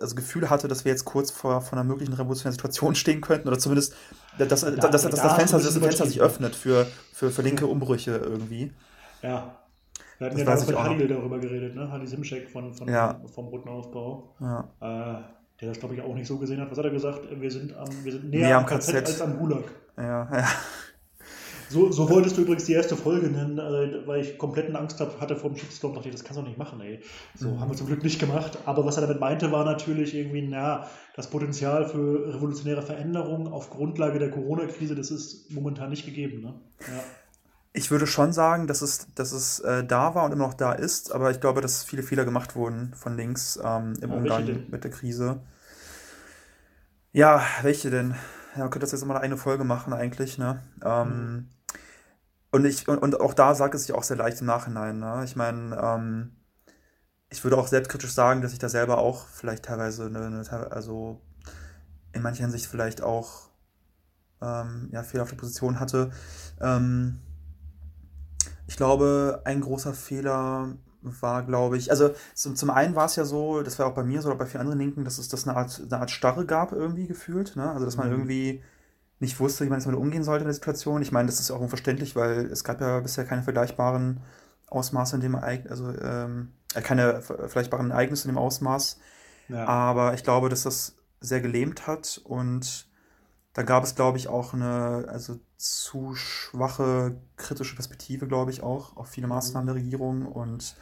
also 0.00 0.14
Gefühl 0.14 0.50
hatte, 0.50 0.68
dass 0.68 0.84
wir 0.84 0.92
jetzt 0.92 1.04
kurz 1.04 1.30
vor, 1.30 1.60
vor 1.60 1.78
einer 1.78 1.84
möglichen 1.84 2.12
revolutionären 2.12 2.52
Situation 2.52 2.94
stehen 2.94 3.20
könnten 3.20 3.48
oder 3.48 3.58
zumindest, 3.58 3.94
dass, 4.38 4.48
dass, 4.48 4.60
dass, 4.60 4.90
dass, 4.90 5.02
das 5.02 5.34
Fenster, 5.34 5.58
das 5.58 5.76
Fenster 5.76 6.06
sich 6.06 6.20
öffnet 6.20 6.54
für, 6.54 6.86
für, 7.12 7.30
für 7.30 7.42
linke 7.42 7.66
Umbrüche 7.66 8.16
irgendwie. 8.16 8.72
Ja. 9.22 9.56
Wir 10.18 10.26
hatten 10.26 10.36
das 10.36 10.38
ja 10.38 10.44
damals 10.44 10.66
mit 10.66 10.78
Halil 10.78 11.08
darüber 11.08 11.38
geredet, 11.38 11.74
ne? 11.74 11.90
Halil 11.90 12.06
Simschek 12.06 12.48
von, 12.48 12.72
von, 12.72 12.88
ja. 12.88 13.20
vom 13.34 13.48
Roten 13.48 13.68
Aufbau. 13.68 14.34
Ja. 14.40 14.68
Äh, 14.80 15.22
der 15.60 15.68
das, 15.68 15.78
glaube 15.78 15.94
ich, 15.94 16.02
auch 16.02 16.14
nicht 16.14 16.26
so 16.26 16.38
gesehen 16.38 16.60
hat. 16.60 16.70
Was 16.70 16.78
hat 16.78 16.84
er 16.84 16.90
gesagt? 16.90 17.20
Wir 17.30 17.50
sind, 17.50 17.74
am, 17.76 17.86
wir 18.02 18.12
sind 18.12 18.30
näher, 18.30 18.48
näher 18.48 18.58
am 18.58 18.66
KZ, 18.66 18.94
KZ, 18.94 19.06
als 19.06 19.20
am 19.20 19.38
Gulag. 19.38 19.64
Ja, 19.96 20.28
ja. 20.32 20.48
So, 21.72 21.90
so 21.90 22.10
wolltest 22.10 22.36
du 22.36 22.42
übrigens 22.42 22.64
die 22.64 22.74
erste 22.74 22.96
Folge 22.96 23.28
nennen, 23.28 23.58
äh, 23.58 24.06
weil 24.06 24.20
ich 24.20 24.36
kompletten 24.36 24.76
Angst 24.76 25.00
hatte 25.00 25.36
vor 25.36 25.50
dem 25.50 25.56
Shitstorm. 25.56 25.94
Dachte 25.94 26.08
ich, 26.08 26.14
das 26.14 26.22
kannst 26.22 26.36
du 26.36 26.42
doch 26.42 26.48
nicht 26.48 26.58
machen, 26.58 26.80
ey. 26.82 27.00
So 27.34 27.48
mhm. 27.48 27.60
haben 27.60 27.70
wir 27.70 27.76
zum 27.76 27.86
Glück 27.86 28.02
nicht 28.02 28.18
gemacht. 28.18 28.58
Aber 28.66 28.84
was 28.84 28.96
er 28.96 29.02
damit 29.06 29.20
meinte, 29.20 29.50
war 29.52 29.64
natürlich 29.64 30.14
irgendwie, 30.14 30.42
na, 30.42 30.86
das 31.16 31.30
Potenzial 31.30 31.88
für 31.88 32.34
revolutionäre 32.34 32.82
Veränderungen 32.82 33.48
auf 33.48 33.70
Grundlage 33.70 34.18
der 34.18 34.30
Corona-Krise, 34.30 34.94
das 34.94 35.10
ist 35.10 35.50
momentan 35.50 35.88
nicht 35.88 36.04
gegeben. 36.04 36.42
Ne? 36.42 36.54
Ja. 36.80 37.04
Ich 37.72 37.90
würde 37.90 38.06
schon 38.06 38.34
sagen, 38.34 38.66
dass 38.66 38.82
es, 38.82 39.06
dass 39.14 39.32
es 39.32 39.60
äh, 39.60 39.82
da 39.82 40.14
war 40.14 40.26
und 40.26 40.32
immer 40.32 40.46
noch 40.46 40.54
da 40.54 40.72
ist, 40.72 41.10
aber 41.10 41.30
ich 41.30 41.40
glaube, 41.40 41.62
dass 41.62 41.84
viele 41.84 42.02
Fehler 42.02 42.26
gemacht 42.26 42.54
wurden 42.54 42.92
von 42.94 43.16
links 43.16 43.58
ähm, 43.64 43.94
im 44.02 44.10
ja, 44.10 44.16
Umgang 44.16 44.66
mit 44.70 44.84
der 44.84 44.90
Krise. 44.90 45.40
Ja, 47.12 47.42
welche 47.62 47.88
denn? 47.88 48.14
Ja, 48.54 48.60
man 48.60 48.70
könnte 48.70 48.80
das 48.80 48.92
jetzt 48.92 49.02
immer 49.02 49.18
eine 49.18 49.38
Folge 49.38 49.64
machen, 49.64 49.94
eigentlich, 49.94 50.36
ne? 50.36 50.62
Ähm, 50.84 51.08
mhm. 51.08 51.48
Und, 52.52 52.66
ich, 52.66 52.86
und, 52.86 52.98
und 52.98 53.20
auch 53.20 53.34
da 53.34 53.54
sagt 53.54 53.74
es 53.74 53.86
sich 53.86 53.94
auch 53.94 54.02
sehr 54.02 54.18
leicht 54.18 54.40
im 54.40 54.46
Nachhinein. 54.46 54.98
Ne? 54.98 55.22
Ich 55.24 55.36
meine, 55.36 55.76
ähm, 55.76 56.36
ich 57.30 57.42
würde 57.42 57.56
auch 57.56 57.66
selbstkritisch 57.66 58.12
sagen, 58.12 58.42
dass 58.42 58.52
ich 58.52 58.58
da 58.58 58.68
selber 58.68 58.98
auch 58.98 59.26
vielleicht 59.26 59.64
teilweise, 59.64 60.06
eine, 60.06 60.26
eine, 60.26 60.70
also 60.70 61.22
in 62.12 62.20
mancher 62.20 62.42
Hinsicht 62.42 62.66
vielleicht 62.66 63.02
auch 63.02 63.48
ähm, 64.42 64.90
ja, 64.92 65.02
fehlerhafte 65.02 65.36
Position 65.36 65.80
hatte. 65.80 66.10
Ähm, 66.60 67.20
ich 68.66 68.76
glaube, 68.76 69.40
ein 69.44 69.62
großer 69.62 69.94
Fehler 69.94 70.76
war, 71.00 71.44
glaube 71.44 71.78
ich, 71.78 71.90
also 71.90 72.10
zum, 72.34 72.54
zum 72.54 72.70
einen 72.70 72.94
war 72.94 73.06
es 73.06 73.16
ja 73.16 73.24
so, 73.24 73.62
das 73.62 73.78
war 73.78 73.86
auch 73.86 73.94
bei 73.94 74.04
mir 74.04 74.20
so 74.20 74.28
oder 74.28 74.38
bei 74.38 74.46
vielen 74.46 74.60
anderen 74.60 74.78
Linken, 74.78 75.04
dass 75.04 75.16
es 75.16 75.28
das 75.28 75.48
eine 75.48 75.56
Art, 75.56 75.80
eine 75.84 76.00
Art 76.00 76.10
Starre 76.10 76.44
gab 76.44 76.72
irgendwie 76.72 77.06
gefühlt. 77.06 77.56
Ne? 77.56 77.70
Also 77.70 77.86
dass 77.86 77.96
man 77.96 78.08
mhm. 78.08 78.12
irgendwie 78.12 78.62
nicht 79.22 79.38
wusste, 79.38 79.64
wie 79.64 79.68
man 79.68 79.78
jetzt 79.78 79.86
damit 79.86 80.00
umgehen 80.00 80.24
sollte 80.24 80.42
in 80.42 80.48
der 80.48 80.54
Situation. 80.54 81.00
Ich 81.00 81.12
meine, 81.12 81.26
das 81.26 81.38
ist 81.38 81.50
auch 81.52 81.60
unverständlich, 81.60 82.16
weil 82.16 82.46
es 82.46 82.64
gab 82.64 82.80
ja 82.80 82.98
bisher 82.98 83.24
keine 83.24 83.44
vergleichbaren 83.44 84.20
Ausmaße 84.66 85.14
in 85.14 85.22
dem 85.22 85.34
Ereignis, 85.34 85.70
also 85.70 85.94
ähm, 86.02 86.52
äh, 86.74 86.82
keine 86.82 87.22
vergleichbaren 87.22 87.92
Ereignisse 87.92 88.28
in 88.28 88.34
dem 88.34 88.38
Ausmaß. 88.38 88.98
Ja. 89.48 89.64
Aber 89.66 90.14
ich 90.14 90.24
glaube, 90.24 90.48
dass 90.48 90.64
das 90.64 90.96
sehr 91.20 91.40
gelähmt 91.40 91.86
hat 91.86 92.20
und 92.24 92.88
da 93.54 93.62
gab 93.62 93.84
es, 93.84 93.94
glaube 93.94 94.18
ich, 94.18 94.26
auch 94.26 94.54
eine 94.54 95.06
also 95.08 95.38
zu 95.56 96.16
schwache 96.16 97.20
kritische 97.36 97.76
Perspektive, 97.76 98.26
glaube 98.26 98.50
ich, 98.50 98.64
auch 98.64 98.96
auf 98.96 99.08
viele 99.08 99.28
Maßnahmen 99.28 99.66
der 99.66 99.76
Regierung 99.76 100.26
und 100.26 100.74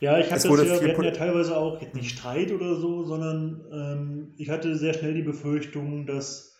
ja, 0.00 0.18
ich 0.18 0.32
hatte 0.32 0.48
ja, 0.48 0.80
wir 0.80 0.92
hatten 0.92 1.02
ja 1.02 1.10
teilweise 1.10 1.54
auch 1.56 1.82
nicht 1.92 2.16
Streit 2.16 2.50
oder 2.50 2.76
so, 2.76 3.04
sondern 3.04 3.60
ähm, 3.70 4.34
ich 4.38 4.48
hatte 4.48 4.76
sehr 4.76 4.94
schnell 4.94 5.12
die 5.12 5.22
Befürchtung, 5.22 6.06
dass 6.06 6.53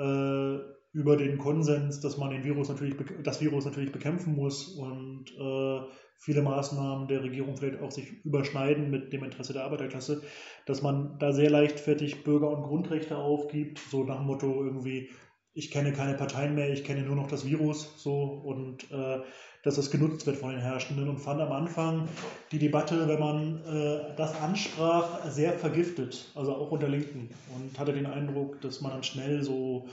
äh, 0.00 0.58
über 0.92 1.16
den 1.16 1.38
Konsens, 1.38 2.00
dass 2.00 2.16
man 2.16 2.30
den 2.30 2.42
Virus 2.42 2.68
natürlich, 2.68 2.96
das 3.22 3.40
Virus 3.40 3.64
natürlich 3.64 3.92
bekämpfen 3.92 4.34
muss 4.34 4.68
und 4.68 5.26
äh, 5.38 5.80
viele 6.18 6.42
Maßnahmen 6.42 7.06
der 7.06 7.22
Regierung 7.22 7.56
vielleicht 7.56 7.80
auch 7.80 7.92
sich 7.92 8.24
überschneiden 8.24 8.90
mit 8.90 9.12
dem 9.12 9.22
Interesse 9.22 9.52
der 9.52 9.64
Arbeiterklasse, 9.64 10.22
dass 10.66 10.82
man 10.82 11.18
da 11.18 11.32
sehr 11.32 11.50
leichtfertig 11.50 12.24
Bürger- 12.24 12.50
und 12.50 12.62
Grundrechte 12.62 13.16
aufgibt, 13.16 13.78
so 13.78 14.02
nach 14.04 14.18
dem 14.18 14.26
Motto 14.26 14.64
irgendwie, 14.64 15.10
ich 15.52 15.70
kenne 15.70 15.92
keine 15.92 16.14
Parteien 16.14 16.54
mehr, 16.54 16.72
ich 16.72 16.82
kenne 16.82 17.02
nur 17.02 17.16
noch 17.16 17.28
das 17.28 17.46
Virus, 17.46 18.02
so 18.02 18.22
und 18.22 18.90
äh, 18.90 19.20
dass 19.62 19.76
das 19.76 19.90
genutzt 19.90 20.26
wird 20.26 20.36
von 20.36 20.50
den 20.50 20.60
Herrschenden 20.60 21.08
und 21.08 21.18
fand 21.18 21.40
am 21.40 21.52
Anfang 21.52 22.08
die 22.50 22.58
Debatte, 22.58 23.08
wenn 23.08 23.20
man 23.20 23.60
äh, 23.66 24.16
das 24.16 24.34
ansprach, 24.40 25.24
sehr 25.28 25.52
vergiftet, 25.52 26.30
also 26.34 26.54
auch 26.54 26.70
unter 26.70 26.88
Linken 26.88 27.30
und 27.56 27.78
hatte 27.78 27.92
den 27.92 28.06
Eindruck, 28.06 28.60
dass 28.60 28.80
man 28.80 28.92
dann 28.92 29.02
schnell 29.02 29.42
so 29.42 29.88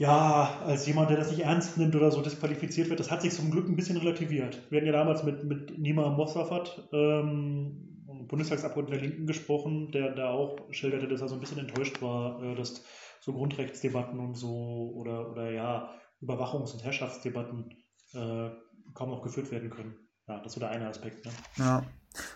ja, 0.00 0.62
als 0.64 0.86
jemand, 0.86 1.10
der 1.10 1.18
das 1.18 1.30
nicht 1.30 1.42
ernst 1.42 1.76
nimmt 1.76 1.94
oder 1.94 2.10
so 2.10 2.22
disqualifiziert 2.22 2.88
wird, 2.88 3.00
das 3.00 3.10
hat 3.10 3.20
sich 3.20 3.34
zum 3.34 3.50
Glück 3.50 3.68
ein 3.68 3.76
bisschen 3.76 3.98
relativiert. 3.98 4.58
Wir 4.70 4.78
hatten 4.78 4.86
ja 4.86 4.94
damals 4.94 5.24
mit, 5.24 5.44
mit 5.44 5.78
Nima 5.78 6.08
Mostafat, 6.08 6.88
ähm, 6.92 8.00
Bundestagsabgeordneter 8.26 8.98
der 8.98 9.08
Linken, 9.08 9.26
gesprochen, 9.26 9.90
der 9.92 10.14
da 10.14 10.30
auch 10.30 10.56
schilderte, 10.70 11.06
dass 11.06 11.20
er 11.20 11.28
so 11.28 11.34
ein 11.34 11.40
bisschen 11.40 11.58
enttäuscht 11.58 12.00
war, 12.00 12.42
äh, 12.42 12.54
dass 12.54 12.82
so 13.20 13.34
Grundrechtsdebatten 13.34 14.18
und 14.18 14.36
so 14.36 14.94
oder, 14.96 15.30
oder 15.32 15.50
ja, 15.50 15.90
Überwachungs- 16.22 16.72
und 16.72 16.82
Herrschaftsdebatten 16.82 17.76
äh, 18.14 18.50
kaum 18.94 19.10
noch 19.10 19.22
geführt 19.22 19.50
werden 19.50 19.70
können. 19.70 19.94
Ja, 20.28 20.38
das 20.38 20.48
ist 20.48 20.52
so 20.54 20.60
der 20.60 20.70
eine 20.70 20.88
Aspekt. 20.88 21.24
Ne? 21.24 21.32
Ja, 21.56 21.84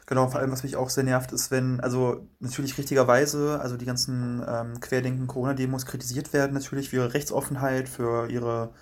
genau. 0.07 0.29
Vor 0.29 0.41
allem, 0.41 0.51
was 0.51 0.63
mich 0.63 0.77
auch 0.77 0.91
sehr 0.91 1.05
nervt, 1.05 1.33
ist, 1.33 1.51
wenn, 1.51 1.81
also 1.81 2.29
natürlich 2.41 2.77
richtigerweise, 2.77 3.61
also 3.61 3.77
die 3.77 3.85
ganzen 3.85 4.45
ähm, 4.47 4.81
Querdenken-Corona-Demos 4.81 5.87
kritisiert 5.87 6.33
werden, 6.33 6.55
natürlich 6.55 6.91
für 6.91 6.97
ihre 6.97 7.15
Rechtsoffenheit, 7.15 7.89
für 7.89 8.29
ihre 8.29 8.73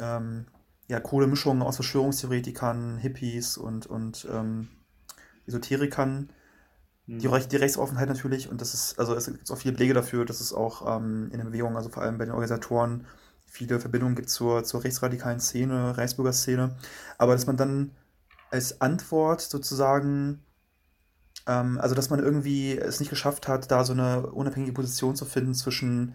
ähm, 0.00 0.46
ja, 0.88 1.00
coole 1.00 1.26
Mischung 1.26 1.62
aus 1.62 1.76
Verschwörungstheoretikern, 1.76 2.98
Hippies 2.98 3.58
und, 3.58 3.86
und 3.86 4.26
ähm, 4.32 4.68
Esoterikern. 5.46 6.30
Die. 7.10 7.26
Recht, 7.26 7.50
die 7.52 7.56
Rechtsoffenheit 7.56 8.08
natürlich, 8.08 8.50
und 8.50 8.60
das 8.60 8.74
ist, 8.74 8.98
also 8.98 9.14
es 9.14 9.24
gibt 9.24 9.50
auch 9.50 9.56
viele 9.56 9.72
Belege 9.72 9.94
dafür, 9.94 10.26
dass 10.26 10.40
es 10.42 10.52
auch 10.52 10.96
ähm, 10.96 11.30
in 11.32 11.38
der 11.38 11.46
Bewegung, 11.46 11.74
also 11.74 11.88
vor 11.88 12.02
allem 12.02 12.18
bei 12.18 12.26
den 12.26 12.34
Organisatoren, 12.34 13.06
viele 13.48 13.80
Verbindungen 13.80 14.14
gibt 14.14 14.30
zur, 14.30 14.62
zur 14.64 14.84
rechtsradikalen 14.84 15.40
Szene, 15.40 15.96
Reichsbürger-Szene, 15.96 16.76
aber 17.16 17.32
dass 17.32 17.46
man 17.46 17.56
dann 17.56 17.90
als 18.50 18.80
Antwort 18.80 19.40
sozusagen, 19.40 20.42
ähm, 21.46 21.78
also 21.80 21.94
dass 21.94 22.10
man 22.10 22.20
irgendwie 22.20 22.76
es 22.76 23.00
nicht 23.00 23.10
geschafft 23.10 23.48
hat, 23.48 23.70
da 23.70 23.84
so 23.84 23.92
eine 23.92 24.26
unabhängige 24.26 24.72
Position 24.72 25.16
zu 25.16 25.24
finden 25.24 25.54
zwischen 25.54 26.14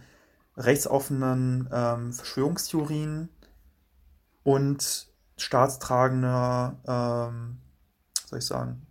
rechtsoffenen 0.55 1.67
ähm, 1.71 2.13
Verschwörungstheorien 2.13 3.29
und 4.43 5.07
staatstragender, 5.37 6.77
ähm, 6.87 7.57
soll 8.25 8.39
ich 8.39 8.45
sagen, 8.45 8.85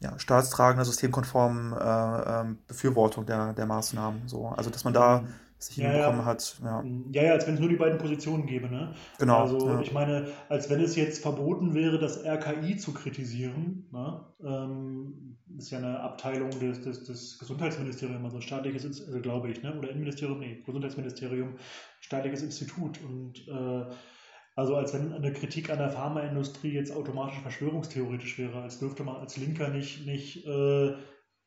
ja, 0.00 0.18
staatstragender, 0.18 0.84
systemkonformen 0.84 1.72
äh, 1.72 2.40
ähm, 2.40 2.58
Befürwortung 2.66 3.24
der, 3.24 3.54
der 3.54 3.64
Maßnahmen. 3.64 4.28
So. 4.28 4.48
Also 4.48 4.68
dass 4.68 4.84
man 4.84 4.92
da 4.92 5.20
mhm 5.20 5.43
sich 5.66 5.76
ja, 5.76 5.90
hinbekommen 5.90 6.20
ja. 6.20 6.24
hat. 6.24 6.60
Ja. 6.62 6.84
ja, 7.12 7.22
ja, 7.24 7.32
als 7.32 7.46
wenn 7.46 7.54
es 7.54 7.60
nur 7.60 7.68
die 7.68 7.76
beiden 7.76 7.98
Positionen 7.98 8.46
gäbe. 8.46 8.68
Ne? 8.68 8.94
Genau. 9.18 9.42
Also 9.42 9.68
ja. 9.68 9.80
ich 9.80 9.92
meine, 9.92 10.28
als 10.48 10.70
wenn 10.70 10.80
es 10.80 10.96
jetzt 10.96 11.22
verboten 11.22 11.74
wäre, 11.74 11.98
das 11.98 12.24
RKI 12.24 12.76
zu 12.76 12.92
kritisieren. 12.92 13.86
Ne? 13.92 14.20
Ähm, 14.44 15.36
ist 15.56 15.70
ja 15.70 15.78
eine 15.78 16.00
Abteilung 16.00 16.50
des, 16.58 16.80
des, 16.82 17.04
des 17.04 17.38
Gesundheitsministeriums, 17.38 18.24
also 18.24 18.40
staatliches, 18.40 19.06
also 19.06 19.20
glaube 19.20 19.50
ich, 19.50 19.62
ne? 19.62 19.76
oder 19.78 19.88
Innenministerium, 19.90 20.40
nee, 20.40 20.62
Gesundheitsministerium, 20.66 21.56
staatliches 22.00 22.42
Institut. 22.42 23.00
Und 23.02 23.46
äh, 23.48 23.84
also 24.56 24.76
als 24.76 24.94
wenn 24.94 25.12
eine 25.12 25.32
Kritik 25.32 25.70
an 25.70 25.78
der 25.78 25.90
Pharmaindustrie 25.90 26.72
jetzt 26.72 26.94
automatisch 26.94 27.40
verschwörungstheoretisch 27.40 28.38
wäre, 28.38 28.62
als 28.62 28.78
dürfte 28.78 29.02
man 29.02 29.16
als 29.16 29.36
Linker 29.36 29.68
nicht, 29.68 30.06
nicht 30.06 30.46
äh, 30.46 30.94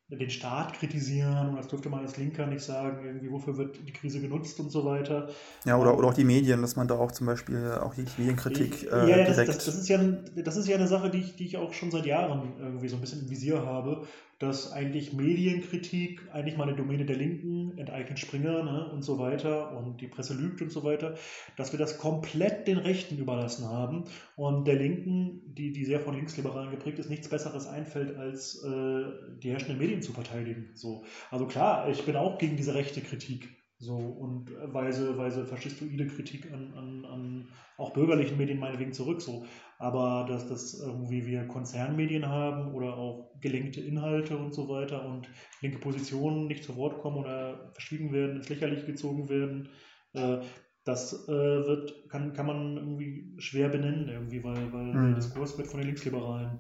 den 0.10 0.30
Staat 0.30 0.74
kritisieren 0.74 1.50
und 1.50 1.58
das 1.58 1.68
dürfte 1.68 1.90
man 1.90 2.00
als 2.00 2.16
Linker 2.16 2.48
nicht 2.48 2.64
sagen, 2.64 3.06
irgendwie 3.06 3.30
wofür 3.30 3.58
wird 3.58 3.86
die 3.86 3.92
Krise 3.92 4.22
genutzt 4.22 4.58
und 4.60 4.72
so 4.72 4.86
weiter. 4.86 5.30
Ja, 5.66 5.78
oder, 5.78 5.98
oder 5.98 6.08
auch 6.08 6.14
die 6.14 6.24
Medien, 6.24 6.62
dass 6.62 6.78
man 6.78 6.88
da 6.88 6.96
auch 6.96 7.12
zum 7.12 7.28
Beispiel 7.28 7.78
auch 7.82 7.94
die 7.94 8.06
Medienkritik 8.18 8.84
äh, 8.84 9.10
ja, 9.10 9.16
direkt... 9.18 9.50
Das, 9.50 9.58
das, 9.58 9.66
das, 9.66 9.76
ist 9.76 9.90
ja, 9.90 9.98
das 9.98 10.56
ist 10.56 10.68
ja 10.68 10.78
eine 10.78 10.88
Sache, 10.88 11.10
die 11.10 11.20
ich, 11.20 11.36
die 11.36 11.46
ich 11.46 11.58
auch 11.58 11.74
schon 11.74 11.92
seit 11.92 12.06
Jahren 12.06 12.54
irgendwie 12.58 12.88
so 12.88 12.96
ein 12.96 13.02
bisschen 13.02 13.24
im 13.24 13.30
Visier 13.30 13.66
habe, 13.66 14.08
dass 14.40 14.72
eigentlich 14.72 15.14
Medienkritik 15.14 16.28
eigentlich 16.32 16.58
mal 16.58 16.68
eine 16.68 16.78
Domäne 16.78 17.06
der 17.06 17.16
Linken, 17.16 17.78
enteignet 17.78 18.20
Springer 18.20 18.64
ne, 18.64 18.90
und 18.92 19.02
so 19.02 19.18
weiter 19.18 19.76
und 19.76 20.00
die 20.00 20.08
Presse 20.08 20.36
lügt 20.36 20.62
und 20.62 20.72
so 20.72 20.84
weiter, 20.84 21.16
dass 21.56 21.72
wir 21.72 21.80
das 21.80 21.98
komplett 21.98 22.68
den 22.68 22.78
Rechten 22.78 23.18
überlassen 23.18 23.68
haben 23.68 24.04
und 24.36 24.68
der 24.68 24.76
Linken, 24.76 25.42
die, 25.54 25.72
die 25.72 25.86
sehr 25.86 26.00
von 26.00 26.16
Linksliberalen 26.16 26.70
geprägt 26.70 27.00
ist, 27.00 27.10
nichts 27.10 27.30
Besseres 27.30 27.66
einfällt, 27.68 28.16
als 28.16 28.64
äh, 28.64 29.04
die 29.42 29.50
herrschenden 29.50 29.80
Medien 29.80 30.02
zu 30.02 30.14
verteidigen. 30.14 30.70
So. 30.76 31.04
Also 31.32 31.48
klar, 31.48 31.90
ich 31.90 32.04
bin 32.06 32.16
auch 32.16 32.38
gegen 32.38 32.58
diese 32.58 32.76
rechte 32.76 33.02
Kritik. 33.02 33.50
So, 33.80 33.96
und 33.96 34.52
weise, 34.74 35.20
weise 35.20 35.46
faschistoide 35.46 36.08
Kritik 36.08 36.52
an, 36.52 36.74
an, 36.74 37.06
an 37.06 37.50
auch 37.78 37.94
bürgerlichen 37.94 38.38
Medien 38.38 38.60
meinetwegen 38.60 38.92
zurück. 38.92 39.22
So. 39.22 39.46
Aber 39.80 40.26
dass 40.28 40.48
das 40.48 40.74
irgendwie 40.74 41.26
wir 41.26 41.48
Konzernmedien 41.48 42.28
haben 42.28 42.74
oder 42.74 42.96
auch 42.98 43.32
gelenkte 43.42 43.80
Inhalte 43.82 44.38
und 44.38 44.54
so 44.54 44.68
weiter 44.70 45.06
und 45.06 45.30
linke 45.62 45.78
Positionen 45.80 46.48
nicht 46.48 46.64
zu 46.64 46.76
Wort 46.76 47.00
kommen 47.00 47.18
oder 47.18 47.72
verschwiegen 47.74 48.12
werden, 48.12 48.38
ins 48.38 48.50
Lächerliche 48.50 48.86
gezogen 48.86 49.30
werden, 49.30 49.70
äh, 50.14 50.40
das 50.84 51.28
äh, 51.28 51.32
wird, 51.32 52.10
kann, 52.10 52.34
kann 52.34 52.46
man 52.48 52.78
irgendwie 52.78 53.36
schwer 53.40 53.70
benennen, 53.70 54.08
irgendwie, 54.08 54.44
weil, 54.44 54.72
weil 54.74 54.94
mhm. 54.94 55.06
der 55.08 55.16
Diskurs 55.16 55.58
wird 55.58 55.68
von 55.68 55.80
den 55.80 55.88
Linksliberalen 55.88 56.60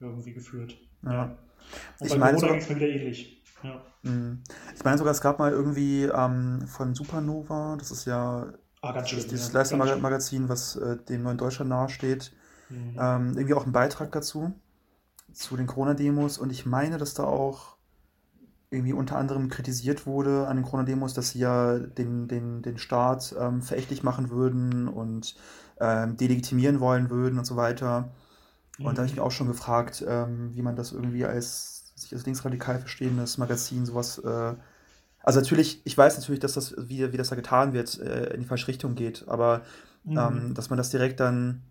irgendwie 0.00 0.34
geführt. 0.34 0.76
Ja. 1.04 1.12
Ja. 1.12 1.38
Und 1.98 2.06
Ich 2.06 2.10
bei 2.10 2.18
meine 2.18 2.38
Corona 2.38 2.38
sogar, 2.38 2.52
ging 2.52 2.62
es 2.62 2.68
mir 2.68 2.76
wieder 2.76 2.88
ähnlich. 2.88 3.44
Ja. 3.62 3.84
mh, 4.02 4.38
ich 4.74 4.84
meine 4.84 4.98
sogar, 4.98 5.12
es 5.12 5.20
gab 5.20 5.38
mal 5.38 5.52
irgendwie 5.52 6.04
ähm, 6.04 6.66
von 6.66 6.94
Supernova, 6.94 7.76
das 7.78 7.90
ist 7.90 8.04
ja 8.04 8.52
Ah, 8.80 8.92
ganz 8.92 9.08
dieses, 9.08 9.24
schlimm, 9.24 9.30
dieses 9.30 9.52
ja. 9.52 9.58
Lifestyle-Magazin, 9.58 10.48
was 10.48 10.76
äh, 10.76 10.96
dem 10.96 11.22
Neuen 11.22 11.38
Deutschland 11.38 11.70
nahesteht, 11.70 12.32
Mhm. 12.70 12.98
ähm, 12.98 13.34
irgendwie 13.36 13.54
auch 13.54 13.64
einen 13.64 13.72
Beitrag 13.72 14.12
dazu, 14.12 14.54
zu 15.32 15.56
den 15.56 15.66
Corona-Demos. 15.68 16.38
Und 16.38 16.50
ich 16.50 16.66
meine, 16.66 16.98
dass 16.98 17.14
da 17.14 17.24
auch 17.24 17.76
irgendwie 18.70 18.92
unter 18.92 19.16
anderem 19.16 19.48
kritisiert 19.48 20.06
wurde 20.06 20.46
an 20.46 20.56
den 20.56 20.64
Corona-Demos, 20.64 21.14
dass 21.14 21.30
sie 21.30 21.38
ja 21.40 21.78
den, 21.78 22.28
den, 22.28 22.62
den 22.62 22.78
Staat 22.78 23.34
ähm, 23.38 23.62
verächtlich 23.62 24.02
machen 24.02 24.30
würden 24.30 24.88
und 24.88 25.36
ähm, 25.80 26.16
delegitimieren 26.18 26.80
wollen 26.80 27.08
würden 27.10 27.38
und 27.38 27.46
so 27.46 27.56
weiter. 27.56 28.10
Und 28.82 28.98
da 28.98 29.02
habe 29.02 29.06
ich 29.08 29.12
mich 29.14 29.20
Mhm. 29.20 29.24
auch 29.24 29.30
schon 29.32 29.48
gefragt, 29.48 30.04
ähm, 30.06 30.52
wie 30.54 30.62
man 30.62 30.76
das 30.76 30.92
irgendwie 30.92 31.24
als 31.26 31.92
sich 31.96 32.14
als 32.14 32.26
linksradikal 32.26 32.78
verstehendes 32.80 33.38
Magazin 33.38 33.86
sowas. 33.86 34.18
Äh, 34.18 34.54
also 35.22 35.40
natürlich, 35.40 35.82
ich 35.84 35.96
weiß 35.98 36.18
natürlich, 36.18 36.40
dass 36.40 36.54
das, 36.54 36.74
wie, 36.78 37.12
wie 37.12 37.16
das 37.16 37.28
da 37.30 37.36
getan 37.36 37.72
wird, 37.72 37.98
äh, 38.00 38.34
in 38.34 38.40
die 38.40 38.46
falsche 38.46 38.68
Richtung 38.68 38.94
geht, 38.94 39.26
aber 39.28 39.62
Mhm. 40.04 40.42
ähm, 40.42 40.54
dass 40.54 40.70
man 40.70 40.78
das 40.78 40.90
direkt 40.90 41.20
dann, 41.20 41.62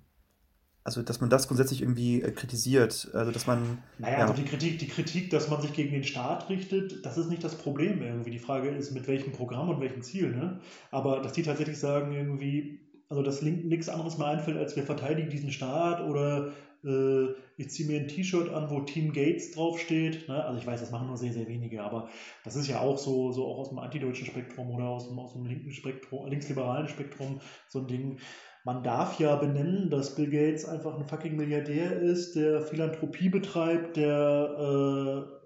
also 0.88 1.02
dass 1.02 1.20
man 1.20 1.30
das 1.30 1.48
grundsätzlich 1.48 1.82
irgendwie 1.82 2.22
äh, 2.22 2.32
kritisiert, 2.32 3.10
also 3.14 3.30
dass 3.30 3.46
man, 3.46 3.80
Naja, 3.98 4.20
also 4.20 4.34
ja, 4.34 4.40
die 4.40 4.46
Kritik, 4.46 4.80
die 4.80 4.88
Kritik, 4.88 5.30
dass 5.30 5.50
man 5.50 5.62
sich 5.62 5.74
gegen 5.74 5.92
den 5.92 6.06
Staat 6.06 6.50
richtet, 6.50 7.06
das 7.06 7.18
ist 7.18 7.30
nicht 7.30 7.44
das 7.44 7.56
Problem 7.56 8.02
irgendwie. 8.02 8.32
Die 8.32 8.40
Frage 8.40 8.70
ist, 8.70 8.92
mit 8.94 9.06
welchem 9.06 9.34
Programm 9.34 9.68
und 9.68 9.82
welchem 9.82 10.02
Ziel, 10.02 10.34
ne? 10.34 10.62
Aber 10.90 11.22
dass 11.22 11.34
die 11.34 11.44
tatsächlich 11.44 11.78
sagen, 11.78 12.14
irgendwie, 12.14 12.80
also 13.10 13.22
dass 13.22 13.42
Linken 13.42 13.68
nichts 13.68 13.90
anderes 13.90 14.18
mehr 14.18 14.28
einfällt, 14.28 14.56
als 14.56 14.78
wir 14.78 14.84
verteidigen 14.84 15.30
diesen 15.30 15.52
Staat 15.52 16.00
oder 16.00 16.54
äh, 16.86 17.34
ich 17.58 17.70
ziehe 17.70 17.90
mir 17.90 18.00
ein 18.00 18.08
T-Shirt 18.08 18.50
an, 18.50 18.70
wo 18.70 18.80
Team 18.80 19.12
Gates 19.12 19.52
draufsteht. 19.52 20.30
Ne? 20.30 20.42
Also 20.42 20.60
ich 20.60 20.66
weiß, 20.66 20.80
das 20.80 20.92
machen 20.92 21.08
nur 21.08 21.18
sehr, 21.18 21.34
sehr 21.34 21.48
wenige, 21.48 21.84
aber 21.84 22.08
das 22.46 22.56
ist 22.56 22.68
ja 22.68 22.80
auch 22.80 22.98
so, 22.98 23.34
so 23.34 23.46
auch 23.46 23.58
aus 23.58 23.70
dem 23.70 23.80
antideutschen 23.80 24.28
Spektrum 24.28 24.72
oder 24.72 24.86
aus 24.86 25.10
dem, 25.10 25.20
aus 25.20 25.34
dem 25.34 25.46
linken 25.46 25.72
Spektrum, 25.72 26.28
linksliberalen 26.30 26.88
Spektrum 26.88 27.42
so 27.68 27.80
ein 27.80 27.88
Ding. 27.88 28.20
Man 28.68 28.84
darf 28.84 29.18
ja 29.18 29.38
benennen, 29.38 29.90
dass 29.90 30.14
Bill 30.14 30.30
Gates 30.30 30.66
einfach 30.66 30.94
ein 31.00 31.08
fucking 31.08 31.38
Milliardär 31.38 32.02
ist, 32.02 32.36
der 32.36 32.60
Philanthropie 32.60 33.30
betreibt, 33.30 33.96
der 33.96 34.10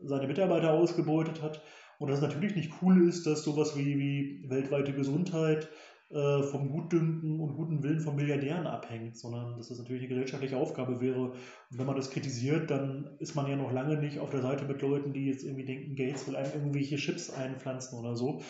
äh, 0.01 0.07
seine 0.07 0.25
Mitarbeiter 0.25 0.73
ausgebeutet 0.73 1.39
hat. 1.43 1.61
Und 1.99 2.09
dass 2.09 2.17
es 2.17 2.23
natürlich 2.23 2.55
nicht 2.55 2.71
cool 2.81 3.07
ist, 3.07 3.27
dass 3.27 3.43
sowas 3.43 3.77
wie, 3.77 3.99
wie 3.99 4.49
weltweite 4.49 4.91
Gesundheit 4.91 5.69
äh, 6.09 6.41
vom 6.41 6.71
Gutdünken 6.71 7.39
und 7.39 7.55
guten 7.55 7.83
Willen 7.83 7.99
von 7.99 8.15
Milliardären 8.15 8.65
abhängt, 8.65 9.15
sondern 9.15 9.55
dass 9.55 9.69
das 9.69 9.77
natürlich 9.77 10.01
eine 10.01 10.09
gesellschaftliche 10.09 10.57
Aufgabe 10.57 10.99
wäre. 10.99 11.21
Und 11.21 11.33
wenn 11.69 11.85
man 11.85 11.97
das 11.97 12.09
kritisiert, 12.09 12.71
dann 12.71 13.17
ist 13.19 13.35
man 13.35 13.47
ja 13.47 13.55
noch 13.55 13.71
lange 13.71 13.97
nicht 13.97 14.17
auf 14.17 14.31
der 14.31 14.41
Seite 14.41 14.65
mit 14.65 14.81
Leuten, 14.81 15.13
die 15.13 15.27
jetzt 15.27 15.43
irgendwie 15.43 15.65
denken, 15.65 15.95
Gates 15.95 16.27
will 16.27 16.35
einem 16.35 16.51
irgendwelche 16.53 16.95
Chips 16.95 17.29
einpflanzen 17.29 17.99
oder 17.99 18.15
so. 18.15 18.41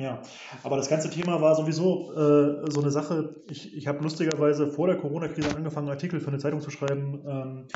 Ja, 0.00 0.22
aber 0.62 0.78
das 0.78 0.88
ganze 0.88 1.10
Thema 1.10 1.42
war 1.42 1.54
sowieso 1.54 2.12
äh, 2.12 2.70
so 2.70 2.80
eine 2.80 2.90
Sache. 2.90 3.42
Ich, 3.50 3.76
ich 3.76 3.86
habe 3.86 4.02
lustigerweise 4.02 4.66
vor 4.66 4.86
der 4.86 4.96
Corona-Krise 4.96 5.54
angefangen, 5.54 5.90
Artikel 5.90 6.20
für 6.20 6.28
eine 6.28 6.38
Zeitung 6.38 6.60
zu 6.60 6.70
schreiben, 6.70 7.22
ähm, 7.28 7.68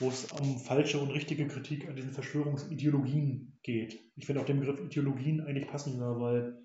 wo 0.00 0.08
es 0.08 0.26
um 0.32 0.58
falsche 0.58 0.98
und 0.98 1.10
richtige 1.10 1.46
Kritik 1.46 1.88
an 1.88 1.94
diesen 1.94 2.10
Verschwörungsideologien 2.10 3.60
geht. 3.62 3.96
Ich 4.16 4.26
finde 4.26 4.40
auch 4.40 4.44
den 4.44 4.58
Begriff 4.58 4.80
Ideologien 4.80 5.40
eigentlich 5.40 5.68
passender, 5.68 6.18
weil 6.18 6.58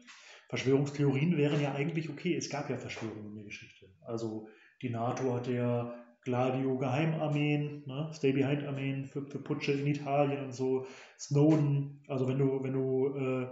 Verschwörungstheorien 0.49 1.37
wären 1.37 1.61
ja 1.61 1.73
eigentlich 1.73 2.09
okay. 2.09 2.35
Es 2.35 2.49
gab 2.49 2.71
ja 2.71 2.77
Verschwörungen 2.77 3.27
in 3.27 3.35
der 3.35 3.45
Geschichte. 3.45 3.85
Also 4.01 4.47
die 4.81 4.89
NATO 4.89 5.31
hatte 5.35 5.53
ja 5.53 5.93
Gladio-Geheimarmeen, 6.23 7.83
ne? 7.85 8.09
Stay-Behind-Armeen 8.13 9.05
für, 9.05 9.27
für 9.27 9.39
Putsche 9.39 9.73
in 9.73 9.85
Italien 9.85 10.45
und 10.45 10.53
so. 10.55 10.87
Snowden, 11.19 12.03
also 12.07 12.27
wenn 12.27 12.39
du, 12.39 12.63
wenn 12.63 12.73
du 12.73 13.15
äh, 13.15 13.47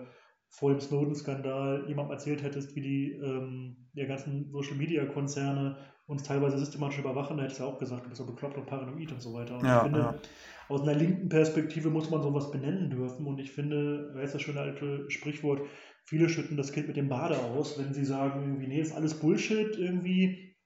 vor 0.52 0.70
dem 0.70 0.82
Snowden-Skandal 0.82 1.86
jemandem 1.88 2.12
erzählt 2.12 2.44
hättest, 2.44 2.76
wie 2.76 2.82
die 2.82 3.12
ähm, 3.14 3.90
der 3.94 4.06
ganzen 4.06 4.52
Social-Media-Konzerne 4.52 5.78
uns 6.08 6.24
teilweise 6.24 6.60
systematisch 6.60 7.00
überwachen, 7.00 7.38
da 7.38 7.44
hättest 7.44 7.62
du 7.62 7.64
ja 7.64 7.70
auch 7.70 7.80
gesagt, 7.80 8.04
du 8.04 8.10
bist 8.10 8.20
so 8.20 8.28
bekloppt 8.28 8.58
und 8.58 8.66
paranoid 8.66 9.14
und 9.14 9.22
so 9.22 9.34
weiter. 9.34 9.54
Und 9.54 9.62
ich 9.62 9.68
ja, 9.68 9.84
finde, 9.84 10.00
ja, 10.00 10.16
aus 10.68 10.82
einer 10.82 10.94
linken 10.94 11.30
Perspektive 11.30 11.90
muss 11.90 12.10
man 12.10 12.22
sowas 12.22 12.52
benennen 12.52 12.90
dürfen. 12.90 13.26
Und 13.26 13.40
ich 13.40 13.52
finde, 13.52 14.12
wer 14.14 14.24
ist 14.24 14.36
das 14.36 14.42
schöne 14.42 14.60
alte 14.60 15.10
Sprichwort, 15.10 15.62
viele 16.04 16.28
schütten 16.28 16.58
das 16.58 16.74
Kind 16.74 16.88
mit 16.88 16.98
dem 16.98 17.08
Bade 17.08 17.38
aus, 17.40 17.80
wenn 17.80 17.94
sie 17.94 18.04
sagen, 18.04 18.42
irgendwie, 18.42 18.68
nee, 18.68 18.82
ist 18.82 18.94
alles 18.94 19.20
Bullshit, 19.20 19.78
irgendwie, 19.78 20.58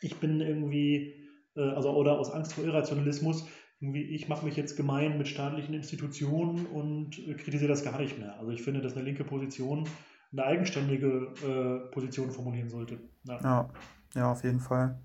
ich 0.00 0.16
bin 0.16 0.40
irgendwie, 0.40 1.14
äh, 1.54 1.60
also 1.60 1.90
oder 1.90 2.18
aus 2.18 2.32
Angst 2.32 2.54
vor 2.54 2.64
Irrationalismus, 2.64 3.46
ich 3.80 4.28
mache 4.28 4.44
mich 4.44 4.56
jetzt 4.56 4.76
gemein 4.76 5.18
mit 5.18 5.28
staatlichen 5.28 5.74
Institutionen 5.74 6.66
und 6.66 7.18
äh, 7.18 7.34
kritisiere 7.34 7.68
das 7.68 7.84
gar 7.84 7.98
nicht 8.00 8.18
mehr. 8.18 8.36
Also 8.38 8.50
ich 8.50 8.62
finde, 8.62 8.82
dass 8.82 8.94
eine 8.94 9.04
linke 9.04 9.24
Position 9.24 9.88
eine 10.32 10.44
eigenständige 10.44 11.32
äh, 11.42 11.90
Position 11.92 12.30
formulieren 12.30 12.68
sollte. 12.68 12.98
Ja. 13.24 13.40
ja, 13.40 13.70
ja, 14.14 14.32
auf 14.32 14.42
jeden 14.42 14.60
Fall. 14.60 14.98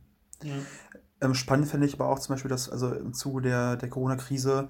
Ja. 0.43 0.53
Ähm, 1.21 1.33
spannend 1.33 1.67
finde 1.67 1.85
ich 1.85 1.93
aber 1.93 2.09
auch 2.09 2.19
zum 2.19 2.33
Beispiel, 2.33 2.49
dass 2.49 2.69
also 2.69 2.93
im 2.93 3.13
Zuge 3.13 3.43
der, 3.43 3.77
der 3.77 3.89
Corona-Krise, 3.89 4.69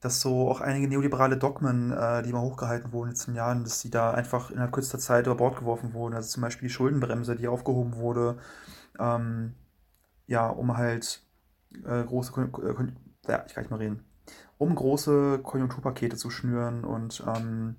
dass 0.00 0.20
so 0.20 0.48
auch 0.48 0.60
einige 0.60 0.86
neoliberale 0.86 1.36
Dogmen, 1.38 1.90
äh, 1.90 2.22
die 2.22 2.32
mal 2.32 2.42
hochgehalten 2.42 2.92
wurden 2.92 3.08
in 3.08 3.14
den 3.14 3.16
letzten 3.16 3.34
Jahren, 3.34 3.64
dass 3.64 3.80
die 3.80 3.90
da 3.90 4.12
einfach 4.12 4.50
innerhalb 4.50 4.72
kürzester 4.72 4.98
Zeit 4.98 5.26
über 5.26 5.34
Bord 5.34 5.58
geworfen 5.58 5.94
wurden. 5.94 6.14
Also 6.14 6.28
zum 6.28 6.42
Beispiel 6.42 6.68
die 6.68 6.74
Schuldenbremse, 6.74 7.34
die 7.34 7.48
aufgehoben 7.48 7.96
wurde, 7.96 8.38
ähm, 9.00 9.54
ja, 10.28 10.48
um 10.48 10.76
halt 10.76 11.22
äh, 11.84 12.04
große, 12.04 12.30
Kon 12.30 12.52
Kon 12.52 12.92
ja, 13.28 13.44
ich 13.46 13.54
kann 13.54 13.62
nicht 13.62 13.70
mal 13.70 13.78
reden, 13.78 14.04
um 14.58 14.74
große 14.74 15.40
Konjunkturpakete 15.42 16.16
zu 16.16 16.30
schnüren 16.30 16.84
und 16.84 17.22
ähm, 17.26 17.76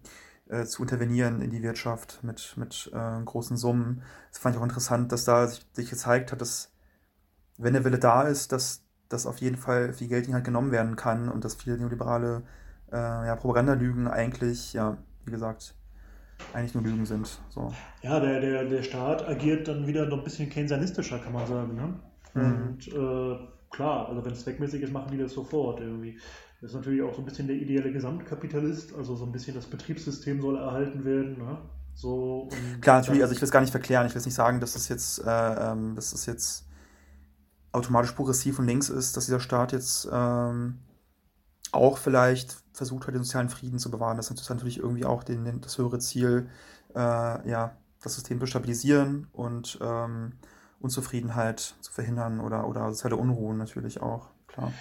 äh, 0.50 0.66
zu 0.66 0.84
intervenieren 0.84 1.42
in 1.42 1.52
die 1.52 1.62
Wirtschaft 1.62 2.24
mit, 2.24 2.56
mit 2.58 2.92
äh, 2.94 3.24
großen 3.24 3.58
Summen. 3.58 4.04
Das 4.32 4.40
fand 4.40 4.56
ich 4.56 4.60
auch 4.60 4.66
interessant, 4.66 5.12
dass 5.12 5.26
da 5.26 5.48
sich, 5.48 5.66
sich 5.74 5.90
gezeigt 5.90 6.32
hat, 6.32 6.42
dass 6.42 6.72
wenn 7.58 7.74
der 7.74 7.84
Wille 7.84 8.00
da 8.00 8.24
ist, 8.24 8.52
dass, 8.52 8.84
dass 9.10 9.26
auf 9.26 9.40
jeden 9.40 9.58
Fall 9.58 9.94
viel 9.94 10.08
Geld 10.08 10.26
in 10.26 10.32
die 10.32 10.36
Hand 10.36 10.46
genommen 10.46 10.72
werden 10.72 10.96
kann 10.96 11.30
und 11.30 11.44
dass 11.44 11.56
viele 11.56 11.78
neoliberale 11.78 12.44
äh, 12.92 12.96
ja, 12.96 13.36
Propagandalügen 13.36 14.08
eigentlich, 14.08 14.74
ja, 14.74 14.98
wie 15.26 15.32
gesagt, 15.32 15.76
eigentlich 16.54 16.76
nur 16.76 16.84
Lügen 16.84 17.06
sind. 17.06 17.42
So. 17.50 17.74
Ja, 18.02 18.20
der, 18.20 18.40
der, 18.40 18.66
der 18.66 18.84
Staat 18.84 19.28
agiert 19.28 19.68
dann 19.68 19.88
wieder 19.88 20.06
noch 20.06 20.20
ein 20.20 20.24
bisschen 20.24 20.50
keynesianistischer, 20.50 21.20
kann 21.20 21.34
man 21.34 21.48
sagen. 21.48 21.76
Ne? 21.76 21.94
Mhm. 22.34 22.54
Und 22.54 22.88
äh, 22.88 23.48
klar, 23.69 24.10
also 24.10 24.23
wenn 24.23 24.34
es 24.34 24.43
zweckmäßig 24.43 24.82
ist, 24.84 24.93
machen 24.93 25.12
die 25.12 25.17
das 25.17 25.34
sofort 25.34 25.80
irgendwie. 25.80 26.19
Das 26.62 26.71
ist 26.71 26.75
natürlich 26.75 27.01
auch 27.03 27.13
so 27.13 27.21
ein 27.21 27.25
bisschen 27.25 27.47
der 27.47 27.56
ideelle 27.56 27.91
Gesamtkapitalist, 27.91 28.95
also 28.95 29.15
so 29.15 29.25
ein 29.25 29.32
bisschen 29.32 29.53
das 29.53 29.65
Betriebssystem 29.65 30.41
soll 30.41 30.58
erhalten 30.58 31.06
werden. 31.06 31.38
Ne? 31.38 31.58
So, 31.93 32.49
und 32.51 32.82
Klar, 32.82 32.99
natürlich, 32.99 33.21
also 33.21 33.34
ich 33.34 33.41
will 33.41 33.45
es 33.45 33.51
gar 33.51 33.62
nicht 33.62 33.71
verklären, 33.71 34.08
ich 34.08 34.13
will 34.13 34.19
es 34.19 34.25
nicht 34.25 34.36
sagen, 34.36 34.60
dass 34.60 34.73
das 34.73 34.88
jetzt, 34.88 35.19
äh, 35.19 35.71
ähm, 35.71 35.95
dass 35.95 36.12
das 36.12 36.25
jetzt 36.25 36.67
automatisch 37.71 38.12
progressiv 38.12 38.56
von 38.56 38.65
links 38.65 38.89
ist, 38.89 39.15
dass 39.17 39.25
dieser 39.25 39.39
Staat 39.39 39.71
jetzt 39.71 40.08
ähm, 40.12 40.80
auch 41.71 41.97
vielleicht 41.97 42.58
versucht 42.73 43.08
hat, 43.08 43.13
den 43.13 43.23
sozialen 43.23 43.49
Frieden 43.49 43.80
zu 43.80 43.91
bewahren. 43.91 44.17
Das 44.17 44.32
ist 44.32 44.49
natürlich 44.49 44.80
irgendwie 44.80 45.06
auch 45.06 45.23
den, 45.23 45.62
das 45.62 45.77
höhere 45.77 45.99
Ziel, 45.99 46.49
äh, 46.95 47.49
ja, 47.49 47.75
das 48.01 48.15
System 48.15 48.39
zu 48.39 48.45
stabilisieren 48.45 49.27
und 49.34 49.77
ähm, 49.82 50.34
Unzufriedenheit 50.80 51.60
zu 51.60 51.92
verhindern 51.92 52.40
oder, 52.40 52.68
oder 52.68 52.92
soziale 52.92 53.16
Unruhen 53.16 53.58
natürlich 53.58 54.02
auch, 54.02 54.30
klar. 54.48 54.72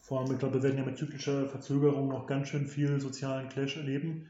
vor 0.00 0.20
allem, 0.20 0.32
ich 0.32 0.38
glaube, 0.38 0.54
wir 0.54 0.62
werden 0.62 0.78
ja 0.78 0.84
mit 0.84 0.98
zyklischer 0.98 1.48
Verzögerung 1.48 2.08
noch 2.08 2.26
ganz 2.26 2.48
schön 2.48 2.66
viel 2.66 3.00
sozialen 3.00 3.48
Clash 3.48 3.76
erleben. 3.76 4.28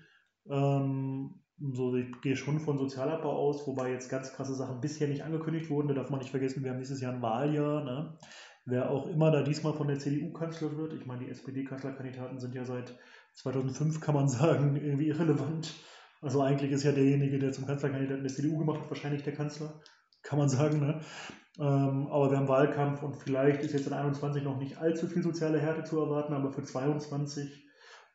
Ähm, 0.48 1.40
so, 1.60 1.94
ich 1.94 2.20
gehe 2.22 2.36
schon 2.36 2.58
von 2.58 2.78
Sozialabbau 2.78 3.36
aus, 3.36 3.66
wobei 3.66 3.92
jetzt 3.92 4.08
ganz 4.08 4.32
krasse 4.32 4.54
Sachen 4.54 4.80
bisher 4.80 5.08
nicht 5.08 5.24
angekündigt 5.24 5.68
wurden. 5.68 5.88
Da 5.88 5.94
darf 5.94 6.08
man 6.08 6.20
nicht 6.20 6.30
vergessen, 6.30 6.64
wir 6.64 6.70
haben 6.70 6.78
nächstes 6.78 7.02
Jahr 7.02 7.12
ein 7.12 7.20
Wahljahr. 7.22 7.84
Ne? 7.84 8.16
Wer 8.64 8.90
auch 8.90 9.06
immer 9.06 9.30
da 9.30 9.42
diesmal 9.42 9.74
von 9.74 9.88
der 9.88 9.98
CDU 9.98 10.32
Kanzler 10.32 10.76
wird, 10.76 10.94
ich 10.94 11.04
meine, 11.04 11.24
die 11.24 11.30
SPD-Kanzlerkandidaten 11.30 12.38
sind 12.38 12.54
ja 12.54 12.64
seit 12.64 12.98
2005, 13.34 14.00
kann 14.00 14.14
man 14.14 14.28
sagen, 14.28 14.76
irgendwie 14.76 15.08
irrelevant. 15.08 15.74
Also 16.22 16.40
eigentlich 16.42 16.70
ist 16.70 16.84
ja 16.84 16.92
derjenige, 16.92 17.38
der 17.38 17.52
zum 17.52 17.66
Kanzlerkandidaten 17.66 18.22
der 18.22 18.32
CDU 18.32 18.58
gemacht 18.58 18.80
hat, 18.80 18.90
wahrscheinlich 18.90 19.22
der 19.22 19.34
Kanzler, 19.34 19.80
kann 20.22 20.38
man 20.38 20.48
sagen. 20.48 20.80
Ne? 20.80 21.00
Ähm, 21.58 22.08
aber 22.08 22.30
wir 22.30 22.38
haben 22.38 22.48
Wahlkampf 22.48 23.02
und 23.02 23.16
vielleicht 23.16 23.62
ist 23.62 23.72
jetzt 23.72 23.86
in 23.86 23.92
21 23.92 24.42
noch 24.42 24.58
nicht 24.58 24.78
allzu 24.78 25.06
viel 25.06 25.22
soziale 25.22 25.60
Härte 25.60 25.84
zu 25.84 26.00
erwarten, 26.00 26.32
aber 26.32 26.52
für 26.52 26.62
22 26.62 27.66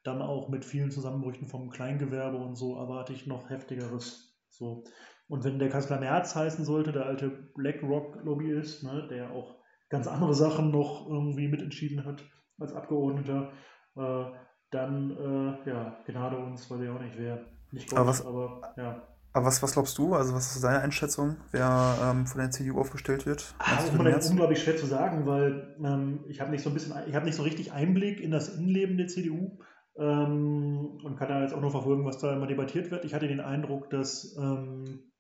dann 0.04 0.22
auch 0.22 0.50
mit 0.50 0.66
vielen 0.66 0.92
Zusammenbrüchen 0.92 1.48
vom 1.48 1.70
Kleingewerbe 1.70 2.38
und 2.38 2.56
so 2.56 2.78
erwarte 2.78 3.14
ich 3.14 3.26
noch 3.28 3.50
heftigeres. 3.50 4.38
So. 4.50 4.84
Und 5.28 5.44
wenn 5.44 5.60
der 5.60 5.70
Kanzler 5.70 6.00
Merz 6.00 6.36
heißen 6.36 6.64
sollte, 6.64 6.92
der 6.92 7.08
alte 7.08 7.30
BlackRock-Lobbyist, 7.56 8.84
ne, 8.84 9.08
der 9.10 9.32
auch 9.32 9.56
ganz 9.90 10.08
andere 10.08 10.36
Sachen 10.36 10.72
noch 10.72 11.08
irgendwie 11.10 11.48
mitentschieden 11.48 12.06
hat 12.06 12.24
als 12.60 12.74
Abgeordneter, 12.74 13.52
äh, 13.96 14.26
dann, 14.70 15.12
äh, 15.12 15.70
ja, 15.70 16.04
Gnade 16.06 16.38
uns, 16.38 16.70
weiß 16.70 16.82
ich 16.82 16.90
auch 16.90 17.02
nicht 17.02 17.18
wer. 17.18 17.46
Nicht 17.72 17.90
Gott, 17.90 18.00
Aber 18.00 18.10
was, 18.10 18.26
aber 18.26 18.74
ja. 18.78 19.15
Aber 19.36 19.48
was, 19.48 19.62
was 19.62 19.74
glaubst 19.74 19.98
du? 19.98 20.14
Also, 20.14 20.34
was 20.34 20.56
ist 20.56 20.64
deine 20.64 20.80
Einschätzung, 20.80 21.36
wer 21.52 21.98
ähm, 22.02 22.26
von 22.26 22.40
der 22.40 22.52
CDU 22.52 22.80
aufgestellt 22.80 23.26
wird? 23.26 23.54
Ah, 23.60 23.76
das 23.76 23.90
ist 23.90 23.94
mir 23.94 24.32
unglaublich 24.32 24.64
schwer 24.64 24.78
zu 24.78 24.86
sagen, 24.86 25.26
weil 25.26 25.76
ähm, 25.84 26.24
ich 26.30 26.40
habe 26.40 26.52
nicht 26.52 26.64
so 26.64 26.70
ein 26.70 26.74
bisschen, 26.74 26.94
ich 27.06 27.16
habe 27.16 27.26
nicht 27.26 27.36
so 27.36 27.44
richtig 27.44 27.74
Einblick 27.74 28.22
in 28.22 28.32
das 28.32 28.48
Innenleben 28.48 28.98
der 28.98 29.08
CDU 29.08 29.60
ähm, 29.98 31.00
und 31.04 31.18
kann 31.18 31.28
da 31.28 31.42
jetzt 31.42 31.54
auch 31.54 31.60
nur 31.60 31.72
verfolgen, 31.72 32.06
was 32.06 32.18
da 32.18 32.34
immer 32.34 32.48
debattiert 32.48 32.92
wird. 32.92 33.04
Ich 33.04 33.14
hatte 33.14 33.28
den 33.28 33.42
Eindruck, 33.42 33.90
dass 33.90 34.38
ähm, 34.40 35.12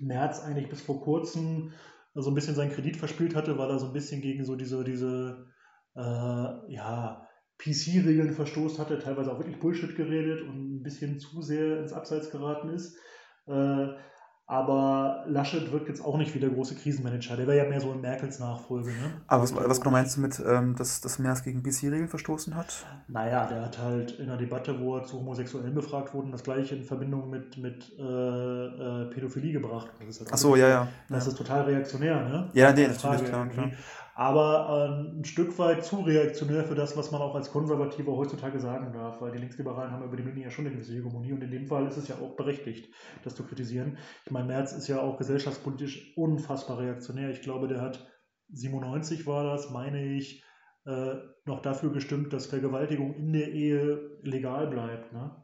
Merz 0.00 0.40
eigentlich 0.42 0.70
bis 0.70 0.80
vor 0.80 1.02
kurzem 1.02 1.74
so 2.14 2.30
ein 2.30 2.34
bisschen 2.34 2.54
seinen 2.54 2.72
Kredit 2.72 2.96
verspielt 2.96 3.36
hatte, 3.36 3.58
weil 3.58 3.68
er 3.68 3.78
so 3.78 3.88
ein 3.88 3.92
bisschen 3.92 4.22
gegen 4.22 4.46
so 4.46 4.56
diese, 4.56 4.84
diese 4.84 5.48
äh, 5.96 6.00
ja, 6.00 7.28
PC-Regeln 7.58 8.32
verstoßen 8.32 8.78
hatte, 8.78 8.98
teilweise 8.98 9.30
auch 9.30 9.38
wirklich 9.38 9.60
Bullshit 9.60 9.94
geredet 9.94 10.40
und 10.40 10.76
ein 10.76 10.82
bisschen 10.82 11.20
zu 11.20 11.42
sehr 11.42 11.80
ins 11.80 11.92
Abseits 11.92 12.30
geraten 12.30 12.70
ist. 12.70 12.96
Äh, 13.50 13.94
aber 14.50 15.22
Laschet 15.28 15.70
wirkt 15.70 15.86
jetzt 15.86 16.04
auch 16.04 16.16
nicht 16.16 16.34
wie 16.34 16.40
der 16.40 16.50
große 16.50 16.74
Krisenmanager. 16.74 17.36
Der 17.36 17.46
wäre 17.46 17.58
ja 17.58 17.68
mehr 17.68 17.80
so 17.80 17.92
in 17.92 18.00
Merkels 18.00 18.40
Nachfolge. 18.40 18.88
Ne? 18.88 19.22
Aber 19.28 19.44
was, 19.44 19.54
was 19.54 19.80
genau 19.80 19.92
meinst 19.92 20.16
du 20.16 20.22
mit, 20.22 20.42
ähm, 20.44 20.74
dass, 20.74 21.00
dass 21.00 21.20
Merz 21.20 21.44
gegen 21.44 21.62
BC-Regeln 21.62 22.08
verstoßen 22.08 22.56
hat? 22.56 22.84
Naja, 23.06 23.46
der 23.46 23.62
hat 23.66 23.78
halt 23.78 24.18
in 24.18 24.28
einer 24.28 24.36
Debatte, 24.36 24.80
wo 24.80 24.96
er 24.96 25.04
zu 25.04 25.20
Homosexuellen 25.20 25.72
befragt 25.72 26.12
wurde, 26.14 26.32
das 26.32 26.42
gleiche 26.42 26.74
in 26.74 26.82
Verbindung 26.82 27.30
mit, 27.30 27.58
mit 27.58 27.96
äh, 27.96 28.02
äh, 28.02 29.04
Pädophilie 29.10 29.52
gebracht. 29.52 29.92
Halt 30.00 30.28
Ach 30.32 30.36
so, 30.36 30.56
ja, 30.56 30.68
ja. 30.68 30.88
Das 31.08 31.28
ist 31.28 31.38
total 31.38 31.62
reaktionär, 31.62 32.16
ne? 32.28 32.50
Ja, 32.52 32.72
nee, 32.72 32.88
natürlich, 32.88 33.22
klar, 33.22 33.46
klar 33.46 33.70
aber 34.20 34.68
äh, 34.68 35.18
ein 35.18 35.24
Stück 35.24 35.58
weit 35.58 35.82
zu 35.82 36.02
reaktionär 36.02 36.64
für 36.64 36.74
das, 36.74 36.94
was 36.94 37.10
man 37.10 37.22
auch 37.22 37.34
als 37.34 37.50
Konservativer 37.50 38.14
heutzutage 38.14 38.60
sagen 38.60 38.92
darf, 38.92 39.22
weil 39.22 39.32
die 39.32 39.38
Linksliberalen 39.38 39.90
haben 39.90 40.04
über 40.04 40.18
die 40.18 40.22
Medien 40.22 40.44
ja 40.44 40.50
schon 40.50 40.66
eine 40.66 40.74
gewisse 40.74 40.92
Hegemonie 40.92 41.32
und 41.32 41.42
in 41.42 41.50
dem 41.50 41.66
Fall 41.66 41.86
ist 41.86 41.96
es 41.96 42.06
ja 42.08 42.16
auch 42.16 42.36
berechtigt, 42.36 42.94
das 43.24 43.34
zu 43.34 43.44
kritisieren. 43.44 43.96
Ich 44.26 44.30
meine, 44.30 44.46
Merz 44.46 44.72
ist 44.72 44.88
ja 44.88 45.00
auch 45.00 45.16
gesellschaftspolitisch 45.16 46.12
unfassbar 46.18 46.80
reaktionär. 46.80 47.30
Ich 47.30 47.40
glaube, 47.40 47.66
der 47.66 47.80
hat 47.80 48.06
97 48.50 49.26
war 49.26 49.44
das, 49.44 49.70
meine 49.70 50.04
ich, 50.04 50.44
äh, 50.84 51.14
noch 51.46 51.62
dafür 51.62 51.90
gestimmt, 51.90 52.34
dass 52.34 52.44
Vergewaltigung 52.44 53.14
in 53.14 53.32
der 53.32 53.50
Ehe 53.50 54.18
legal 54.20 54.66
bleibt. 54.66 55.14
Ne? 55.14 55.34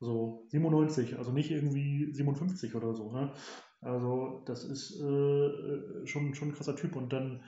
So 0.00 0.46
97, 0.48 1.18
also 1.18 1.32
nicht 1.32 1.50
irgendwie 1.50 2.10
57 2.14 2.74
oder 2.76 2.94
so. 2.94 3.12
Ne? 3.12 3.30
Also 3.82 4.42
das 4.46 4.64
ist 4.64 4.98
äh, 5.02 6.06
schon, 6.06 6.32
schon 6.32 6.48
ein 6.48 6.54
krasser 6.54 6.76
Typ 6.76 6.96
und 6.96 7.12
dann 7.12 7.42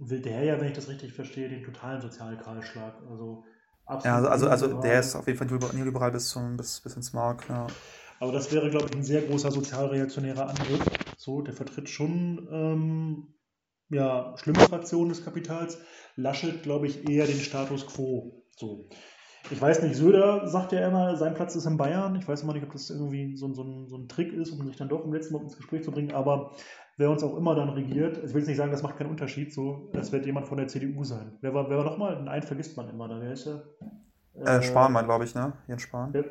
will 0.00 0.20
der 0.20 0.42
ja, 0.42 0.60
wenn 0.60 0.68
ich 0.68 0.74
das 0.74 0.88
richtig 0.88 1.12
verstehe, 1.12 1.48
den 1.48 1.62
totalen 1.62 2.00
Sozialkahlschlag. 2.00 2.94
Also 3.08 3.44
Ja, 3.86 4.16
also, 4.16 4.28
also, 4.28 4.48
also 4.48 4.80
der 4.80 5.00
ist 5.00 5.14
auf 5.14 5.26
jeden 5.26 5.38
Fall 5.38 5.72
neoliberal 5.72 6.10
bis, 6.10 6.30
zum, 6.30 6.56
bis, 6.56 6.80
bis 6.80 6.96
ins 6.96 7.12
Mark. 7.12 7.48
Ja. 7.48 7.66
Aber 8.18 8.32
das 8.32 8.52
wäre, 8.52 8.70
glaube 8.70 8.86
ich, 8.86 8.96
ein 8.96 9.02
sehr 9.02 9.22
großer 9.22 9.50
sozialreaktionärer 9.50 10.48
Angriff. 10.48 10.84
So, 11.16 11.42
der 11.42 11.54
vertritt 11.54 11.88
schon 11.88 12.48
ähm, 12.50 13.34
ja, 13.90 14.34
schlimme 14.36 14.60
Fraktionen 14.60 15.10
des 15.10 15.24
Kapitals. 15.24 15.78
Laschet, 16.16 16.62
glaube 16.62 16.86
ich, 16.86 17.08
eher 17.08 17.26
den 17.26 17.40
Status 17.40 17.86
quo. 17.86 18.44
So. 18.56 18.88
Ich 19.50 19.60
weiß 19.60 19.82
nicht, 19.82 19.96
Söder 19.96 20.46
sagt 20.48 20.72
ja 20.72 20.86
immer, 20.86 21.16
sein 21.16 21.34
Platz 21.34 21.56
ist 21.56 21.64
in 21.64 21.78
Bayern. 21.78 22.14
Ich 22.16 22.28
weiß 22.28 22.42
immer 22.42 22.52
nicht, 22.52 22.62
ob 22.62 22.72
das 22.72 22.90
irgendwie 22.90 23.36
so, 23.36 23.52
so, 23.54 23.62
ein, 23.62 23.88
so 23.88 23.96
ein 23.96 24.06
Trick 24.06 24.32
ist, 24.34 24.50
um 24.50 24.66
sich 24.66 24.76
dann 24.76 24.90
doch 24.90 25.04
im 25.04 25.12
letzten 25.12 25.34
Mal 25.34 25.42
ins 25.42 25.56
Gespräch 25.56 25.82
zu 25.82 25.90
bringen. 25.90 26.12
Aber 26.12 26.54
wer 27.00 27.10
uns 27.10 27.22
auch 27.22 27.34
immer 27.36 27.54
dann 27.54 27.70
regiert, 27.70 28.18
ich 28.18 28.34
will 28.34 28.40
jetzt 28.40 28.48
nicht 28.48 28.58
sagen, 28.58 28.70
das 28.70 28.82
macht 28.82 28.98
keinen 28.98 29.08
Unterschied, 29.08 29.54
so, 29.54 29.90
es 29.94 30.12
wird 30.12 30.26
jemand 30.26 30.46
von 30.46 30.58
der 30.58 30.68
CDU 30.68 31.02
sein. 31.02 31.38
Wer 31.40 31.54
war, 31.54 31.68
wer 31.70 31.78
war 31.78 31.84
nochmal? 31.84 32.28
Einen 32.28 32.42
vergisst 32.42 32.76
man 32.76 32.90
immer, 32.90 33.08
da 33.08 33.18
wer 33.18 33.32
ist 33.32 33.46
der? 33.46 33.64
Äh, 34.34 34.58
äh 34.58 34.62
Spahn, 34.62 34.92
glaube 34.92 35.24
ich, 35.24 35.34
ne? 35.34 35.54
Jens 35.66 35.82
Spahn. 35.82 36.12
Der, 36.12 36.26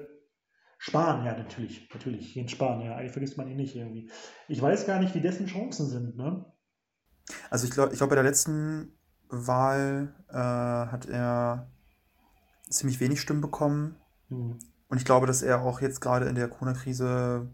Spahn, 0.77 1.25
ja, 1.25 1.35
natürlich, 1.35 1.89
natürlich. 1.91 2.35
Jens 2.35 2.51
Spahn, 2.51 2.81
ja, 2.81 2.95
eigentlich 2.95 3.11
vergisst 3.11 3.35
man 3.35 3.49
ihn 3.49 3.57
nicht 3.57 3.75
irgendwie. 3.75 4.11
Ich 4.47 4.61
weiß 4.61 4.85
gar 4.85 4.99
nicht, 4.99 5.15
wie 5.15 5.21
dessen 5.21 5.47
Chancen 5.47 5.87
sind, 5.87 6.15
ne? 6.15 6.45
Also 7.49 7.65
ich 7.65 7.71
glaube, 7.71 7.91
ich 7.91 7.97
glaub, 7.97 8.11
bei 8.11 8.15
der 8.15 8.23
letzten 8.23 8.95
Wahl 9.27 10.13
äh, 10.29 10.35
hat 10.35 11.07
er 11.07 11.71
ziemlich 12.69 12.99
wenig 12.99 13.19
Stimmen 13.19 13.41
bekommen. 13.41 13.95
Mhm. 14.29 14.59
Und 14.87 14.97
ich 14.97 15.05
glaube, 15.05 15.25
dass 15.25 15.41
er 15.41 15.63
auch 15.63 15.81
jetzt 15.81 15.99
gerade 15.99 16.27
in 16.27 16.35
der 16.35 16.47
Corona-Krise 16.47 17.49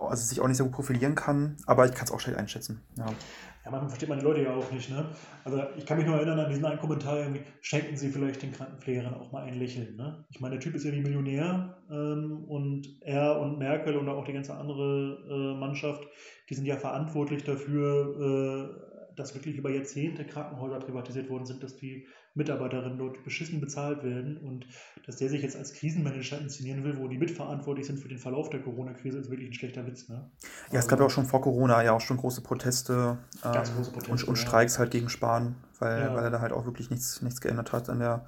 also 0.00 0.24
sich 0.24 0.40
auch 0.40 0.48
nicht 0.48 0.56
so 0.56 0.64
gut 0.64 0.72
profilieren 0.72 1.14
kann, 1.14 1.56
aber 1.66 1.86
ich 1.86 1.92
kann 1.92 2.04
es 2.04 2.12
auch 2.12 2.20
schlecht 2.20 2.38
einschätzen. 2.38 2.82
Ja. 2.96 3.06
ja, 3.06 3.70
manchmal 3.70 3.88
versteht 3.88 4.08
man 4.08 4.18
die 4.18 4.24
Leute 4.24 4.42
ja 4.42 4.54
auch 4.54 4.70
nicht. 4.70 4.90
Ne? 4.90 5.06
Also 5.44 5.62
ich 5.76 5.86
kann 5.86 5.98
mich 5.98 6.06
nur 6.06 6.16
erinnern 6.16 6.38
an 6.38 6.48
diesen 6.48 6.64
einen 6.64 6.78
Kommentar, 6.78 7.18
irgendwie, 7.18 7.42
schenken 7.60 7.96
Sie 7.96 8.10
vielleicht 8.10 8.42
den 8.42 8.52
Krankenpflegern 8.52 9.14
auch 9.14 9.32
mal 9.32 9.44
ein 9.44 9.58
Lächeln. 9.58 9.96
Ne? 9.96 10.24
Ich 10.30 10.40
meine, 10.40 10.54
der 10.54 10.60
Typ 10.60 10.74
ist 10.74 10.84
ja 10.84 10.92
wie 10.92 11.00
Millionär 11.00 11.76
ähm, 11.90 12.44
und 12.48 13.02
er 13.02 13.40
und 13.40 13.58
Merkel 13.58 13.96
und 13.96 14.08
auch 14.08 14.24
die 14.24 14.32
ganze 14.32 14.54
andere 14.54 15.18
äh, 15.28 15.58
Mannschaft, 15.58 16.06
die 16.48 16.54
sind 16.54 16.66
ja 16.66 16.76
verantwortlich 16.76 17.44
dafür, 17.44 18.74
äh, 18.74 19.14
dass 19.16 19.34
wirklich 19.34 19.56
über 19.56 19.70
Jahrzehnte 19.70 20.24
Krankenhäuser 20.24 20.78
privatisiert 20.78 21.28
worden 21.28 21.44
sind, 21.44 21.62
dass 21.62 21.76
die 21.76 22.06
Mitarbeiterinnen 22.38 22.96
dort 22.96 23.22
beschissen 23.24 23.60
bezahlt 23.60 24.02
werden 24.02 24.38
und 24.38 24.66
dass 25.04 25.16
der 25.16 25.28
sich 25.28 25.42
jetzt 25.42 25.56
als 25.56 25.74
Krisenmanager 25.74 26.38
inszenieren 26.40 26.84
will, 26.84 26.96
wo 26.98 27.08
die 27.08 27.18
mitverantwortlich 27.18 27.86
sind 27.86 27.98
für 27.98 28.08
den 28.08 28.18
Verlauf 28.18 28.48
der 28.48 28.60
Corona-Krise, 28.60 29.18
ist 29.18 29.28
wirklich 29.28 29.50
ein 29.50 29.52
schlechter 29.52 29.86
Witz. 29.86 30.08
Ne? 30.08 30.30
Ja, 30.72 30.78
es 30.78 30.88
gab 30.88 31.00
ja 31.00 31.06
auch 31.06 31.10
schon 31.10 31.26
vor 31.26 31.42
Corona 31.42 31.82
ja 31.82 31.92
auch 31.92 32.00
schon 32.00 32.16
große 32.16 32.42
Proteste, 32.42 33.18
ähm, 33.44 33.52
große 33.52 33.90
Proteste 33.90 34.10
und, 34.10 34.24
und, 34.24 34.36
Streiks 34.36 34.74
ja. 34.74 34.78
halt 34.80 34.92
gegen 34.92 35.08
Spahn, 35.08 35.56
weil, 35.78 36.00
ja. 36.00 36.14
weil 36.14 36.24
er 36.24 36.30
da 36.30 36.40
halt 36.40 36.52
auch 36.52 36.64
wirklich 36.64 36.90
nichts, 36.90 37.20
nichts 37.20 37.40
geändert 37.40 37.72
hat 37.72 37.90
an 37.90 37.98
der 37.98 38.26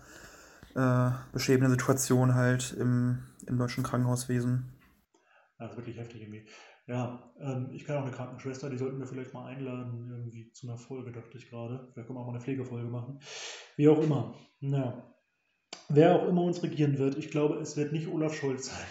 äh, 0.74 1.10
beschämenden 1.32 1.70
Situation 1.70 2.34
halt 2.34 2.76
im, 2.78 3.20
im 3.46 3.58
deutschen 3.58 3.84
Krankenhauswesen. 3.84 4.72
Das 5.58 5.72
ist 5.72 5.76
wirklich 5.76 5.98
heftig 5.98 6.22
irgendwie. 6.22 6.46
Ja, 6.86 7.32
ähm, 7.40 7.70
ich 7.72 7.84
kann 7.84 7.96
auch 7.96 8.02
eine 8.02 8.10
Krankenschwester, 8.10 8.68
die 8.68 8.78
sollten 8.78 8.98
wir 8.98 9.06
vielleicht 9.06 9.32
mal 9.32 9.46
einladen, 9.46 10.08
irgendwie 10.10 10.50
zu 10.52 10.66
einer 10.66 10.76
Folge, 10.76 11.12
dachte 11.12 11.38
ich 11.38 11.48
gerade. 11.48 11.88
Vielleicht 11.92 12.06
können 12.06 12.18
wir 12.18 12.22
auch 12.22 12.26
mal 12.26 12.32
eine 12.32 12.40
Pflegefolge 12.40 12.88
machen. 12.88 13.20
Wie 13.76 13.88
auch 13.88 14.02
immer. 14.02 14.34
Ja. 14.60 15.14
Wer 15.88 16.14
auch 16.14 16.28
immer 16.28 16.42
uns 16.42 16.62
regieren 16.62 16.98
wird, 16.98 17.16
ich 17.16 17.30
glaube, 17.30 17.56
es 17.56 17.76
wird 17.76 17.92
nicht 17.92 18.08
Olaf 18.08 18.34
Scholz 18.34 18.70
sein. 18.70 18.86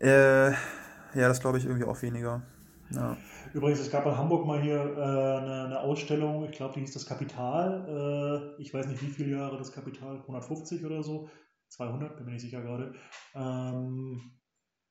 Äh, 0.00 0.50
ja, 0.50 1.28
das 1.28 1.40
glaube 1.40 1.58
ich 1.58 1.64
irgendwie 1.64 1.84
auch 1.84 2.00
weniger. 2.02 2.42
Ja. 2.90 3.16
Übrigens, 3.52 3.80
es 3.80 3.90
gab 3.90 4.04
in 4.06 4.16
Hamburg 4.16 4.46
mal 4.46 4.60
hier 4.60 4.76
äh, 4.76 5.00
eine, 5.00 5.64
eine, 5.66 5.80
Ausstellung, 5.80 6.44
ich 6.44 6.52
glaube, 6.52 6.74
die 6.74 6.80
hieß 6.80 6.92
das 6.92 7.06
Kapital. 7.06 8.56
Äh, 8.58 8.62
ich 8.62 8.74
weiß 8.74 8.86
nicht, 8.88 9.02
wie 9.02 9.10
viele 9.10 9.36
Jahre 9.36 9.56
das 9.56 9.72
Kapital, 9.72 10.20
150 10.20 10.84
oder 10.84 11.02
so, 11.02 11.28
200, 11.68 12.16
bin 12.16 12.26
mir 12.26 12.32
nicht 12.32 12.42
sicher 12.42 12.62
gerade. 12.62 12.94
Ähm, 13.34 14.20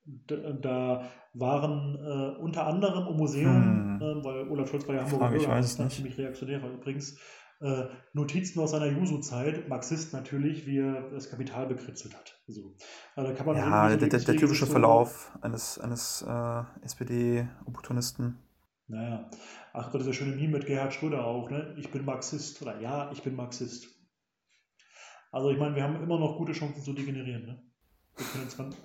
da 0.05 1.09
waren 1.33 1.95
äh, 1.95 2.37
unter 2.39 2.67
anderem 2.67 3.07
im 3.07 3.17
Museum, 3.17 3.99
hm. 3.99 4.01
äh, 4.01 4.23
weil 4.23 4.49
Olaf 4.49 4.69
Scholz 4.69 4.87
war 4.87 4.95
ja 4.95 5.01
Hamburger 5.01 5.29
Bürger, 5.29 5.43
ich 5.43 5.47
weiß 5.47 5.79
nicht. 5.79 5.91
ziemlich 5.91 6.17
reaktionärer 6.17 6.69
übrigens, 6.69 7.17
äh, 7.61 7.85
Notizen 8.11 8.59
aus 8.59 8.71
seiner 8.71 8.87
Juso-Zeit, 8.87 9.69
Marxist 9.69 10.13
natürlich, 10.13 10.67
wie 10.67 10.79
er 10.79 11.09
das 11.11 11.29
Kapital 11.29 11.67
bekritzelt 11.67 12.13
hat. 12.13 12.37
So. 12.47 12.75
Also 13.15 13.29
da 13.29 13.35
kann 13.35 13.45
man 13.45 13.55
ja, 13.55 13.95
der, 13.95 14.09
der, 14.09 14.19
der, 14.19 14.35
typische 14.35 14.65
Verlauf 14.65 15.31
eines, 15.41 15.79
eines 15.79 16.21
äh, 16.27 16.63
SPD-Opportunisten. 16.83 18.37
Naja, 18.87 19.29
ach 19.71 19.91
Gott, 19.91 20.01
dieser 20.01 20.13
schöne 20.13 20.35
Meme 20.35 20.57
mit 20.57 20.65
Gerhard 20.65 20.93
Schröder 20.93 21.25
auch, 21.25 21.49
ne? 21.49 21.73
Ich 21.77 21.89
bin 21.89 22.03
Marxist 22.03 22.61
oder 22.61 22.81
ja, 22.81 23.09
ich 23.13 23.23
bin 23.23 23.35
Marxist. 23.35 23.87
Also 25.31 25.49
ich 25.49 25.57
meine, 25.57 25.75
wir 25.75 25.83
haben 25.83 26.03
immer 26.03 26.19
noch 26.19 26.37
gute 26.37 26.51
Chancen 26.51 26.83
zu 26.83 26.91
degenerieren, 26.91 27.45
ne? 27.45 27.72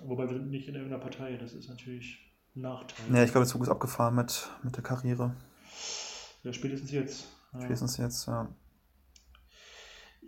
Wobei 0.05 0.27
wir 0.27 0.37
sind 0.37 0.49
nicht 0.49 0.67
in 0.67 0.75
irgendeiner 0.75 1.01
Partei, 1.01 1.37
das 1.37 1.53
ist 1.53 1.69
natürlich 1.69 2.17
ein 2.55 2.61
Nachteil. 2.61 3.15
Ja, 3.15 3.23
ich 3.23 3.31
glaube, 3.31 3.45
der 3.45 3.51
Zug 3.51 3.61
ist 3.61 3.69
abgefahren 3.69 4.15
mit, 4.15 4.49
mit 4.63 4.75
der 4.75 4.83
Karriere. 4.83 5.35
Ja, 6.43 6.53
spätestens 6.53 6.91
jetzt. 6.91 7.27
Ja. 7.53 7.61
Spätestens 7.61 7.97
jetzt, 7.97 8.27
ja. 8.27 8.47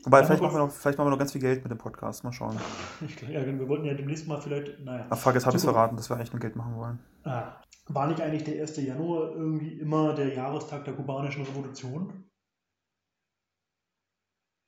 Wobei, 0.04 0.24
vielleicht 0.24 0.42
machen, 0.42 0.56
wir 0.56 0.60
noch, 0.60 0.72
vielleicht 0.72 0.98
machen 0.98 1.08
wir 1.08 1.12
noch 1.12 1.20
ganz 1.20 1.32
viel 1.32 1.42
Geld 1.42 1.64
mit 1.64 1.72
dem 1.72 1.78
Podcast. 1.78 2.24
Mal 2.24 2.34
schauen. 2.34 2.60
ja, 3.30 3.46
wir 3.46 3.70
wollten 3.70 3.86
ja 3.86 3.94
demnächst 3.94 4.28
mal 4.28 4.42
vielleicht. 4.42 4.80
Naja. 4.80 5.06
Ach, 5.10 5.18
fuck, 5.18 5.36
jetzt 5.36 5.46
habe 5.46 5.56
ich 5.56 5.64
es 5.64 5.70
verraten, 5.70 5.96
dass 5.96 6.10
wir 6.10 6.16
eigentlich 6.16 6.34
nur 6.34 6.40
Geld 6.40 6.56
machen 6.56 6.76
wollen. 6.76 7.00
Ah. 7.24 7.62
War 7.88 8.08
nicht 8.08 8.22
eigentlich 8.22 8.44
der 8.44 8.62
1. 8.62 8.78
Januar 8.78 9.32
irgendwie 9.32 9.80
immer 9.80 10.14
der 10.14 10.34
Jahrestag 10.34 10.86
der 10.86 10.96
kubanischen 10.96 11.44
Revolution? 11.44 12.30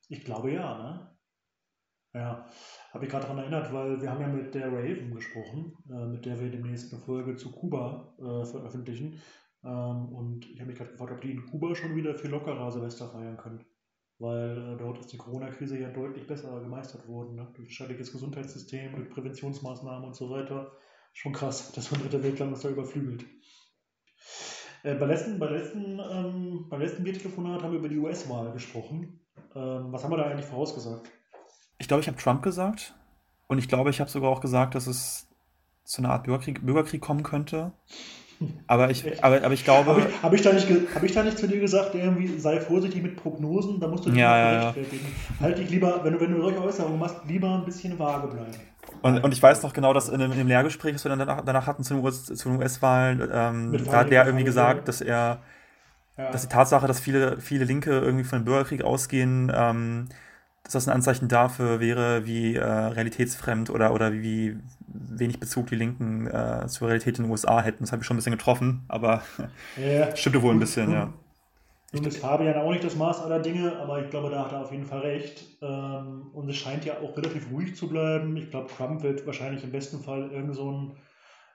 Ich 0.08 0.24
glaube 0.24 0.52
ja, 0.52 0.78
ne? 0.78 1.16
Ja, 2.12 2.46
habe 2.94 3.04
ich 3.04 3.10
gerade 3.10 3.24
daran 3.26 3.38
erinnert, 3.38 3.72
weil 3.72 4.00
wir 4.00 4.08
haben 4.08 4.20
ja 4.20 4.28
mit 4.28 4.54
der 4.54 4.68
Raven 4.68 5.12
gesprochen, 5.12 5.76
äh, 5.90 6.06
mit 6.06 6.24
der 6.24 6.40
wir 6.40 6.48
demnächst 6.48 6.94
eine 6.94 7.02
Folge 7.02 7.34
zu 7.34 7.50
Kuba 7.50 8.14
äh, 8.18 8.44
veröffentlichen. 8.44 9.20
Ähm, 9.64 10.14
und 10.14 10.48
ich 10.48 10.60
habe 10.60 10.68
mich 10.68 10.78
gerade 10.78 10.92
gefragt, 10.92 11.12
ob 11.12 11.20
die 11.20 11.32
in 11.32 11.44
Kuba 11.44 11.74
schon 11.74 11.96
wieder 11.96 12.14
viel 12.14 12.30
lockerer 12.30 12.70
Silvester 12.70 13.08
feiern 13.08 13.36
können. 13.36 13.64
Weil 14.20 14.56
äh, 14.56 14.76
dort 14.76 15.00
ist 15.00 15.12
die 15.12 15.16
Corona-Krise 15.16 15.76
ja 15.76 15.90
deutlich 15.90 16.28
besser 16.28 16.60
gemeistert 16.60 17.08
worden. 17.08 17.34
Ne? 17.34 17.48
Durch 17.54 17.68
ein 17.68 17.72
staatliches 17.72 18.12
Gesundheitssystem, 18.12 18.94
durch 18.94 19.10
Präventionsmaßnahmen 19.10 20.06
und 20.06 20.14
so 20.14 20.30
weiter. 20.30 20.70
Schon 21.12 21.32
krass, 21.32 21.72
dass 21.74 21.90
man 21.90 22.00
dritte 22.00 22.22
Weltland 22.22 22.52
uns 22.52 22.62
da 22.62 22.68
überflügelt. 22.68 23.26
Äh, 24.84 24.94
bei 24.94 25.06
letzten, 25.06 25.40
bei 25.40 25.50
letzten, 25.50 25.98
ähm, 25.98 26.66
beim 26.68 26.80
letzten 26.80 27.02
Biertelefonat 27.02 27.60
haben 27.60 27.72
wir 27.72 27.80
über 27.80 27.88
die 27.88 27.98
US-Wahl 27.98 28.52
gesprochen. 28.52 29.20
Ähm, 29.56 29.92
was 29.92 30.04
haben 30.04 30.12
wir 30.12 30.18
da 30.18 30.26
eigentlich 30.26 30.46
vorausgesagt? 30.46 31.10
Ich 31.78 31.88
glaube, 31.88 32.00
ich 32.02 32.08
habe 32.08 32.16
Trump 32.18 32.42
gesagt. 32.42 32.94
Und 33.46 33.58
ich 33.58 33.68
glaube, 33.68 33.90
ich 33.90 34.00
habe 34.00 34.10
sogar 34.10 34.30
auch 34.30 34.40
gesagt, 34.40 34.74
dass 34.74 34.86
es 34.86 35.26
zu 35.84 36.00
einer 36.00 36.10
Art 36.10 36.24
Bürgerkrieg, 36.24 36.64
Bürgerkrieg 36.64 37.00
kommen 37.00 37.22
könnte. 37.22 37.72
Aber 38.66 38.90
ich, 38.90 39.22
aber, 39.22 39.36
aber 39.44 39.54
ich 39.54 39.64
glaube. 39.64 39.90
Habe 39.90 40.00
ich, 40.00 40.22
hab 40.22 40.32
ich, 40.32 40.42
da 40.42 40.52
nicht, 40.52 40.68
hab 40.94 41.02
ich 41.02 41.12
da 41.12 41.22
nicht 41.22 41.38
zu 41.38 41.46
dir 41.46 41.60
gesagt, 41.60 41.94
irgendwie 41.94 42.38
sei 42.38 42.60
vorsichtig 42.60 43.02
mit 43.02 43.16
Prognosen, 43.16 43.80
da 43.80 43.86
musst 43.88 44.06
du 44.06 44.10
dich 44.10 44.18
Ja, 44.20 44.36
ja, 44.36 44.44
ja, 44.44 44.52
ja. 44.52 44.70
rechtfertigen. 44.70 45.06
Halt 45.40 45.58
dich 45.58 45.70
lieber, 45.70 46.02
wenn 46.02 46.14
du, 46.14 46.20
wenn 46.20 46.32
du 46.32 46.42
solche 46.42 46.60
Äußerungen 46.62 46.98
machst, 46.98 47.16
lieber 47.26 47.54
ein 47.54 47.64
bisschen 47.64 47.98
vage 47.98 48.28
bleiben. 48.28 48.52
Und, 49.02 49.22
und 49.22 49.32
ich 49.32 49.42
weiß 49.42 49.62
noch 49.62 49.72
genau, 49.72 49.92
dass 49.92 50.08
in 50.08 50.18
dem, 50.18 50.32
in 50.32 50.38
dem 50.38 50.48
Lehrgespräch, 50.48 50.92
das 50.94 51.04
wir 51.04 51.10
dann 51.10 51.18
danach, 51.20 51.44
danach 51.44 51.66
hatten 51.66 51.84
zu 51.84 51.94
den 51.94 52.02
US 52.02 52.24
zu 52.24 52.48
den 52.48 52.58
US-Wahlen, 52.58 53.20
ähm, 53.32 53.84
da 53.86 53.98
hat 53.98 54.10
der 54.10 54.26
irgendwie 54.26 54.44
gesagt, 54.44 54.88
dass 54.88 55.00
er, 55.00 55.40
Ja. 56.16 56.30
dass 56.30 56.42
die 56.42 56.48
Tatsache, 56.48 56.86
dass 56.86 57.00
viele, 57.00 57.40
viele 57.40 57.64
Linke 57.64 57.90
irgendwie 57.98 58.24
von 58.24 58.40
dem 58.40 58.44
Bürgerkrieg 58.44 58.82
ausgehen, 58.82 59.52
ähm, 59.54 60.08
dass 60.64 60.72
das 60.72 60.88
ein 60.88 60.94
Anzeichen 60.94 61.28
dafür 61.28 61.78
wäre, 61.78 62.26
wie 62.26 62.56
äh, 62.56 62.64
realitätsfremd 62.64 63.70
oder, 63.70 63.92
oder 63.92 64.12
wie 64.12 64.56
wenig 64.86 65.38
Bezug 65.38 65.68
die 65.68 65.76
Linken 65.76 66.26
äh, 66.26 66.66
zur 66.66 66.88
Realität 66.88 67.18
in 67.18 67.24
den 67.24 67.30
USA 67.30 67.62
hätten. 67.62 67.84
Das 67.84 67.92
habe 67.92 68.02
ich 68.02 68.06
schon 68.06 68.16
ein 68.16 68.18
bisschen 68.18 68.32
getroffen, 68.32 68.84
aber 68.88 69.22
ja. 69.76 70.14
stimmte 70.16 70.42
wohl 70.42 70.54
ein 70.54 70.60
bisschen, 70.60 70.90
ja. 70.90 71.12
Nun 71.92 72.04
ist 72.06 72.16
Fabian 72.16 72.56
auch 72.56 72.72
nicht 72.72 72.82
das 72.82 72.96
Maß 72.96 73.20
aller 73.20 73.38
Dinge, 73.38 73.76
aber 73.76 74.02
ich 74.02 74.10
glaube, 74.10 74.28
da 74.28 74.44
hat 74.44 74.52
er 74.52 74.62
auf 74.62 74.72
jeden 74.72 74.84
Fall 74.84 75.00
recht. 75.00 75.44
Ähm, 75.62 76.30
und 76.32 76.48
es 76.48 76.56
scheint 76.56 76.84
ja 76.84 76.94
auch 76.94 77.16
relativ 77.16 77.52
ruhig 77.52 77.76
zu 77.76 77.88
bleiben. 77.88 78.36
Ich 78.36 78.50
glaube, 78.50 78.68
Trump 78.76 79.04
wird 79.04 79.24
wahrscheinlich 79.26 79.62
im 79.62 79.70
besten 79.70 80.00
Fall 80.00 80.32
irgend 80.32 80.56
so 80.56 80.72
ein 80.72 80.96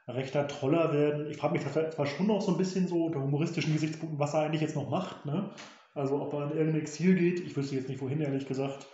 rechter 0.08 0.48
Troller 0.48 0.94
werden. 0.94 1.30
Ich 1.30 1.38
frage 1.38 1.54
mich 1.54 1.66
zwar 1.68 2.06
schon 2.06 2.28
noch 2.28 2.42
so 2.42 2.54
ein 2.54 2.58
bisschen 2.58 2.88
so 2.88 3.08
unter 3.08 3.22
humoristischen 3.22 3.74
Gesichtspunkten, 3.74 4.18
was 4.18 4.34
er 4.34 4.42
eigentlich 4.42 4.62
jetzt 4.62 4.78
noch 4.78 4.90
macht. 4.90 5.26
Ne? 5.26 5.50
Also 5.94 6.22
ob 6.22 6.34
er 6.34 6.52
in 6.52 6.58
irgendein 6.58 6.82
Exil 6.82 7.16
geht. 7.16 7.42
Ich 7.42 7.58
wüsste 7.58 7.76
jetzt 7.76 7.90
nicht, 7.90 8.02
wohin, 8.02 8.22
ehrlich 8.22 8.48
gesagt. 8.48 8.88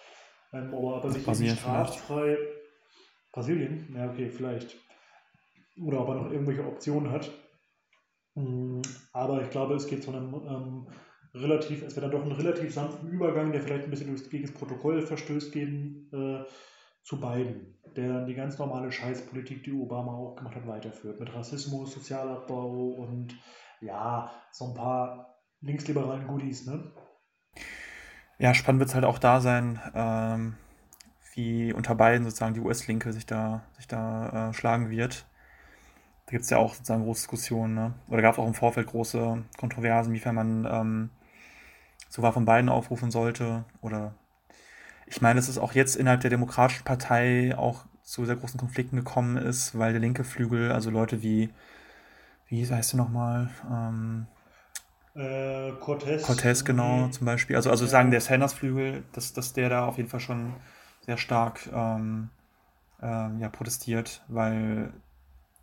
Ähm, 0.55 0.73
aber 0.73 0.97
ob 0.97 1.03
er 1.03 1.11
sich 1.11 1.25
Brasilien 1.25 1.57
straffrei... 1.57 2.37
Brasilien? 3.31 3.93
Ja, 3.95 4.09
okay, 4.09 4.29
vielleicht. 4.29 4.77
Oder 5.83 6.01
ob 6.01 6.09
er 6.09 6.15
noch 6.15 6.31
irgendwelche 6.31 6.65
Optionen 6.65 7.11
hat. 7.11 7.29
Mm, 8.35 8.81
Aber 9.11 9.41
ich 9.41 9.49
glaube, 9.49 9.75
es 9.75 9.87
geht 9.87 10.03
zu 10.03 10.11
einem 10.11 10.33
ähm, 10.33 10.87
relativ, 11.33 11.83
es 11.83 11.95
wird 11.95 12.05
dann 12.05 12.11
doch 12.11 12.21
einen 12.21 12.31
relativ 12.31 12.73
sanften 12.73 13.09
Übergang, 13.09 13.51
der 13.51 13.61
vielleicht 13.61 13.83
ein 13.85 13.89
bisschen 13.89 14.07
durchs, 14.07 14.29
gegen 14.29 14.45
das 14.45 14.53
Protokoll 14.53 15.01
verstößt, 15.01 15.51
geben, 15.51 16.09
äh, 16.13 16.45
zu 17.03 17.19
beiden, 17.19 17.77
der 17.95 18.07
dann 18.07 18.25
die 18.25 18.33
ganz 18.33 18.57
normale 18.57 18.91
Scheißpolitik, 18.91 19.63
die 19.63 19.73
Obama 19.73 20.13
auch 20.13 20.35
gemacht 20.35 20.55
hat, 20.55 20.67
weiterführt. 20.67 21.19
Mit 21.19 21.33
Rassismus, 21.33 21.93
Sozialabbau 21.93 22.93
und 22.93 23.37
ja, 23.81 24.31
so 24.51 24.69
ein 24.69 24.73
paar 24.73 25.35
linksliberalen 25.61 26.25
Goodies, 26.27 26.65
ne? 26.65 26.91
Ja, 28.37 28.53
spannend 28.53 28.79
wird 28.79 28.89
es 28.89 28.95
halt 28.95 29.05
auch 29.05 29.19
da 29.19 29.39
sein, 29.39 29.79
ähm, 29.93 30.55
wie 31.33 31.73
unter 31.73 31.95
beiden 31.95 32.25
sozusagen 32.25 32.53
die 32.53 32.59
US-Linke 32.59 33.13
sich 33.13 33.25
da, 33.25 33.63
sich 33.77 33.87
da 33.87 34.49
äh, 34.49 34.53
schlagen 34.53 34.89
wird. 34.89 35.25
Da 36.25 36.31
gibt 36.31 36.43
es 36.43 36.49
ja 36.49 36.57
auch 36.57 36.73
sozusagen 36.73 37.03
große 37.03 37.21
Diskussionen, 37.21 37.75
ne? 37.75 37.93
Oder 38.09 38.21
gab 38.21 38.33
es 38.33 38.39
auch 38.39 38.47
im 38.47 38.53
Vorfeld 38.53 38.87
große 38.87 39.43
Kontroversen, 39.57 40.09
inwiefern 40.11 40.35
man 40.35 40.67
ähm, 40.69 41.09
sogar 42.09 42.33
von 42.33 42.45
beiden 42.45 42.69
aufrufen 42.69 43.11
sollte. 43.11 43.63
Oder 43.81 44.15
ich 45.07 45.21
meine, 45.21 45.35
dass 45.39 45.49
es 45.49 45.57
auch 45.57 45.73
jetzt 45.73 45.95
innerhalb 45.95 46.21
der 46.21 46.29
Demokratischen 46.31 46.83
Partei 46.85 47.57
auch 47.57 47.85
zu 48.03 48.25
sehr 48.25 48.35
großen 48.35 48.59
Konflikten 48.59 48.97
gekommen 48.97 49.37
ist, 49.37 49.77
weil 49.77 49.93
der 49.93 50.01
linke 50.01 50.23
Flügel, 50.23 50.71
also 50.71 50.89
Leute 50.89 51.21
wie, 51.21 51.49
wie 52.47 52.67
heißt 52.67 52.93
du 52.93 52.97
nochmal? 52.97 53.49
Ähm, 53.71 54.27
Äh, 55.15 55.71
Cortez. 55.79 56.23
Cortez, 56.23 56.65
genau, 56.65 57.07
zum 57.07 57.25
Beispiel. 57.25 57.55
Also, 57.55 57.69
also 57.69 57.85
sagen 57.85 58.11
der 58.11 58.21
Sanders-Flügel, 58.21 59.03
dass, 59.13 59.33
dass 59.33 59.53
der 59.53 59.69
da 59.69 59.85
auf 59.85 59.97
jeden 59.97 60.09
Fall 60.09 60.19
schon 60.19 60.53
sehr 61.05 61.17
stark 61.17 61.69
ähm, 61.73 62.29
ähm, 63.01 63.39
ja, 63.39 63.49
protestiert, 63.49 64.23
weil 64.27 64.91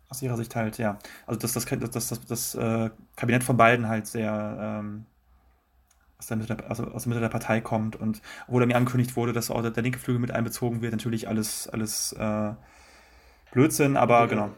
aus 0.09 0.21
ihrer 0.21 0.37
Sicht 0.37 0.55
halt, 0.55 0.77
ja, 0.77 0.97
also 1.27 1.39
dass 1.39 1.53
das, 1.53 1.65
das, 1.65 1.91
das, 1.91 2.07
das, 2.09 2.25
das 2.25 2.55
äh, 2.55 2.89
Kabinett 3.15 3.43
von 3.43 3.57
beiden 3.57 3.87
halt 3.87 4.07
sehr 4.07 4.57
ähm, 4.59 5.05
aus, 6.17 6.27
der 6.27 6.37
Mitte 6.37 6.55
der, 6.55 6.69
also 6.69 6.85
aus 6.85 7.03
der 7.03 7.09
Mitte 7.09 7.21
der 7.21 7.29
Partei 7.29 7.61
kommt 7.61 7.95
und 7.95 8.21
obwohl 8.47 8.65
mir 8.65 8.75
angekündigt 8.75 9.15
wurde, 9.15 9.33
dass 9.33 9.51
auch 9.51 9.61
der, 9.61 9.71
der 9.71 9.83
linke 9.83 9.99
Flügel 9.99 10.19
mit 10.21 10.31
einbezogen 10.31 10.81
wird, 10.81 10.91
natürlich 10.93 11.27
alles, 11.27 11.67
alles 11.67 12.13
äh, 12.13 12.51
Blödsinn, 13.51 13.97
aber 13.97 14.21
Ja. 14.21 14.25
genau. 14.25 14.49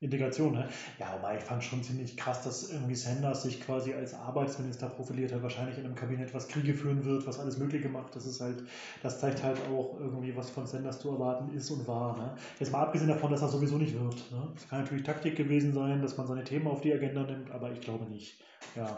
Integration, 0.00 0.52
ne? 0.52 0.68
Ja, 0.98 1.14
aber 1.14 1.36
ich 1.36 1.42
fand 1.42 1.64
schon 1.64 1.82
ziemlich 1.82 2.16
krass, 2.16 2.42
dass 2.42 2.70
irgendwie 2.70 2.94
Sanders 2.94 3.44
sich 3.44 3.60
quasi 3.60 3.94
als 3.94 4.12
Arbeitsminister 4.12 4.88
profiliert 4.88 5.32
hat, 5.32 5.42
wahrscheinlich 5.42 5.78
in 5.78 5.84
einem 5.84 5.94
Kabinett, 5.94 6.34
was 6.34 6.48
Kriege 6.48 6.74
führen 6.74 7.04
wird, 7.04 7.26
was 7.26 7.38
alles 7.38 7.58
Mögliche 7.58 7.88
macht. 7.88 8.14
Das 8.14 8.26
ist 8.26 8.40
halt, 8.40 8.64
das 9.02 9.20
zeigt 9.20 9.42
halt 9.42 9.58
auch 9.72 9.98
irgendwie, 9.98 10.36
was 10.36 10.50
von 10.50 10.66
Sanders 10.66 10.98
zu 10.98 11.10
erwarten 11.10 11.54
ist 11.54 11.70
und 11.70 11.86
war. 11.86 12.16
Ne? 12.18 12.34
Jetzt 12.58 12.72
mal 12.72 12.82
abgesehen 12.82 13.08
davon, 13.08 13.30
dass 13.30 13.40
das 13.40 13.52
sowieso 13.52 13.78
nicht 13.78 13.94
wird. 13.98 14.30
Ne? 14.30 14.52
Es 14.56 14.68
kann 14.68 14.80
natürlich 14.80 15.04
Taktik 15.04 15.36
gewesen 15.36 15.72
sein, 15.72 16.02
dass 16.02 16.16
man 16.16 16.26
seine 16.26 16.44
Themen 16.44 16.66
auf 16.66 16.82
die 16.82 16.92
Agenda 16.92 17.22
nimmt, 17.22 17.50
aber 17.50 17.72
ich 17.72 17.80
glaube 17.80 18.04
nicht. 18.04 18.42
Ja. 18.76 18.94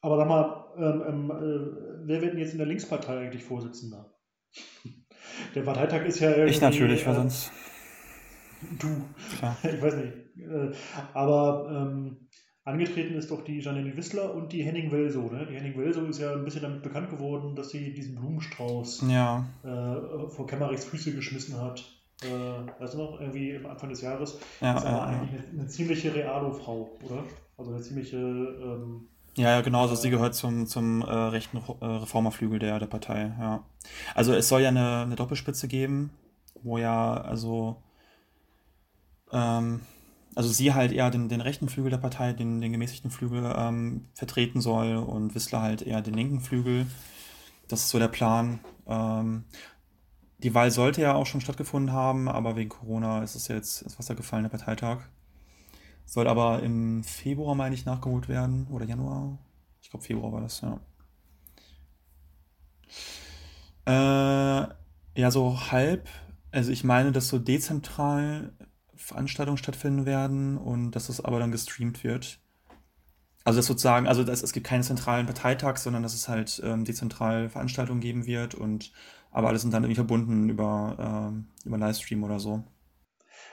Aber 0.00 0.16
sag 0.16 0.28
mal, 0.28 0.64
ähm, 0.76 1.04
ähm, 1.08 1.30
äh, 1.30 2.06
wer 2.06 2.20
wird 2.20 2.32
denn 2.32 2.40
jetzt 2.40 2.52
in 2.52 2.58
der 2.58 2.66
Linkspartei 2.66 3.18
eigentlich 3.18 3.44
Vorsitzender? 3.44 4.14
Der 5.54 5.62
Parteitag 5.62 6.04
ist 6.04 6.20
ja. 6.20 6.44
Ich 6.44 6.60
natürlich, 6.60 7.06
weil 7.06 7.14
äh, 7.14 7.16
sonst, 7.16 7.50
Du. 8.78 8.88
klar. 9.38 9.56
Ich 9.64 9.82
weiß 9.82 9.94
nicht. 9.96 10.12
Äh, 10.38 10.72
Aber 11.12 11.68
ähm, 11.70 12.16
angetreten 12.64 13.14
ist 13.14 13.30
doch 13.30 13.44
die 13.44 13.60
Janine 13.60 13.96
Wissler 13.96 14.34
und 14.34 14.52
die 14.52 14.62
Henning 14.62 14.90
Welso. 14.90 15.22
Ne? 15.30 15.46
Die 15.48 15.54
Henning 15.54 15.78
Welso 15.78 16.04
ist 16.06 16.18
ja 16.20 16.32
ein 16.32 16.44
bisschen 16.44 16.62
damit 16.62 16.82
bekannt 16.82 17.10
geworden, 17.10 17.54
dass 17.54 17.70
sie 17.70 17.92
diesen 17.92 18.16
Blumenstrauß 18.16 19.04
Ja, 19.08 19.44
äh, 19.62 20.30
vor 20.30 20.46
Kemmerichs 20.46 20.84
Füße 20.84 21.14
geschmissen 21.14 21.60
hat. 21.60 21.84
Äh, 22.22 22.80
weißt 22.80 22.94
du 22.94 22.98
noch, 22.98 23.20
irgendwie 23.20 23.56
am 23.56 23.66
Anfang 23.66 23.90
des 23.90 24.00
Jahres. 24.00 24.38
ja, 24.60 24.76
ist 24.76 24.86
aber 24.86 24.96
ja, 24.96 25.12
ja. 25.12 25.18
eigentlich 25.20 25.40
eine, 25.40 25.60
eine 25.60 25.68
ziemliche 25.68 26.14
Realo-Frau, 26.14 26.90
oder? 27.02 27.24
Also 27.58 27.72
eine 27.72 27.82
ziemliche. 27.82 28.16
Ähm, 28.16 29.08
Ja, 29.36 29.50
ja, 29.50 29.60
genau, 29.60 29.82
also 29.82 29.94
sie 29.96 30.10
gehört 30.10 30.34
zum, 30.34 30.66
zum 30.66 31.02
äh, 31.02 31.12
rechten 31.12 31.58
äh, 31.58 31.84
Reformerflügel 31.84 32.60
der, 32.60 32.78
der 32.78 32.86
Partei, 32.86 33.32
ja. 33.38 33.64
Also 34.14 34.32
es 34.32 34.48
soll 34.48 34.62
ja 34.62 34.68
eine, 34.68 35.02
eine 35.02 35.16
Doppelspitze 35.16 35.68
geben, 35.68 36.10
wo 36.62 36.78
ja, 36.78 37.14
also, 37.14 37.82
ähm, 39.34 39.80
also 40.34 40.48
sie 40.48 40.72
halt 40.74 40.92
eher 40.92 41.10
den, 41.10 41.28
den 41.28 41.40
rechten 41.40 41.68
Flügel 41.68 41.90
der 41.90 41.98
Partei, 41.98 42.32
den, 42.32 42.60
den 42.60 42.72
gemäßigten 42.72 43.10
Flügel 43.10 43.52
ähm, 43.56 44.08
vertreten 44.14 44.60
soll 44.60 44.96
und 44.96 45.34
Wissler 45.34 45.60
halt 45.60 45.82
eher 45.82 46.00
den 46.02 46.14
linken 46.14 46.40
Flügel. 46.40 46.86
Das 47.68 47.80
ist 47.80 47.90
so 47.90 47.98
der 47.98 48.08
Plan. 48.08 48.60
Ähm, 48.86 49.44
die 50.38 50.54
Wahl 50.54 50.70
sollte 50.70 51.00
ja 51.02 51.14
auch 51.14 51.26
schon 51.26 51.40
stattgefunden 51.40 51.92
haben, 51.92 52.28
aber 52.28 52.56
wegen 52.56 52.68
Corona 52.68 53.22
ist 53.22 53.34
es 53.34 53.48
jetzt 53.48 53.82
ins 53.82 53.98
Wasser 53.98 54.14
gefallen, 54.14 54.42
der 54.42 54.50
Parteitag. 54.50 54.98
Soll 56.04 56.28
aber 56.28 56.62
im 56.62 57.02
Februar, 57.04 57.54
meine 57.54 57.74
ich, 57.74 57.86
nachgeholt 57.86 58.28
werden. 58.28 58.66
Oder 58.70 58.84
Januar. 58.84 59.38
Ich 59.80 59.90
glaube, 59.90 60.04
Februar 60.04 60.32
war 60.32 60.40
das, 60.42 60.60
ja. 60.60 60.80
Äh, 63.86 64.68
ja, 65.20 65.30
so 65.30 65.70
halb. 65.70 66.08
Also 66.50 66.72
ich 66.72 66.84
meine, 66.84 67.12
dass 67.12 67.28
so 67.28 67.38
dezentral 67.38 68.52
Veranstaltungen 68.96 69.58
stattfinden 69.58 70.06
werden 70.06 70.56
und 70.58 70.92
dass 70.92 71.08
das 71.08 71.24
aber 71.24 71.38
dann 71.38 71.52
gestreamt 71.52 72.04
wird. 72.04 72.38
Also 73.44 73.58
das 73.58 73.66
sozusagen, 73.66 74.06
also 74.06 74.24
das, 74.24 74.42
es 74.42 74.52
gibt 74.52 74.66
keinen 74.66 74.82
zentralen 74.82 75.26
Parteitag, 75.26 75.76
sondern 75.76 76.02
dass 76.02 76.14
es 76.14 76.28
halt 76.28 76.62
ähm, 76.64 76.84
dezentral 76.84 77.50
Veranstaltungen 77.50 78.00
geben 78.00 78.26
wird 78.26 78.54
und 78.54 78.92
aber 79.30 79.48
alles 79.48 79.62
sind 79.62 79.74
dann 79.74 79.82
irgendwie 79.82 79.96
verbunden 79.96 80.48
über, 80.48 80.96
ähm, 81.30 81.48
über 81.64 81.76
Livestream 81.76 82.22
oder 82.22 82.38
so. 82.38 82.62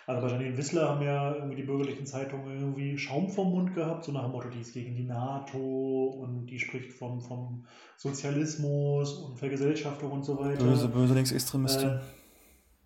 Also 0.08 0.22
bei 0.22 0.32
Janine 0.32 0.58
Wissler 0.58 0.90
haben 0.90 1.04
ja 1.04 1.36
irgendwie 1.36 1.56
die 1.56 1.64
bürgerlichen 1.64 2.06
Zeitungen 2.06 2.56
irgendwie 2.58 2.98
Schaum 2.98 3.30
vom 3.30 3.52
Mund 3.52 3.74
gehabt, 3.74 4.06
so 4.06 4.12
nach 4.12 4.24
dem 4.24 4.32
Motto, 4.32 4.50
die 4.50 4.62
ist 4.62 4.74
gegen 4.74 4.96
die 4.96 5.04
NATO 5.04 6.18
und 6.22 6.48
die 6.48 6.60
spricht 6.60 6.94
vom, 6.94 7.22
vom 7.22 7.66
Sozialismus 7.98 9.14
und 9.14 9.38
Vergesellschaftung 9.38 10.12
und 10.12 10.24
so 10.24 10.40
weiter. 10.40 10.64
Böse, 10.64 10.88
böse 10.88 11.14
Linksextremistin. 11.14 11.90
Äh, 11.90 12.00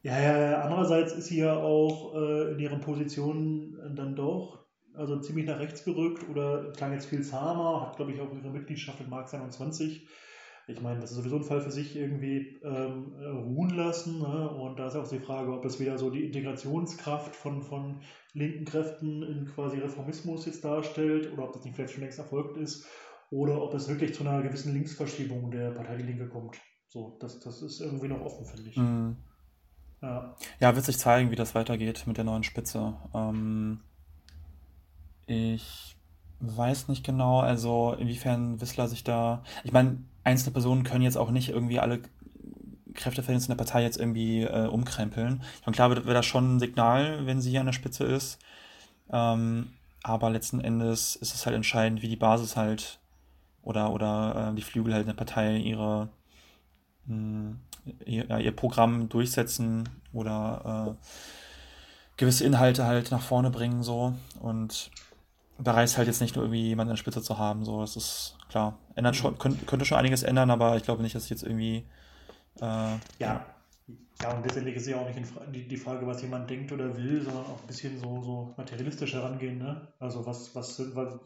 ja, 0.05 0.49
ja, 0.49 0.61
andererseits 0.61 1.13
ist 1.13 1.27
sie 1.27 1.39
ja 1.39 1.57
auch 1.57 2.13
äh, 2.15 2.51
in 2.51 2.59
ihren 2.59 2.79
Positionen 2.79 3.95
dann 3.95 4.15
doch 4.15 4.65
also 4.93 5.19
ziemlich 5.19 5.47
nach 5.47 5.59
rechts 5.59 5.83
gerückt 5.83 6.29
oder 6.29 6.71
klang 6.73 6.93
jetzt 6.93 7.07
viel 7.07 7.23
zahmer, 7.23 7.81
hat 7.81 7.95
glaube 7.97 8.11
ich 8.11 8.21
auch 8.21 8.31
ihre 8.31 8.51
Mitgliedschaft 8.51 9.01
in 9.01 9.09
Mark 9.09 9.33
21. 9.33 10.07
Ich 10.67 10.81
meine, 10.81 10.99
das 10.99 11.11
ist 11.11 11.17
sowieso 11.17 11.35
ein 11.35 11.43
Fall 11.43 11.61
für 11.61 11.71
sich 11.71 11.95
irgendwie 11.95 12.59
ähm, 12.63 13.13
ruhen 13.19 13.69
lassen. 13.71 14.19
Ne? 14.19 14.49
Und 14.49 14.79
da 14.79 14.87
ist 14.87 14.95
auch 14.95 15.07
die 15.07 15.19
Frage, 15.19 15.51
ob 15.51 15.61
das 15.61 15.79
wieder 15.79 15.97
so 15.97 16.09
die 16.09 16.23
Integrationskraft 16.25 17.35
von, 17.35 17.61
von 17.61 18.01
linken 18.33 18.65
Kräften 18.65 19.21
in 19.21 19.45
quasi 19.45 19.77
Reformismus 19.77 20.45
jetzt 20.47 20.65
darstellt 20.65 21.31
oder 21.33 21.45
ob 21.45 21.53
das 21.53 21.65
nicht 21.65 21.75
vielleicht 21.75 21.93
schon 21.93 22.01
längst 22.01 22.17
erfolgt 22.17 22.57
ist 22.57 22.87
oder 23.29 23.61
ob 23.61 23.73
es 23.75 23.87
wirklich 23.87 24.13
zu 24.13 24.23
einer 24.23 24.41
gewissen 24.41 24.73
Linksverschiebung 24.73 25.51
der 25.51 25.71
Partei 25.71 25.97
Die 25.97 26.03
Linke 26.03 26.29
kommt. 26.29 26.59
So, 26.87 27.17
das, 27.19 27.39
das 27.39 27.61
ist 27.61 27.81
irgendwie 27.81 28.07
noch 28.07 28.21
offen, 28.21 28.45
finde 28.45 28.69
ich. 28.69 28.77
Mhm. 28.77 29.17
Ja. 30.59 30.75
Wird 30.75 30.85
sich 30.85 30.97
zeigen, 30.97 31.31
wie 31.31 31.35
das 31.35 31.55
weitergeht 31.55 32.05
mit 32.07 32.17
der 32.17 32.23
neuen 32.23 32.43
Spitze. 32.43 32.93
Ähm, 33.13 33.79
ich 35.27 35.95
weiß 36.39 36.87
nicht 36.87 37.03
genau, 37.03 37.39
also 37.39 37.95
inwiefern 37.97 38.61
Wissler 38.61 38.87
sich 38.87 39.03
da. 39.03 39.43
Ich 39.63 39.71
meine, 39.71 39.97
einzelne 40.23 40.53
Personen 40.53 40.83
können 40.83 41.03
jetzt 41.03 41.17
auch 41.17 41.31
nicht 41.31 41.49
irgendwie 41.49 41.79
alle 41.79 42.01
Kräfteverhältnisse 42.93 43.51
in 43.51 43.57
der 43.57 43.63
Partei 43.63 43.83
jetzt 43.83 43.97
irgendwie 43.97 44.43
äh, 44.43 44.67
umkrempeln. 44.67 45.41
Ich 45.59 45.65
meine, 45.65 45.75
klar 45.75 45.89
wäre 45.89 46.05
wär 46.05 46.13
das 46.13 46.25
schon 46.25 46.55
ein 46.55 46.59
Signal, 46.59 47.25
wenn 47.25 47.41
sie 47.41 47.51
hier 47.51 47.59
an 47.59 47.65
der 47.65 47.73
Spitze 47.73 48.05
ist. 48.05 48.39
Ähm, 49.11 49.71
aber 50.03 50.29
letzten 50.29 50.59
Endes 50.59 51.15
ist 51.15 51.33
es 51.33 51.45
halt 51.45 51.55
entscheidend, 51.55 52.01
wie 52.01 52.07
die 52.07 52.15
Basis 52.15 52.55
halt 52.55 52.99
oder, 53.63 53.91
oder 53.91 54.51
äh, 54.51 54.55
die 54.55 54.61
Flügel 54.61 54.93
halt 54.93 55.03
in 55.03 55.07
der 55.07 55.15
Partei 55.15 55.57
ihre, 55.57 56.09
mh, 57.07 57.15
hm, 57.15 57.59
ihr, 58.05 58.29
ihr 58.39 58.55
Programm 58.55 59.09
durchsetzen 59.09 59.89
oder 60.13 60.95
äh, 60.97 61.05
gewisse 62.17 62.43
Inhalte 62.45 62.85
halt 62.85 63.11
nach 63.11 63.21
vorne 63.21 63.49
bringen 63.49 63.83
so 63.83 64.13
und 64.39 64.91
da 65.57 65.71
reicht 65.73 65.97
halt 65.97 66.07
jetzt 66.07 66.21
nicht 66.21 66.35
nur 66.35 66.45
irgendwie 66.45 66.67
jemanden 66.67 66.91
in 66.91 66.95
der 66.95 67.01
Spitze 67.01 67.21
zu 67.21 67.37
haben, 67.37 67.63
so 67.63 67.81
das 67.81 67.95
ist 67.95 68.37
klar. 68.49 68.77
Ändert 68.95 69.15
schon, 69.15 69.37
könnte, 69.37 69.65
könnte 69.65 69.85
schon 69.85 69.97
einiges 69.97 70.23
ändern, 70.23 70.51
aber 70.51 70.75
ich 70.75 70.83
glaube 70.83 71.01
nicht, 71.01 71.15
dass 71.15 71.23
ich 71.25 71.29
jetzt 71.29 71.43
irgendwie 71.43 71.85
äh, 72.61 72.97
ja. 73.19 73.45
Ja, 74.21 74.31
und 74.31 74.43
letztendlich 74.43 74.77
ist 74.77 74.87
ja 74.87 74.97
auch 74.97 75.07
nicht 75.07 75.19
die, 75.53 75.67
die 75.67 75.77
Frage, 75.77 76.07
was 76.07 76.21
jemand 76.21 76.49
denkt 76.49 76.71
oder 76.71 76.95
will, 76.95 77.21
sondern 77.21 77.43
auch 77.45 77.59
ein 77.59 77.67
bisschen 77.67 77.99
so, 77.99 78.21
so 78.21 78.53
materialistisch 78.55 79.13
herangehen. 79.13 79.57
Ne? 79.57 79.89
Also 79.99 80.25
was, 80.25 80.55
was, 80.55 80.95
was, 80.95 81.19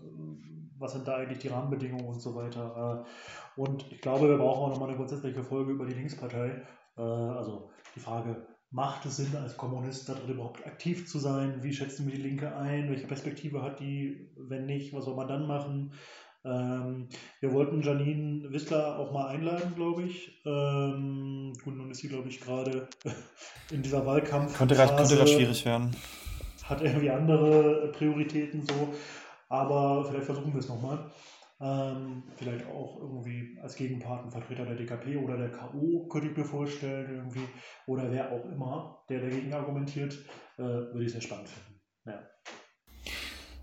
was 0.79 0.93
sind 0.93 1.07
da 1.07 1.17
eigentlich 1.17 1.39
die 1.39 1.49
Rahmenbedingungen 1.49 2.07
und 2.07 2.21
so 2.21 2.35
weiter. 2.35 3.05
Äh, 3.05 3.61
und 3.61 3.85
ich 3.91 4.01
glaube, 4.01 4.29
wir 4.29 4.37
brauchen 4.37 4.63
auch 4.63 4.69
nochmal 4.69 4.89
eine 4.89 4.97
grundsätzliche 4.97 5.43
Folge 5.43 5.73
über 5.73 5.85
die 5.85 5.93
Linkspartei. 5.93 6.65
Äh, 6.97 7.01
also 7.01 7.69
die 7.95 7.99
Frage, 7.99 8.47
macht 8.71 9.05
es 9.05 9.17
Sinn, 9.17 9.35
als 9.35 9.57
Kommunist 9.57 10.09
darin 10.09 10.29
überhaupt 10.29 10.65
aktiv 10.65 11.07
zu 11.07 11.19
sein? 11.19 11.61
Wie 11.63 11.73
schätzen 11.73 12.07
wir 12.07 12.15
die 12.15 12.21
Linke 12.21 12.55
ein? 12.55 12.89
Welche 12.89 13.07
Perspektive 13.07 13.61
hat 13.61 13.79
die? 13.79 14.31
Wenn 14.37 14.65
nicht, 14.65 14.93
was 14.93 15.05
soll 15.05 15.15
man 15.15 15.27
dann 15.27 15.47
machen? 15.47 15.93
Ähm, 16.45 17.09
wir 17.41 17.51
wollten 17.51 17.81
Janine 17.81 18.49
Wissler 18.51 18.97
auch 18.97 19.11
mal 19.11 19.27
einladen, 19.27 19.73
glaube 19.75 20.03
ich. 20.03 20.41
Ähm, 20.45 21.53
gut, 21.63 21.75
nun 21.75 21.91
ist 21.91 21.99
sie, 21.99 22.07
glaube 22.07 22.29
ich, 22.29 22.39
gerade 22.39 22.87
in 23.71 23.81
dieser 23.81 24.05
Wahlkampf. 24.05 24.57
Könnte 24.57 24.75
gerade 24.75 25.27
schwierig 25.27 25.65
werden. 25.65 25.95
Hat 26.63 26.81
irgendwie 26.81 27.09
andere 27.09 27.91
Prioritäten 27.91 28.65
so. 28.65 28.93
Aber 29.49 30.05
vielleicht 30.05 30.25
versuchen 30.25 30.53
wir 30.53 30.59
es 30.59 30.69
nochmal. 30.69 31.11
Ähm, 31.61 32.23
vielleicht 32.37 32.65
auch 32.67 32.97
irgendwie 33.01 33.59
als 33.61 33.75
Gegenpartenvertreter 33.75 34.65
der 34.65 34.75
DKP 34.75 35.17
oder 35.17 35.35
der 35.35 35.51
KO, 35.51 36.07
könnte 36.07 36.29
ich 36.29 36.37
mir 36.37 36.45
vorstellen, 36.45 37.13
irgendwie. 37.13 37.45
Oder 37.85 38.09
wer 38.09 38.31
auch 38.31 38.45
immer, 38.45 39.03
der 39.09 39.19
dagegen 39.19 39.53
argumentiert, 39.53 40.13
äh, 40.57 40.61
würde 40.61 41.03
ich 41.03 41.11
sehr 41.11 41.21
spannend 41.21 41.49
finden. 41.49 41.81
Ja. 42.05 42.19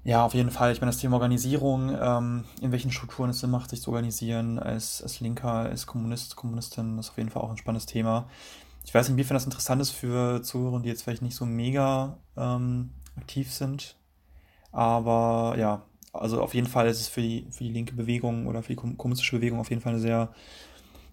Ja, 0.04 0.24
auf 0.24 0.34
jeden 0.34 0.50
Fall. 0.50 0.72
Ich 0.72 0.80
meine, 0.80 0.92
das 0.92 1.00
Thema 1.00 1.14
Organisierung, 1.14 1.96
ähm, 2.00 2.44
in 2.60 2.70
welchen 2.70 2.92
Strukturen 2.92 3.30
es 3.30 3.40
Sinn 3.40 3.50
macht, 3.50 3.70
sich 3.70 3.82
zu 3.82 3.90
organisieren, 3.90 4.58
als, 4.58 5.02
als 5.02 5.20
Linker, 5.20 5.50
als 5.50 5.86
Kommunist, 5.86 6.36
Kommunistin, 6.36 6.98
ist 6.98 7.10
auf 7.10 7.16
jeden 7.18 7.30
Fall 7.30 7.42
auch 7.42 7.50
ein 7.50 7.56
spannendes 7.56 7.86
Thema. 7.86 8.28
Ich 8.84 8.94
weiß 8.94 9.08
nicht, 9.08 9.14
inwiefern 9.14 9.34
das 9.34 9.46
interessant 9.46 9.82
ist 9.82 9.90
für 9.90 10.42
Zuhörer, 10.42 10.80
die 10.80 10.88
jetzt 10.88 11.02
vielleicht 11.02 11.22
nicht 11.22 11.34
so 11.34 11.44
mega 11.44 12.18
ähm, 12.36 12.92
aktiv 13.16 13.52
sind. 13.52 13.96
Aber 14.76 15.56
ja, 15.58 15.86
also 16.12 16.42
auf 16.42 16.52
jeden 16.52 16.66
Fall 16.66 16.86
ist 16.86 17.00
es 17.00 17.08
für 17.08 17.22
die, 17.22 17.46
für 17.50 17.64
die 17.64 17.72
linke 17.72 17.94
Bewegung 17.94 18.46
oder 18.46 18.62
für 18.62 18.74
die 18.74 18.76
kommunistische 18.76 19.36
Bewegung 19.36 19.58
auf 19.58 19.70
jeden 19.70 19.80
Fall 19.80 19.92
eine 19.92 20.02
sehr 20.02 20.34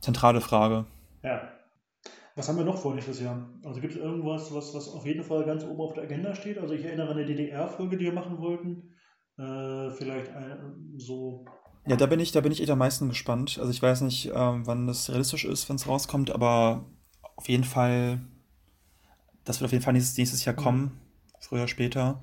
zentrale 0.02 0.42
Frage. 0.42 0.86
Ja, 1.24 1.50
was 2.36 2.50
haben 2.50 2.58
wir 2.58 2.66
noch 2.66 2.78
vor 2.78 2.94
nächstes 2.94 3.22
Jahr? 3.22 3.50
Also 3.64 3.80
gibt 3.80 3.94
es 3.94 4.00
irgendwas, 4.02 4.54
was, 4.54 4.74
was 4.74 4.90
auf 4.90 5.06
jeden 5.06 5.24
Fall 5.24 5.46
ganz 5.46 5.64
oben 5.64 5.80
auf 5.80 5.94
der 5.94 6.04
Agenda 6.04 6.36
steht? 6.36 6.58
Also 6.58 6.74
ich 6.74 6.84
erinnere 6.84 7.08
an 7.08 7.18
eine 7.18 7.26
DDR-Folge, 7.26 7.96
die 7.96 8.04
wir 8.04 8.12
machen 8.12 8.38
wollten. 8.40 8.90
Äh, 9.38 9.92
vielleicht 9.92 10.36
ein, 10.36 10.96
so. 10.98 11.46
Ja, 11.88 11.96
da 11.96 12.06
bin 12.06 12.20
ich, 12.20 12.34
da 12.34 12.42
bin 12.42 12.52
ich 12.52 12.60
echt 12.60 12.70
am 12.70 12.80
meisten 12.80 13.08
gespannt. 13.08 13.60
Also 13.60 13.72
ich 13.72 13.82
weiß 13.82 14.02
nicht, 14.02 14.30
ähm, 14.36 14.68
wann 14.68 14.88
das 14.88 15.10
realistisch 15.10 15.46
ist, 15.46 15.70
wenn 15.70 15.78
es 15.78 15.88
rauskommt, 15.88 16.32
aber 16.32 16.84
auf 17.38 17.48
jeden 17.48 17.64
Fall, 17.64 18.20
das 19.46 19.62
wird 19.62 19.70
auf 19.70 19.72
jeden 19.72 19.86
Fall 19.86 19.94
nächstes, 19.94 20.18
nächstes 20.18 20.44
Jahr 20.44 20.56
kommen, 20.56 20.82
mhm. 20.82 20.92
früher 21.40 21.62
oder 21.62 21.70
später. 21.70 22.22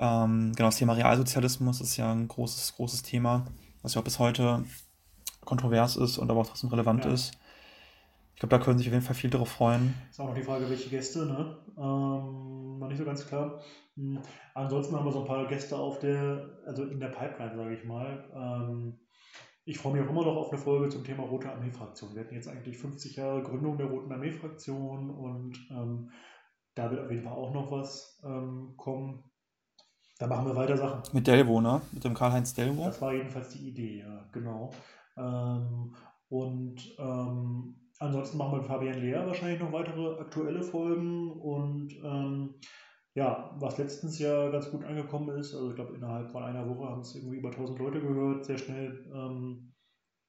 Ähm, 0.00 0.52
genau, 0.56 0.68
das 0.68 0.78
Thema 0.78 0.94
Realsozialismus 0.94 1.82
ist 1.82 1.98
ja 1.98 2.10
ein 2.10 2.26
großes, 2.26 2.74
großes 2.76 3.02
Thema, 3.02 3.44
was 3.82 3.94
ja 3.94 4.00
auch 4.00 4.04
bis 4.04 4.18
heute 4.18 4.64
kontrovers 5.44 5.96
ist 5.96 6.16
und 6.16 6.30
aber 6.30 6.40
auch 6.40 6.46
trotzdem 6.46 6.70
relevant 6.70 7.04
ja. 7.04 7.12
ist. 7.12 7.32
Ich 8.34 8.40
glaube, 8.40 8.56
da 8.56 8.64
können 8.64 8.78
sich 8.78 8.86
auf 8.86 8.94
jeden 8.94 9.04
Fall 9.04 9.14
viel 9.14 9.28
darauf 9.28 9.50
freuen. 9.50 9.94
Ist 10.08 10.18
auch 10.18 10.28
noch 10.28 10.34
die 10.34 10.42
Frage, 10.42 10.70
welche 10.70 10.88
Gäste, 10.88 11.26
ne? 11.26 11.58
Ähm, 11.76 12.78
noch 12.78 12.88
nicht 12.88 12.96
so 12.96 13.04
ganz 13.04 13.26
klar. 13.26 13.60
Hm. 13.96 14.20
Ansonsten 14.54 14.96
haben 14.96 15.04
wir 15.04 15.12
so 15.12 15.20
ein 15.20 15.26
paar 15.26 15.46
Gäste 15.46 15.76
auf 15.76 15.98
der, 15.98 16.48
also 16.64 16.84
in 16.84 16.98
der 16.98 17.08
Pipeline, 17.08 17.54
sage 17.54 17.74
ich 17.74 17.84
mal. 17.84 18.24
Ähm, 18.34 18.98
ich 19.66 19.76
freue 19.76 19.92
mich 19.92 20.02
auch 20.02 20.10
immer 20.10 20.24
noch 20.24 20.36
auf 20.36 20.50
eine 20.50 20.58
Folge 20.58 20.88
zum 20.88 21.04
Thema 21.04 21.24
Rote 21.24 21.52
Armee-Fraktion. 21.52 22.14
Wir 22.14 22.24
hatten 22.24 22.34
jetzt 22.34 22.48
eigentlich 22.48 22.78
50 22.78 23.16
Jahre 23.16 23.42
Gründung 23.42 23.76
der 23.76 23.88
Roten 23.88 24.10
Armee-Fraktion 24.10 25.10
und 25.10 25.58
ähm, 25.70 26.10
da 26.74 26.90
wird 26.90 27.04
auf 27.04 27.10
jeden 27.10 27.24
Fall 27.24 27.34
auch 27.34 27.52
noch 27.52 27.70
was 27.70 28.18
ähm, 28.24 28.72
kommen. 28.78 29.29
Da 30.20 30.28
machen 30.28 30.46
wir 30.46 30.54
weiter 30.54 30.76
Sachen. 30.76 31.02
Mit 31.12 31.26
Delvo, 31.26 31.60
ne? 31.60 31.80
Mit 31.90 32.04
dem 32.04 32.14
Karl-Heinz 32.14 32.54
Delvo? 32.54 32.84
Das 32.84 33.00
war 33.00 33.12
jedenfalls 33.12 33.48
die 33.48 33.68
Idee, 33.68 34.00
ja, 34.00 34.24
genau. 34.32 34.70
Ähm, 35.16 35.96
und 36.28 36.94
ähm, 36.98 37.80
Ansonsten 38.00 38.38
machen 38.38 38.52
wir 38.52 38.58
mit 38.60 38.66
Fabian 38.66 38.98
Lehr 38.98 39.26
wahrscheinlich 39.26 39.60
noch 39.60 39.72
weitere 39.72 40.18
aktuelle 40.18 40.62
Folgen 40.62 41.30
und 41.32 41.92
ähm, 42.02 42.54
ja, 43.12 43.54
was 43.58 43.76
letztens 43.76 44.18
ja 44.18 44.48
ganz 44.48 44.70
gut 44.70 44.84
angekommen 44.84 45.36
ist, 45.36 45.54
also 45.54 45.68
ich 45.68 45.76
glaube 45.76 45.96
innerhalb 45.96 46.30
von 46.30 46.42
einer 46.42 46.66
Woche 46.66 46.88
haben 46.88 47.02
es 47.02 47.14
irgendwie 47.14 47.36
über 47.36 47.50
1000 47.50 47.78
Leute 47.78 48.00
gehört, 48.00 48.46
sehr 48.46 48.56
schnell 48.56 49.06
ähm, 49.14 49.74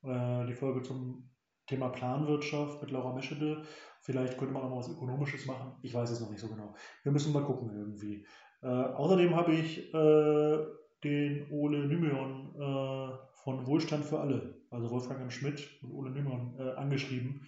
äh, 0.04 0.46
die 0.48 0.54
Folge 0.54 0.82
zum 0.82 1.30
Thema 1.66 1.88
Planwirtschaft 1.88 2.82
mit 2.82 2.92
Laura 2.92 3.14
Meschede. 3.14 3.64
Vielleicht 4.02 4.38
könnte 4.38 4.54
man 4.54 4.64
auch 4.64 4.70
noch 4.70 4.80
was 4.80 4.90
Ökonomisches 4.90 5.46
machen, 5.46 5.78
ich 5.82 5.94
weiß 5.94 6.12
es 6.12 6.20
noch 6.20 6.30
nicht 6.30 6.42
so 6.42 6.50
genau. 6.50 6.76
Wir 7.04 7.14
müssen 7.14 7.32
mal 7.32 7.46
gucken 7.46 7.72
irgendwie. 7.74 8.26
Äh, 8.62 8.68
außerdem 8.68 9.36
habe 9.36 9.54
ich 9.54 9.94
äh, 9.94 10.58
den 11.04 11.48
Ole 11.52 11.88
Nymeon 11.88 12.56
äh, 12.56 13.18
von 13.44 13.66
Wohlstand 13.66 14.06
für 14.06 14.20
alle, 14.20 14.62
also 14.70 14.90
Wolfgang 14.92 15.22
M. 15.22 15.32
Schmidt 15.32 15.68
und 15.82 15.92
Ole 15.92 16.12
Nymeon, 16.12 16.56
äh, 16.60 16.72
angeschrieben 16.76 17.42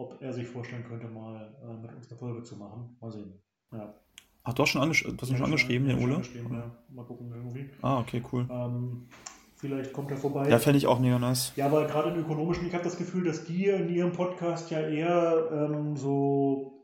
ob 0.00 0.20
er 0.22 0.32
sich 0.32 0.46
vorstellen 0.46 0.84
könnte, 0.84 1.08
mal 1.08 1.54
mit 1.82 1.94
uns 1.94 2.08
eine 2.08 2.18
Folge 2.18 2.42
zu 2.42 2.56
machen. 2.56 2.96
Mal 3.00 3.10
sehen. 3.10 3.34
Ja. 3.72 3.94
Ach, 4.42 4.54
du 4.54 4.62
hast 4.62 4.70
schon, 4.70 4.80
angesch 4.80 5.04
du 5.04 5.16
hast 5.20 5.30
ihn 5.30 5.36
schon 5.36 5.46
angeschrieben, 5.46 5.88
den 5.88 6.02
Ole? 6.02 6.14
Angeschrieben, 6.14 6.52
ja. 6.52 6.70
Mal 6.88 7.04
gucken 7.04 7.30
irgendwie. 7.34 7.70
Ah, 7.82 8.00
okay, 8.00 8.22
cool. 8.32 8.48
Ähm, 8.50 9.08
vielleicht 9.56 9.92
kommt 9.92 10.10
er 10.10 10.16
vorbei. 10.16 10.48
Ja, 10.48 10.58
fände 10.58 10.78
ich 10.78 10.86
auch 10.86 10.98
mega 10.98 11.18
nice. 11.18 11.52
Ja, 11.56 11.66
aber 11.66 11.86
gerade 11.86 12.10
im 12.10 12.20
Ökonomischen, 12.20 12.66
ich 12.66 12.72
habe 12.72 12.84
das 12.84 12.96
Gefühl, 12.96 13.24
dass 13.24 13.44
die 13.44 13.66
in 13.66 13.90
ihrem 13.90 14.12
Podcast 14.12 14.70
ja 14.70 14.80
eher 14.80 15.50
ähm, 15.52 15.96
so, 15.96 16.79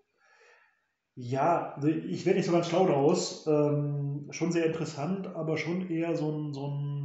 ja, 1.16 1.76
ich 1.82 2.26
werde 2.26 2.38
nicht 2.38 2.46
so 2.46 2.52
ganz 2.52 2.68
schlau 2.68 2.86
daraus, 2.86 3.46
ähm, 3.46 4.28
schon 4.30 4.52
sehr 4.52 4.66
interessant, 4.66 5.26
aber 5.34 5.56
schon 5.56 5.88
eher 5.90 6.14
so 6.14 6.30
ein, 6.30 6.52
so 6.52 6.68
ein 6.68 6.96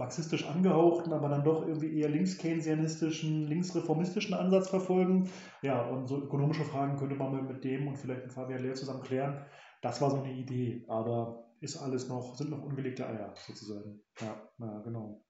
marxistisch 0.00 0.46
angehauchten, 0.46 1.12
aber 1.12 1.28
dann 1.28 1.44
doch 1.44 1.66
irgendwie 1.66 1.98
eher 2.00 2.08
links-keynesianistischen, 2.08 3.46
linksreformistischen 3.46 4.34
Ansatz 4.34 4.68
verfolgen. 4.70 5.28
Ja, 5.62 5.86
und 5.88 6.08
so 6.08 6.16
ökonomische 6.22 6.64
Fragen 6.64 6.96
könnte 6.96 7.16
man 7.16 7.46
mit 7.46 7.62
dem 7.62 7.86
und 7.86 7.96
vielleicht 7.96 8.22
mit 8.22 8.32
Fabian 8.32 8.62
Lehr 8.62 8.74
zusammen 8.74 9.02
klären. 9.02 9.44
Das 9.82 10.00
war 10.00 10.10
so 10.10 10.16
eine 10.16 10.32
Idee, 10.32 10.84
aber 10.88 11.44
ist 11.60 11.76
alles 11.76 12.08
noch, 12.08 12.34
sind 12.34 12.50
noch 12.50 12.62
ungelegte 12.62 13.06
Eier 13.06 13.34
sozusagen. 13.36 14.00
Ja, 14.20 14.36
ja 14.58 14.80
genau. 14.80 15.22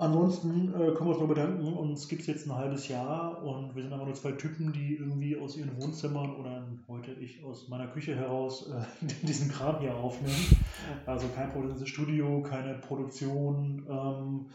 Ansonsten 0.00 0.68
äh, 0.68 0.94
können 0.94 1.00
wir 1.00 1.08
uns 1.08 1.18
nur 1.18 1.28
bedanken. 1.28 1.74
Uns 1.74 2.08
gibt 2.08 2.22
es 2.22 2.26
jetzt 2.26 2.46
ein 2.46 2.56
halbes 2.56 2.88
Jahr 2.88 3.42
und 3.42 3.76
wir 3.76 3.82
sind 3.82 3.92
aber 3.92 4.06
nur 4.06 4.14
zwei 4.14 4.32
Typen, 4.32 4.72
die 4.72 4.96
irgendwie 4.96 5.38
aus 5.38 5.58
ihren 5.58 5.76
Wohnzimmern 5.76 6.36
oder 6.36 6.66
heute 6.88 7.12
ich 7.12 7.44
aus 7.44 7.68
meiner 7.68 7.86
Küche 7.86 8.16
heraus 8.16 8.70
äh, 8.70 9.06
diesen 9.26 9.50
Kram 9.50 9.78
hier 9.80 9.94
aufnehmen. 9.94 10.56
Also 11.04 11.28
kein 11.28 11.52
produziertes 11.52 11.90
Studio, 11.90 12.40
keine 12.40 12.78
Produktion. 12.78 13.86
Ähm, 13.90 14.50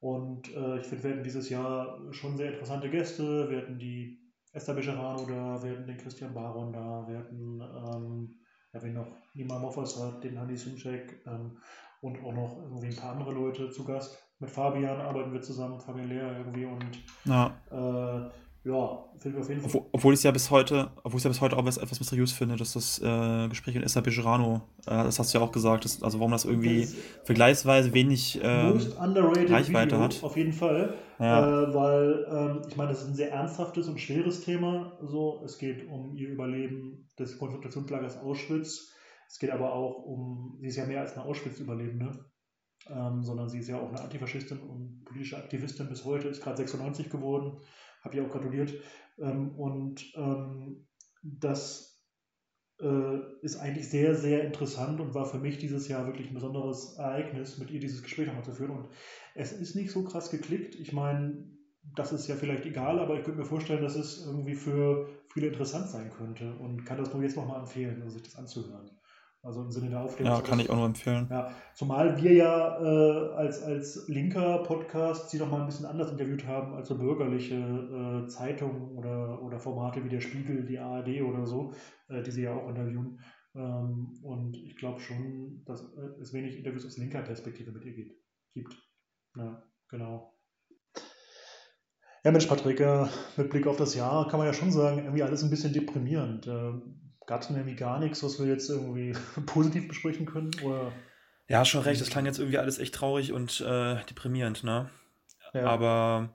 und 0.00 0.52
äh, 0.56 0.80
ich 0.80 0.86
finde, 0.86 1.04
wir 1.04 1.10
hatten 1.12 1.22
dieses 1.22 1.48
Jahr 1.50 2.00
schon 2.10 2.36
sehr 2.36 2.50
interessante 2.50 2.90
Gäste. 2.90 3.48
Wir 3.48 3.58
hatten 3.58 3.78
die 3.78 4.18
Esther 4.52 4.74
Becherano 4.74 5.24
da, 5.24 5.62
wir 5.62 5.70
hatten 5.70 5.86
den 5.86 5.98
Christian 5.98 6.34
Baron 6.34 6.72
da, 6.72 7.06
wir 7.06 7.16
hatten 7.16 7.60
ähm, 7.60 8.40
ja, 8.72 8.82
wen 8.82 8.94
noch 8.94 9.06
Nima 9.34 9.56
Moffat, 9.60 10.24
den 10.24 10.36
Hanni 10.36 10.56
Simcek 10.56 11.24
ähm, 11.28 11.58
und 12.00 12.18
auch 12.24 12.32
noch 12.32 12.58
irgendwie 12.60 12.88
ein 12.88 12.96
paar 12.96 13.12
andere 13.12 13.30
Leute 13.30 13.70
zu 13.70 13.84
Gast 13.84 14.26
mit 14.40 14.50
Fabian 14.50 15.00
arbeiten 15.00 15.32
wir 15.32 15.42
zusammen, 15.42 15.78
Fabian 15.78 16.08
Lehrer 16.08 16.38
irgendwie 16.38 16.64
und 16.64 16.98
ja, 17.26 17.54
äh, 17.70 18.68
ja 18.68 19.04
finde 19.18 19.36
ich 19.36 19.42
auf 19.42 19.48
jeden 19.50 19.60
Fall. 19.60 19.68
Obwohl, 19.68 19.86
obwohl 19.92 20.14
ich 20.14 20.20
es 20.20 20.24
ja 20.24 20.30
bis 20.30 20.50
heute, 20.50 20.90
obwohl 21.04 21.18
ich 21.18 21.24
ja 21.24 21.30
bis 21.30 21.42
heute 21.42 21.58
auch 21.58 21.66
etwas 21.66 22.00
mysteriös 22.00 22.32
finde, 22.32 22.56
dass 22.56 22.72
das 22.72 22.98
äh, 23.00 23.48
Gespräch 23.48 23.74
mit 23.74 23.84
Esther 23.84 24.00
Bejerano, 24.00 24.62
äh, 24.86 25.04
das 25.04 25.18
hast 25.18 25.34
du 25.34 25.38
ja 25.38 25.44
auch 25.44 25.52
gesagt, 25.52 25.84
dass, 25.84 26.02
also 26.02 26.18
warum 26.18 26.32
das 26.32 26.46
irgendwie 26.46 26.80
das 26.80 26.94
vergleichsweise 27.24 27.92
wenig 27.92 28.42
äh, 28.42 28.46
Reichweite 28.46 29.96
Video, 29.96 30.00
hat. 30.00 30.22
Auf 30.22 30.36
jeden 30.38 30.54
Fall, 30.54 30.94
ja. 31.18 31.64
Äh, 31.64 31.74
weil 31.74 32.26
ähm, 32.30 32.62
ich 32.66 32.76
meine, 32.76 32.90
das 32.90 33.02
ist 33.02 33.08
ein 33.08 33.14
sehr 33.14 33.32
ernsthaftes 33.32 33.88
und 33.88 34.00
schweres 34.00 34.40
Thema. 34.40 34.96
So, 35.02 35.42
es 35.44 35.58
geht 35.58 35.86
um 35.86 36.16
ihr 36.16 36.30
Überleben 36.30 37.10
des 37.18 37.38
Konzentrationslagers 37.38 38.16
Auschwitz. 38.16 38.94
Es 39.28 39.38
geht 39.38 39.50
aber 39.50 39.74
auch 39.74 40.02
um, 40.02 40.56
sie 40.60 40.68
ist 40.68 40.76
ja 40.76 40.86
mehr 40.86 41.02
als 41.02 41.12
eine 41.12 41.26
Auschwitz-Überlebende 41.26 42.24
ähm, 42.88 43.22
sondern 43.22 43.48
sie 43.48 43.58
ist 43.58 43.68
ja 43.68 43.78
auch 43.78 43.88
eine 43.88 44.00
Antifaschistin 44.00 44.60
und 44.60 45.04
politische 45.04 45.36
Aktivistin 45.36 45.88
bis 45.88 46.04
heute, 46.04 46.28
ist 46.28 46.42
gerade 46.42 46.56
96 46.56 47.10
geworden, 47.10 47.60
habe 48.02 48.16
ihr 48.16 48.24
auch 48.24 48.30
gratuliert. 48.30 48.74
Ähm, 49.18 49.50
und 49.58 50.12
ähm, 50.16 50.86
das 51.22 52.02
äh, 52.80 53.18
ist 53.42 53.56
eigentlich 53.56 53.88
sehr, 53.88 54.14
sehr 54.14 54.44
interessant 54.44 55.00
und 55.00 55.14
war 55.14 55.26
für 55.26 55.38
mich 55.38 55.58
dieses 55.58 55.88
Jahr 55.88 56.06
wirklich 56.06 56.28
ein 56.28 56.34
besonderes 56.34 56.96
Ereignis, 56.96 57.58
mit 57.58 57.70
ihr 57.70 57.80
dieses 57.80 58.02
Gespräch 58.02 58.26
nochmal 58.26 58.44
zu 58.44 58.52
führen. 58.52 58.70
Und 58.70 58.88
es 59.34 59.52
ist 59.52 59.76
nicht 59.76 59.90
so 59.90 60.04
krass 60.04 60.30
geklickt. 60.30 60.74
Ich 60.74 60.92
meine, 60.92 61.44
das 61.94 62.12
ist 62.12 62.26
ja 62.28 62.36
vielleicht 62.36 62.66
egal, 62.66 62.98
aber 62.98 63.16
ich 63.16 63.24
könnte 63.24 63.40
mir 63.40 63.46
vorstellen, 63.46 63.82
dass 63.82 63.96
es 63.96 64.24
irgendwie 64.24 64.54
für 64.54 65.08
viele 65.32 65.48
interessant 65.48 65.88
sein 65.88 66.10
könnte 66.10 66.54
und 66.56 66.84
kann 66.84 66.98
das 66.98 67.12
nur 67.12 67.22
jetzt 67.22 67.36
nochmal 67.36 67.60
empfehlen, 67.60 68.08
sich 68.10 68.22
das 68.22 68.36
anzuhören. 68.36 68.90
Also 69.42 69.62
im 69.62 69.70
Sinne 69.70 69.88
der 69.88 70.02
Aufklärung. 70.02 70.36
Ja, 70.36 70.42
kann 70.42 70.60
ich 70.60 70.68
auch 70.68 70.76
nur 70.76 70.84
empfehlen. 70.84 71.26
Ja, 71.30 71.54
zumal 71.74 72.22
wir 72.22 72.32
ja 72.34 72.78
äh, 72.78 73.34
als, 73.34 73.62
als 73.62 74.06
linker 74.06 74.58
Podcast 74.64 75.30
sie 75.30 75.38
noch 75.38 75.50
mal 75.50 75.60
ein 75.60 75.66
bisschen 75.66 75.86
anders 75.86 76.12
interviewt 76.12 76.46
haben 76.46 76.74
als 76.74 76.88
so 76.88 76.98
bürgerliche 76.98 77.54
äh, 77.54 78.28
Zeitungen 78.28 78.98
oder, 78.98 79.42
oder 79.42 79.58
Formate 79.58 80.04
wie 80.04 80.10
der 80.10 80.20
Spiegel, 80.20 80.66
die 80.66 80.78
ARD 80.78 81.22
oder 81.22 81.46
so, 81.46 81.72
äh, 82.08 82.22
die 82.22 82.30
sie 82.30 82.42
ja 82.42 82.54
auch 82.54 82.68
interviewen. 82.68 83.18
Ähm, 83.54 84.18
und 84.22 84.58
ich 84.58 84.76
glaube 84.76 85.00
schon, 85.00 85.62
dass 85.64 85.82
äh, 85.94 86.20
es 86.20 86.34
wenig 86.34 86.58
Interviews 86.58 86.84
aus 86.84 86.98
linker 86.98 87.22
Perspektive 87.22 87.72
mit 87.72 87.84
ihr 87.86 87.94
geht, 87.94 88.12
gibt. 88.52 88.76
Ja, 89.36 89.62
genau. 89.88 90.36
Ja, 92.24 92.30
Mensch, 92.30 92.46
Patrick, 92.46 92.80
äh, 92.80 93.06
mit 93.38 93.48
Blick 93.48 93.66
auf 93.66 93.78
das 93.78 93.94
Jahr 93.94 94.28
kann 94.28 94.38
man 94.38 94.46
ja 94.46 94.52
schon 94.52 94.70
sagen, 94.70 94.98
irgendwie 94.98 95.22
alles 95.22 95.42
ein 95.42 95.48
bisschen 95.48 95.72
deprimierend. 95.72 96.46
Gab 97.30 97.42
es 97.42 97.46
denn 97.46 97.58
irgendwie 97.58 97.76
gar 97.76 98.00
nichts, 98.00 98.24
was 98.24 98.40
wir 98.40 98.46
jetzt 98.46 98.68
irgendwie 98.68 99.14
positiv 99.46 99.86
besprechen 99.86 100.26
können? 100.26 100.50
Oder? 100.64 100.90
Ja, 101.46 101.64
schon 101.64 101.82
recht. 101.82 102.00
Das 102.00 102.10
klang 102.10 102.26
jetzt 102.26 102.40
irgendwie 102.40 102.58
alles 102.58 102.80
echt 102.80 102.92
traurig 102.92 103.32
und 103.32 103.60
äh, 103.60 104.04
deprimierend, 104.06 104.64
ne? 104.64 104.90
Ja. 105.54 105.62
Aber 105.66 106.30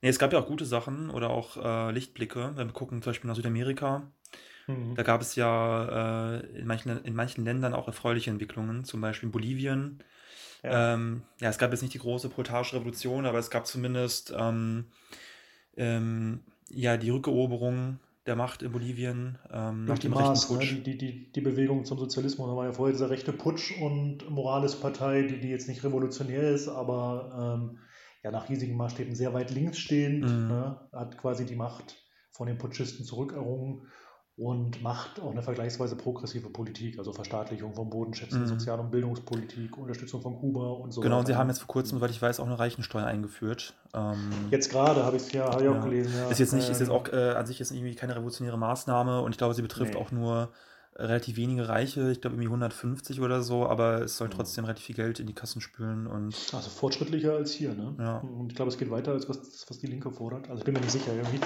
nee, 0.00 0.08
es 0.08 0.18
gab 0.18 0.32
ja 0.32 0.40
auch 0.40 0.48
gute 0.48 0.64
Sachen 0.64 1.10
oder 1.10 1.30
auch 1.30 1.56
äh, 1.58 1.92
Lichtblicke. 1.92 2.54
Wenn 2.56 2.66
wir 2.66 2.72
gucken 2.72 3.02
zum 3.02 3.10
Beispiel 3.10 3.28
nach 3.28 3.36
Südamerika, 3.36 4.10
mhm. 4.66 4.96
da 4.96 5.04
gab 5.04 5.20
es 5.20 5.36
ja 5.36 6.34
äh, 6.34 6.58
in, 6.58 6.66
manchen, 6.66 7.04
in 7.04 7.14
manchen 7.14 7.44
Ländern 7.44 7.72
auch 7.72 7.86
erfreuliche 7.86 8.30
Entwicklungen, 8.30 8.84
zum 8.84 9.00
Beispiel 9.00 9.28
in 9.28 9.32
Bolivien. 9.32 10.02
Ja. 10.64 10.94
Ähm, 10.94 11.22
ja, 11.40 11.50
es 11.50 11.58
gab 11.58 11.70
jetzt 11.70 11.82
nicht 11.82 11.94
die 11.94 12.00
große 12.00 12.30
proletarische 12.30 12.74
Revolution, 12.74 13.26
aber 13.26 13.38
es 13.38 13.48
gab 13.48 13.64
zumindest 13.68 14.34
ähm, 14.36 14.86
ähm, 15.76 16.40
ja, 16.68 16.96
die 16.96 17.10
Rückeroberung 17.10 18.00
der 18.26 18.36
Macht 18.36 18.62
in 18.62 18.70
Bolivien 18.70 19.38
ähm, 19.52 19.84
nach 19.84 19.98
dem 19.98 20.12
Putsch. 20.12 20.50
Ne? 20.50 20.82
Die, 20.82 20.96
die, 20.96 21.32
die 21.32 21.40
Bewegung 21.40 21.84
zum 21.84 21.98
Sozialismus, 21.98 22.48
da 22.48 22.56
war 22.56 22.66
ja 22.66 22.72
vorher 22.72 22.92
dieser 22.92 23.10
rechte 23.10 23.32
Putsch 23.32 23.72
und 23.80 24.30
Morales-Partei, 24.30 25.22
die, 25.22 25.40
die 25.40 25.48
jetzt 25.48 25.68
nicht 25.68 25.82
revolutionär 25.82 26.50
ist, 26.50 26.68
aber 26.68 27.58
ähm, 27.58 27.78
ja 28.22 28.30
nach 28.30 28.48
riesigen 28.48 28.76
Maßstäben 28.76 29.14
sehr 29.14 29.34
weit 29.34 29.50
links 29.50 29.78
stehend, 29.78 30.22
mhm. 30.22 30.48
ne? 30.48 30.80
hat 30.92 31.18
quasi 31.18 31.44
die 31.44 31.56
Macht 31.56 31.96
von 32.30 32.46
den 32.46 32.58
Putschisten 32.58 33.04
zurückerrungen 33.04 33.88
und 34.36 34.82
macht 34.82 35.20
auch 35.20 35.30
eine 35.30 35.42
vergleichsweise 35.42 35.94
progressive 35.94 36.48
Politik, 36.48 36.98
also 36.98 37.12
Verstaatlichung 37.12 37.74
von 37.74 37.90
Bodenschätzen, 37.90 38.42
mhm. 38.42 38.46
Sozial- 38.46 38.80
und 38.80 38.90
Bildungspolitik, 38.90 39.76
Unterstützung 39.76 40.22
von 40.22 40.36
Kuba 40.36 40.70
und 40.70 40.92
so 40.92 41.02
Genau, 41.02 41.18
und 41.18 41.26
sie 41.26 41.36
haben 41.36 41.48
jetzt 41.48 41.58
vor 41.58 41.68
kurzem, 41.68 41.98
soweit 41.98 42.10
ich 42.10 42.22
weiß, 42.22 42.40
auch 42.40 42.46
eine 42.46 42.58
Reichensteuer 42.58 43.04
eingeführt. 43.04 43.74
Ähm, 43.92 44.30
jetzt 44.50 44.70
gerade 44.70 45.04
habe 45.04 45.16
ich 45.16 45.22
es 45.24 45.32
ja, 45.32 45.52
hab 45.52 45.60
ja, 45.60 45.70
auch 45.70 45.84
gelesen. 45.84 46.14
Ja. 46.16 46.30
Ist 46.30 46.38
jetzt 46.38 46.54
nicht, 46.54 46.68
ist 46.68 46.80
jetzt 46.80 46.90
auch 46.90 47.08
äh, 47.08 47.32
an 47.32 47.46
sich 47.46 47.58
jetzt 47.58 47.72
irgendwie 47.72 47.94
keine 47.94 48.16
revolutionäre 48.16 48.58
Maßnahme 48.58 49.20
und 49.20 49.32
ich 49.32 49.38
glaube, 49.38 49.52
sie 49.52 49.62
betrifft 49.62 49.94
nee. 49.94 50.00
auch 50.00 50.10
nur 50.10 50.48
relativ 50.96 51.36
wenige 51.36 51.68
Reiche, 51.68 52.10
ich 52.10 52.20
glaube 52.20 52.36
irgendwie 52.36 52.48
150 52.48 53.20
oder 53.20 53.42
so, 53.42 53.66
aber 53.66 54.02
es 54.02 54.16
soll 54.16 54.28
trotzdem 54.28 54.64
relativ 54.64 54.84
viel 54.84 54.94
Geld 54.94 55.20
in 55.20 55.26
die 55.26 55.34
Kassen 55.34 55.60
spülen 55.60 56.06
und. 56.06 56.34
Also 56.52 56.70
fortschrittlicher 56.70 57.32
als 57.32 57.52
hier, 57.52 57.74
ne? 57.74 57.94
Ja. 57.98 58.18
Und 58.18 58.50
ich 58.50 58.56
glaube, 58.56 58.70
es 58.70 58.78
geht 58.78 58.90
weiter 58.90 59.12
als 59.12 59.28
was, 59.28 59.64
was 59.68 59.78
die 59.78 59.86
Linke 59.86 60.10
fordert. 60.10 60.48
Also 60.50 60.60
ich 60.60 60.64
bin 60.64 60.74
mir 60.74 60.80
nicht 60.80 60.92
sicher, 60.92 61.14
irgendwie 61.14 61.40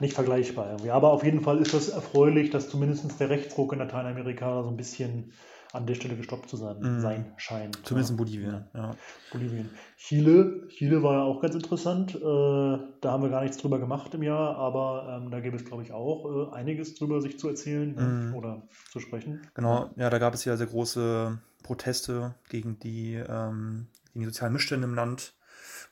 nicht 0.00 0.14
vergleichbar 0.14 0.70
irgendwie. 0.70 0.90
Aber 0.90 1.12
auf 1.12 1.24
jeden 1.24 1.42
Fall 1.42 1.58
ist 1.58 1.74
das 1.74 1.88
erfreulich, 1.90 2.50
dass 2.50 2.70
zumindest 2.70 3.20
der 3.20 3.28
Rechtsruck 3.30 3.72
in 3.72 3.80
Lateinamerika 3.80 4.62
so 4.62 4.70
ein 4.70 4.76
bisschen 4.76 5.32
an 5.76 5.86
der 5.86 5.94
Stelle 5.94 6.16
gestoppt 6.16 6.48
zu 6.48 6.56
sein, 6.56 6.78
mm. 6.80 7.00
sein 7.00 7.32
scheint. 7.36 7.78
Zumindest 7.84 8.10
in 8.10 8.16
Bolivien, 8.16 8.64
ja. 8.74 8.96
Bolivien. 9.30 9.70
Chile, 9.96 10.66
Chile 10.68 11.02
war 11.02 11.12
ja 11.14 11.22
auch 11.22 11.40
ganz 11.40 11.54
interessant. 11.54 12.14
Äh, 12.14 12.18
da 12.20 13.12
haben 13.12 13.22
wir 13.22 13.30
gar 13.30 13.42
nichts 13.42 13.58
drüber 13.58 13.78
gemacht 13.78 14.14
im 14.14 14.22
Jahr, 14.22 14.56
aber 14.56 15.20
ähm, 15.22 15.30
da 15.30 15.40
gäbe 15.40 15.56
es, 15.56 15.64
glaube 15.64 15.82
ich, 15.82 15.92
auch 15.92 16.50
äh, 16.50 16.54
einiges 16.54 16.94
drüber 16.94 17.20
sich 17.20 17.38
zu 17.38 17.48
erzählen 17.48 18.30
mm. 18.30 18.34
oder 18.34 18.62
zu 18.90 19.00
sprechen. 19.00 19.46
Genau, 19.54 19.90
ja, 19.96 20.10
da 20.10 20.18
gab 20.18 20.34
es 20.34 20.44
ja 20.44 20.56
sehr 20.56 20.66
große 20.66 21.38
Proteste 21.62 22.34
gegen 22.48 22.78
die, 22.78 23.14
ähm, 23.14 23.88
gegen 24.12 24.20
die 24.20 24.26
sozialen 24.26 24.54
Missstände 24.54 24.86
im 24.86 24.94
Land, 24.94 25.34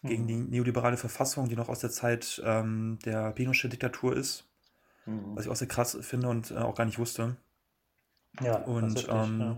gegen 0.03 0.25
mm. 0.25 0.29
die 0.29 0.37
neoliberale 0.37 0.97
Verfassung, 0.97 1.49
die 1.49 1.57
noch 1.57 1.69
aus 1.69 1.81
der 1.81 1.91
Zeit 1.91 2.43
ähm, 2.45 2.99
der 3.05 3.33
Pinochet-Diktatur 3.33 4.17
ist. 4.17 4.49
Mhm. 5.07 5.37
Was 5.37 5.45
ich 5.45 5.51
auch 5.51 5.57
sehr 5.57 5.69
krass 5.69 5.99
finde 6.01 6.29
und 6.29 6.51
äh, 6.51 6.55
auch 6.55 6.75
gar 6.75 6.87
nicht 6.87 6.99
wusste. 6.99 7.37
Ja, 8.41 8.57
und 8.57 9.07
ähm, 9.09 9.41
ja. 9.41 9.57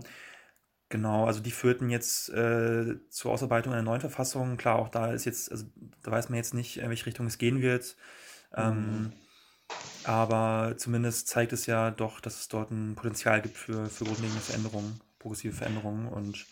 genau, 0.89 1.25
also 1.25 1.39
die 1.39 1.51
führten 1.51 1.89
jetzt 1.89 2.29
äh, 2.29 2.95
zur 3.09 3.31
Ausarbeitung 3.31 3.73
einer 3.73 3.81
neuen 3.81 4.01
Verfassung. 4.01 4.57
Klar, 4.57 4.77
auch 4.77 4.89
da 4.89 5.11
ist 5.11 5.25
jetzt, 5.25 5.51
also 5.51 5.65
da 6.03 6.11
weiß 6.11 6.29
man 6.29 6.37
jetzt 6.37 6.53
nicht, 6.53 6.77
in 6.77 6.89
welche 6.89 7.05
Richtung 7.05 7.25
es 7.27 7.37
gehen 7.37 7.61
wird. 7.61 7.95
Ähm, 8.55 8.75
mhm. 8.75 9.13
aber 10.05 10.75
zumindest 10.77 11.27
zeigt 11.27 11.51
es 11.51 11.65
ja 11.65 11.91
doch, 11.91 12.21
dass 12.21 12.39
es 12.39 12.47
dort 12.47 12.71
ein 12.71 12.95
Potenzial 12.95 13.41
gibt 13.41 13.57
für, 13.57 13.87
für 13.87 14.05
grundlegende 14.05 14.39
Veränderungen, 14.39 15.01
progressive 15.19 15.53
Veränderungen 15.53 16.07
und 16.07 16.45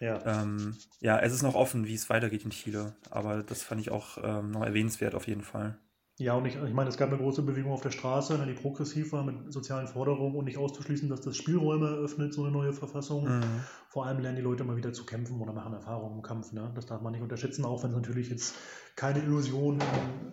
ja. 0.00 0.20
Ähm, 0.24 0.76
ja, 1.00 1.18
es 1.18 1.34
ist 1.34 1.42
noch 1.42 1.54
offen, 1.54 1.86
wie 1.86 1.94
es 1.94 2.08
weitergeht 2.08 2.44
in 2.44 2.50
Chile, 2.50 2.94
aber 3.10 3.42
das 3.42 3.62
fand 3.62 3.82
ich 3.82 3.90
auch 3.90 4.16
ähm, 4.22 4.50
noch 4.50 4.64
erwähnenswert 4.64 5.14
auf 5.14 5.26
jeden 5.26 5.42
Fall. 5.42 5.78
Ja, 6.20 6.34
und 6.34 6.44
ich, 6.44 6.54
ich 6.54 6.74
meine, 6.74 6.90
es 6.90 6.98
gab 6.98 7.08
eine 7.08 7.16
große 7.16 7.40
Bewegung 7.40 7.72
auf 7.72 7.80
der 7.80 7.90
Straße, 7.90 8.38
die 8.46 8.52
progressiv 8.52 9.12
war 9.12 9.24
mit 9.24 9.50
sozialen 9.50 9.88
Forderungen 9.88 10.36
und 10.36 10.44
nicht 10.44 10.58
auszuschließen, 10.58 11.08
dass 11.08 11.22
das 11.22 11.34
Spielräume 11.34 11.86
eröffnet, 11.86 12.34
so 12.34 12.42
eine 12.42 12.52
neue 12.52 12.74
Verfassung. 12.74 13.38
Mhm. 13.38 13.60
Vor 13.88 14.04
allem 14.04 14.20
lernen 14.20 14.36
die 14.36 14.42
Leute 14.42 14.62
immer 14.62 14.76
wieder 14.76 14.92
zu 14.92 15.06
kämpfen 15.06 15.40
oder 15.40 15.54
machen 15.54 15.72
Erfahrungen 15.72 16.16
im 16.16 16.22
Kampf. 16.22 16.52
Ne? 16.52 16.70
Das 16.74 16.84
darf 16.84 17.00
man 17.00 17.12
nicht 17.12 17.22
unterschätzen, 17.22 17.64
auch 17.64 17.82
wenn 17.82 17.90
es 17.92 17.96
natürlich 17.96 18.28
jetzt 18.28 18.54
keine 18.96 19.20
Illusionen 19.20 19.80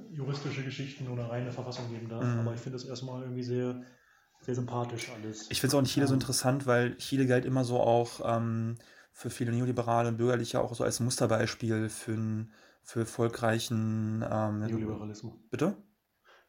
in 0.10 0.14
juristische 0.14 0.62
Geschichten 0.62 1.08
oder 1.08 1.30
reine 1.30 1.54
Verfassung 1.54 1.90
geben 1.90 2.10
darf. 2.10 2.26
Mhm. 2.26 2.40
Aber 2.42 2.54
ich 2.54 2.60
finde 2.60 2.78
das 2.78 2.86
erstmal 2.86 3.22
irgendwie 3.22 3.44
sehr, 3.44 3.82
sehr 4.42 4.56
sympathisch 4.56 5.10
alles. 5.16 5.50
Ich 5.50 5.62
finde 5.62 5.70
es 5.70 5.76
auch 5.76 5.80
in 5.80 5.86
Chile 5.86 6.04
ja. 6.04 6.08
so 6.10 6.14
interessant, 6.16 6.68
weil 6.68 6.98
Chile 6.98 7.28
galt 7.28 7.46
immer 7.46 7.64
so 7.64 7.80
auch 7.80 8.20
ähm, 8.26 8.76
für 9.14 9.30
viele 9.30 9.54
Neoliberale 9.54 10.10
und 10.10 10.18
Bürgerliche 10.18 10.60
auch 10.60 10.76
so 10.76 10.84
als 10.84 11.00
Musterbeispiel 11.00 11.88
für 11.88 12.12
ein 12.12 12.52
für 12.88 13.02
erfolgreichen 13.02 14.26
ähm, 14.32 14.60
Neoliberalismus. 14.60 15.34
Bitte? 15.52 15.76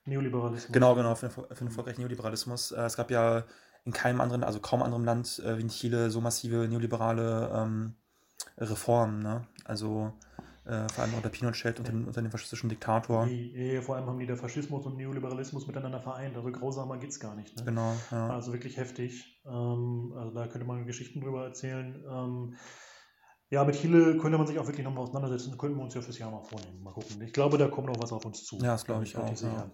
Neoliberalismus. 0.04 0.72
Genau, 0.72 0.94
genau, 0.94 1.16
für, 1.16 1.30
für 1.30 1.42
den 1.42 1.66
erfolgreichen 1.66 2.00
Neoliberalismus. 2.00 2.70
Äh, 2.70 2.82
es 2.82 2.96
gab 2.96 3.10
ja 3.10 3.42
in 3.84 3.92
keinem 3.92 4.20
anderen, 4.20 4.44
also 4.44 4.60
kaum 4.60 4.82
anderem 4.82 5.04
Land 5.04 5.42
äh, 5.44 5.58
wie 5.58 5.62
in 5.62 5.68
Chile 5.68 6.10
so 6.10 6.20
massive 6.20 6.68
neoliberale 6.68 7.50
ähm, 7.52 7.94
Reformen. 8.56 9.20
Ne? 9.20 9.48
Also 9.64 10.12
äh, 10.64 10.88
vor 10.88 11.02
allem 11.02 11.14
unter 11.14 11.28
Pinochet 11.28 11.80
und 11.80 11.88
den, 11.88 12.04
unter 12.04 12.22
dem 12.22 12.30
faschistischen 12.30 12.68
Diktator. 12.68 13.26
Die, 13.26 13.80
vor 13.82 13.96
allem 13.96 14.06
haben 14.06 14.20
die 14.20 14.26
der 14.26 14.36
Faschismus 14.36 14.86
und 14.86 14.96
Neoliberalismus 14.96 15.66
miteinander 15.66 15.98
vereint. 15.98 16.36
Also 16.36 16.52
grausamer 16.52 16.98
geht 16.98 17.10
es 17.10 17.18
gar 17.18 17.34
nicht. 17.34 17.56
Ne? 17.56 17.64
Genau. 17.64 17.96
Ja. 18.12 18.30
Also 18.30 18.52
wirklich 18.52 18.76
heftig. 18.76 19.42
Ähm, 19.44 20.12
also 20.16 20.32
da 20.32 20.46
könnte 20.46 20.68
man 20.68 20.86
Geschichten 20.86 21.20
drüber 21.20 21.46
erzählen. 21.46 22.04
Ähm, 22.08 22.54
ja, 23.50 23.64
mit 23.64 23.76
Chile 23.76 24.18
könnte 24.18 24.36
man 24.36 24.46
sich 24.46 24.58
auch 24.58 24.66
wirklich 24.66 24.84
nochmal 24.84 25.04
auseinandersetzen. 25.04 25.56
Könnten 25.56 25.78
wir 25.78 25.84
uns 25.84 25.94
ja 25.94 26.02
fürs 26.02 26.18
Jahr 26.18 26.30
mal 26.30 26.42
vornehmen. 26.42 26.82
Mal 26.82 26.92
gucken. 26.92 27.22
Ich 27.22 27.32
glaube, 27.32 27.56
da 27.56 27.68
kommt 27.68 27.86
noch 27.88 28.00
was 28.00 28.12
auf 28.12 28.24
uns 28.24 28.44
zu. 28.44 28.56
Ja, 28.58 28.72
das 28.72 28.84
glaube 28.84 29.04
ich 29.04 29.16
auch. 29.16 29.40
Ja. 29.40 29.70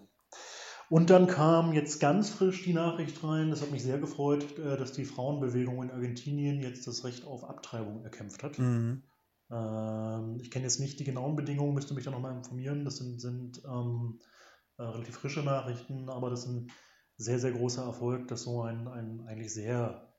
Und 0.89 1.09
dann 1.09 1.27
kam 1.27 1.73
jetzt 1.73 1.99
ganz 1.99 2.29
frisch 2.29 2.63
die 2.63 2.73
Nachricht 2.73 3.23
rein, 3.23 3.49
das 3.49 3.61
hat 3.61 3.71
mich 3.71 3.81
sehr 3.81 3.97
gefreut, 3.97 4.57
äh, 4.59 4.77
dass 4.77 4.93
die 4.93 5.05
Frauenbewegung 5.05 5.81
in 5.81 5.91
Argentinien 5.91 6.61
jetzt 6.61 6.85
das 6.87 7.03
Recht 7.03 7.25
auf 7.25 7.43
Abtreibung 7.43 8.03
erkämpft 8.03 8.43
hat. 8.43 8.59
Mhm. 8.59 9.03
Ähm, 9.51 10.37
ich 10.39 10.51
kenne 10.51 10.65
jetzt 10.65 10.79
nicht 10.79 10.99
die 10.99 11.03
genauen 11.03 11.35
Bedingungen, 11.35 11.73
müsste 11.73 11.95
mich 11.95 12.05
da 12.05 12.11
nochmal 12.11 12.35
informieren. 12.35 12.85
Das 12.85 12.97
sind, 12.97 13.19
sind 13.19 13.61
ähm, 13.65 14.19
äh, 14.77 14.83
relativ 14.83 15.15
frische 15.15 15.41
Nachrichten, 15.41 16.09
aber 16.09 16.29
das 16.29 16.41
ist 16.41 16.51
ein 16.51 16.71
sehr, 17.17 17.39
sehr 17.39 17.51
großer 17.51 17.83
Erfolg, 17.83 18.27
dass 18.27 18.43
so 18.43 18.61
ein, 18.61 18.87
ein 18.87 19.25
eigentlich 19.27 19.53
sehr 19.53 20.14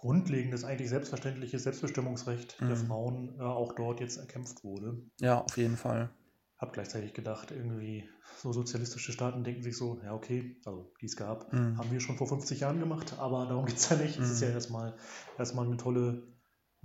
grundlegendes, 0.00 0.62
eigentlich 0.64 0.90
selbstverständliches 0.90 1.64
Selbstbestimmungsrecht 1.64 2.60
mhm. 2.60 2.68
der 2.68 2.76
Frauen 2.76 3.36
äh, 3.38 3.42
auch 3.42 3.72
dort 3.72 3.98
jetzt 3.98 4.16
erkämpft 4.16 4.62
wurde. 4.62 4.96
Ja, 5.20 5.40
auf 5.40 5.56
jeden 5.56 5.76
Fall. 5.76 6.10
Hab 6.56 6.72
gleichzeitig 6.72 7.14
gedacht, 7.14 7.50
irgendwie 7.50 8.08
so 8.36 8.52
sozialistische 8.52 9.10
Staaten 9.10 9.42
denken 9.42 9.62
sich 9.62 9.76
so, 9.76 10.00
ja 10.04 10.14
okay, 10.14 10.56
also 10.64 10.92
die 11.00 11.06
es 11.06 11.16
gab, 11.16 11.52
mhm. 11.52 11.78
haben 11.78 11.90
wir 11.90 11.98
schon 11.98 12.16
vor 12.16 12.28
50 12.28 12.60
Jahren 12.60 12.78
gemacht, 12.78 13.16
aber 13.18 13.46
darum 13.46 13.66
geht 13.66 13.76
es 13.76 13.88
ja 13.88 13.96
nicht. 13.96 14.18
Es 14.18 14.30
ist 14.30 14.40
ja 14.40 14.48
mhm. 14.48 14.54
erstmal, 14.54 14.96
erstmal 15.36 15.66
eine 15.66 15.76
tolle, 15.76 16.22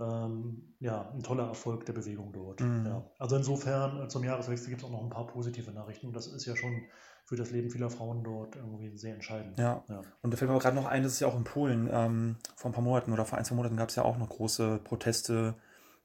ähm, 0.00 0.74
ja, 0.80 1.10
ein 1.10 1.22
toller 1.22 1.46
Erfolg 1.48 1.86
der 1.86 1.92
Bewegung 1.92 2.32
dort. 2.32 2.60
Mhm. 2.60 2.86
Ja. 2.86 3.10
Also 3.18 3.36
insofern, 3.36 4.02
äh, 4.02 4.08
zum 4.08 4.24
Jahreswechsel 4.24 4.68
gibt 4.68 4.82
es 4.82 4.86
auch 4.86 4.92
noch 4.92 5.02
ein 5.02 5.10
paar 5.10 5.26
positive 5.26 5.70
Nachrichten. 5.70 6.12
Das 6.12 6.26
ist 6.26 6.46
ja 6.46 6.56
schon 6.56 6.82
für 7.26 7.36
das 7.36 7.50
Leben 7.50 7.70
vieler 7.70 7.90
Frauen 7.90 8.22
dort 8.22 8.56
irgendwie 8.56 8.96
sehr 8.98 9.14
entscheidend. 9.14 9.58
Ja. 9.58 9.84
ja. 9.88 10.02
Und 10.20 10.32
da 10.32 10.36
fällt 10.36 10.50
mir 10.50 10.58
gerade 10.58 10.76
noch 10.76 10.86
ein, 10.86 11.02
das 11.02 11.12
ist 11.12 11.20
ja 11.20 11.28
auch 11.28 11.36
in 11.36 11.44
Polen 11.44 11.88
ähm, 11.90 12.36
vor 12.56 12.70
ein 12.70 12.74
paar 12.74 12.84
Monaten 12.84 13.12
oder 13.12 13.24
vor 13.24 13.38
ein, 13.38 13.44
zwei 13.44 13.54
Monaten 13.54 13.76
gab 13.76 13.88
es 13.88 13.94
ja 13.94 14.04
auch 14.04 14.18
noch 14.18 14.28
große 14.28 14.80
Proteste 14.84 15.54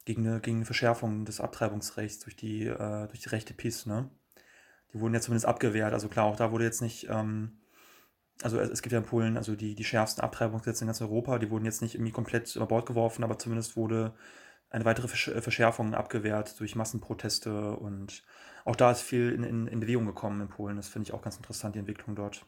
gegen 0.05 0.25
eine, 0.25 0.39
gegen 0.39 0.57
eine 0.57 0.65
Verschärfung 0.65 1.25
des 1.25 1.41
Abtreibungsrechts 1.41 2.19
durch 2.19 2.35
die, 2.35 2.65
äh, 2.67 3.07
durch 3.07 3.19
die 3.19 3.29
rechte 3.29 3.53
PIS, 3.53 3.85
ne? 3.85 4.09
Die 4.93 4.99
wurden 4.99 5.13
ja 5.13 5.21
zumindest 5.21 5.45
abgewehrt. 5.45 5.93
Also 5.93 6.07
klar, 6.07 6.25
auch 6.25 6.35
da 6.35 6.51
wurde 6.51 6.63
jetzt 6.63 6.81
nicht, 6.81 7.07
ähm, 7.09 7.58
also 8.41 8.59
es, 8.59 8.81
gibt 8.81 8.93
ja 8.93 8.99
in 8.99 9.05
Polen 9.05 9.37
also 9.37 9.55
die, 9.55 9.75
die 9.75 9.83
schärfsten 9.83 10.23
Abtreibungsgesetze 10.23 10.83
in 10.83 10.87
ganz 10.87 11.01
Europa, 11.01 11.39
die 11.39 11.49
wurden 11.49 11.65
jetzt 11.65 11.81
nicht 11.81 11.95
irgendwie 11.95 12.11
komplett 12.11 12.55
über 12.55 12.67
Bord 12.67 12.85
geworfen, 12.85 13.23
aber 13.23 13.37
zumindest 13.37 13.75
wurde 13.75 14.13
eine 14.69 14.85
weitere 14.85 15.07
Verschärfung 15.07 15.93
abgewehrt 15.95 16.59
durch 16.59 16.75
Massenproteste 16.75 17.71
und 17.71 18.23
auch 18.65 18.75
da 18.75 18.91
ist 18.91 19.01
viel 19.01 19.31
in, 19.31 19.43
in, 19.43 19.67
in 19.67 19.79
Bewegung 19.79 20.05
gekommen 20.05 20.41
in 20.41 20.49
Polen. 20.49 20.77
Das 20.77 20.87
finde 20.87 21.07
ich 21.07 21.13
auch 21.13 21.21
ganz 21.21 21.37
interessant, 21.37 21.75
die 21.75 21.79
Entwicklung 21.79 22.15
dort. 22.15 22.45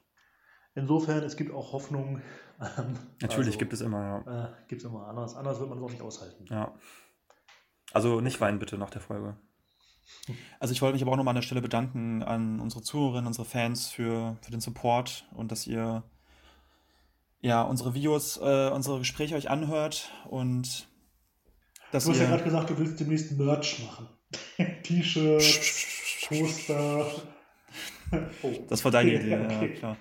Insofern, 0.75 1.23
es 1.23 1.35
gibt 1.35 1.53
auch 1.53 1.73
Hoffnung. 1.73 2.21
Ähm, 2.77 2.93
Natürlich 3.19 3.55
also, 3.55 3.57
gibt 3.57 3.73
es 3.73 3.81
immer, 3.81 4.23
ja. 4.23 4.45
Äh, 4.45 4.51
gibt 4.67 4.83
es 4.83 4.87
immer. 4.87 5.07
Anders, 5.07 5.35
anders 5.35 5.59
wird 5.59 5.69
man 5.69 5.79
es 5.79 5.83
auch 5.83 5.89
nicht 5.89 6.03
aushalten. 6.03 6.45
Ja. 6.47 6.75
Also 7.91 8.21
nicht 8.21 8.39
weinen 8.39 8.59
bitte 8.59 8.77
nach 8.77 8.91
der 8.91 9.01
Folge. 9.01 9.35
Also 10.59 10.73
ich 10.73 10.81
wollte 10.81 10.93
mich 10.93 11.01
aber 11.01 11.11
auch 11.11 11.17
nochmal 11.17 11.31
an 11.31 11.37
der 11.37 11.41
Stelle 11.41 11.61
bedanken 11.61 12.23
an 12.23 12.59
unsere 12.59 12.81
Zuhörerinnen, 12.81 13.27
unsere 13.27 13.45
Fans 13.45 13.87
für, 13.87 14.37
für 14.41 14.51
den 14.51 14.61
Support 14.61 15.25
und 15.33 15.51
dass 15.51 15.67
ihr 15.67 16.03
ja 17.41 17.63
unsere 17.63 17.93
Videos, 17.93 18.37
äh, 18.37 18.69
unsere 18.69 18.99
Gespräche 18.99 19.35
euch 19.35 19.49
anhört 19.49 20.11
und 20.29 20.87
dass 21.91 22.05
Du 22.05 22.11
hast 22.11 22.19
ja 22.19 22.27
gerade 22.27 22.43
gesagt, 22.43 22.69
du 22.69 22.77
willst 22.77 22.99
demnächst 22.99 23.31
Merch 23.37 23.83
machen. 23.85 24.07
T-Shirts, 24.83 26.27
Poster. 26.27 27.05
Oh. 28.43 28.53
Das 28.69 28.83
war 28.85 28.91
deine 28.91 29.13
Idee, 29.15 29.37
okay. 29.37 29.67
ja 29.67 29.73
klar. 29.75 29.97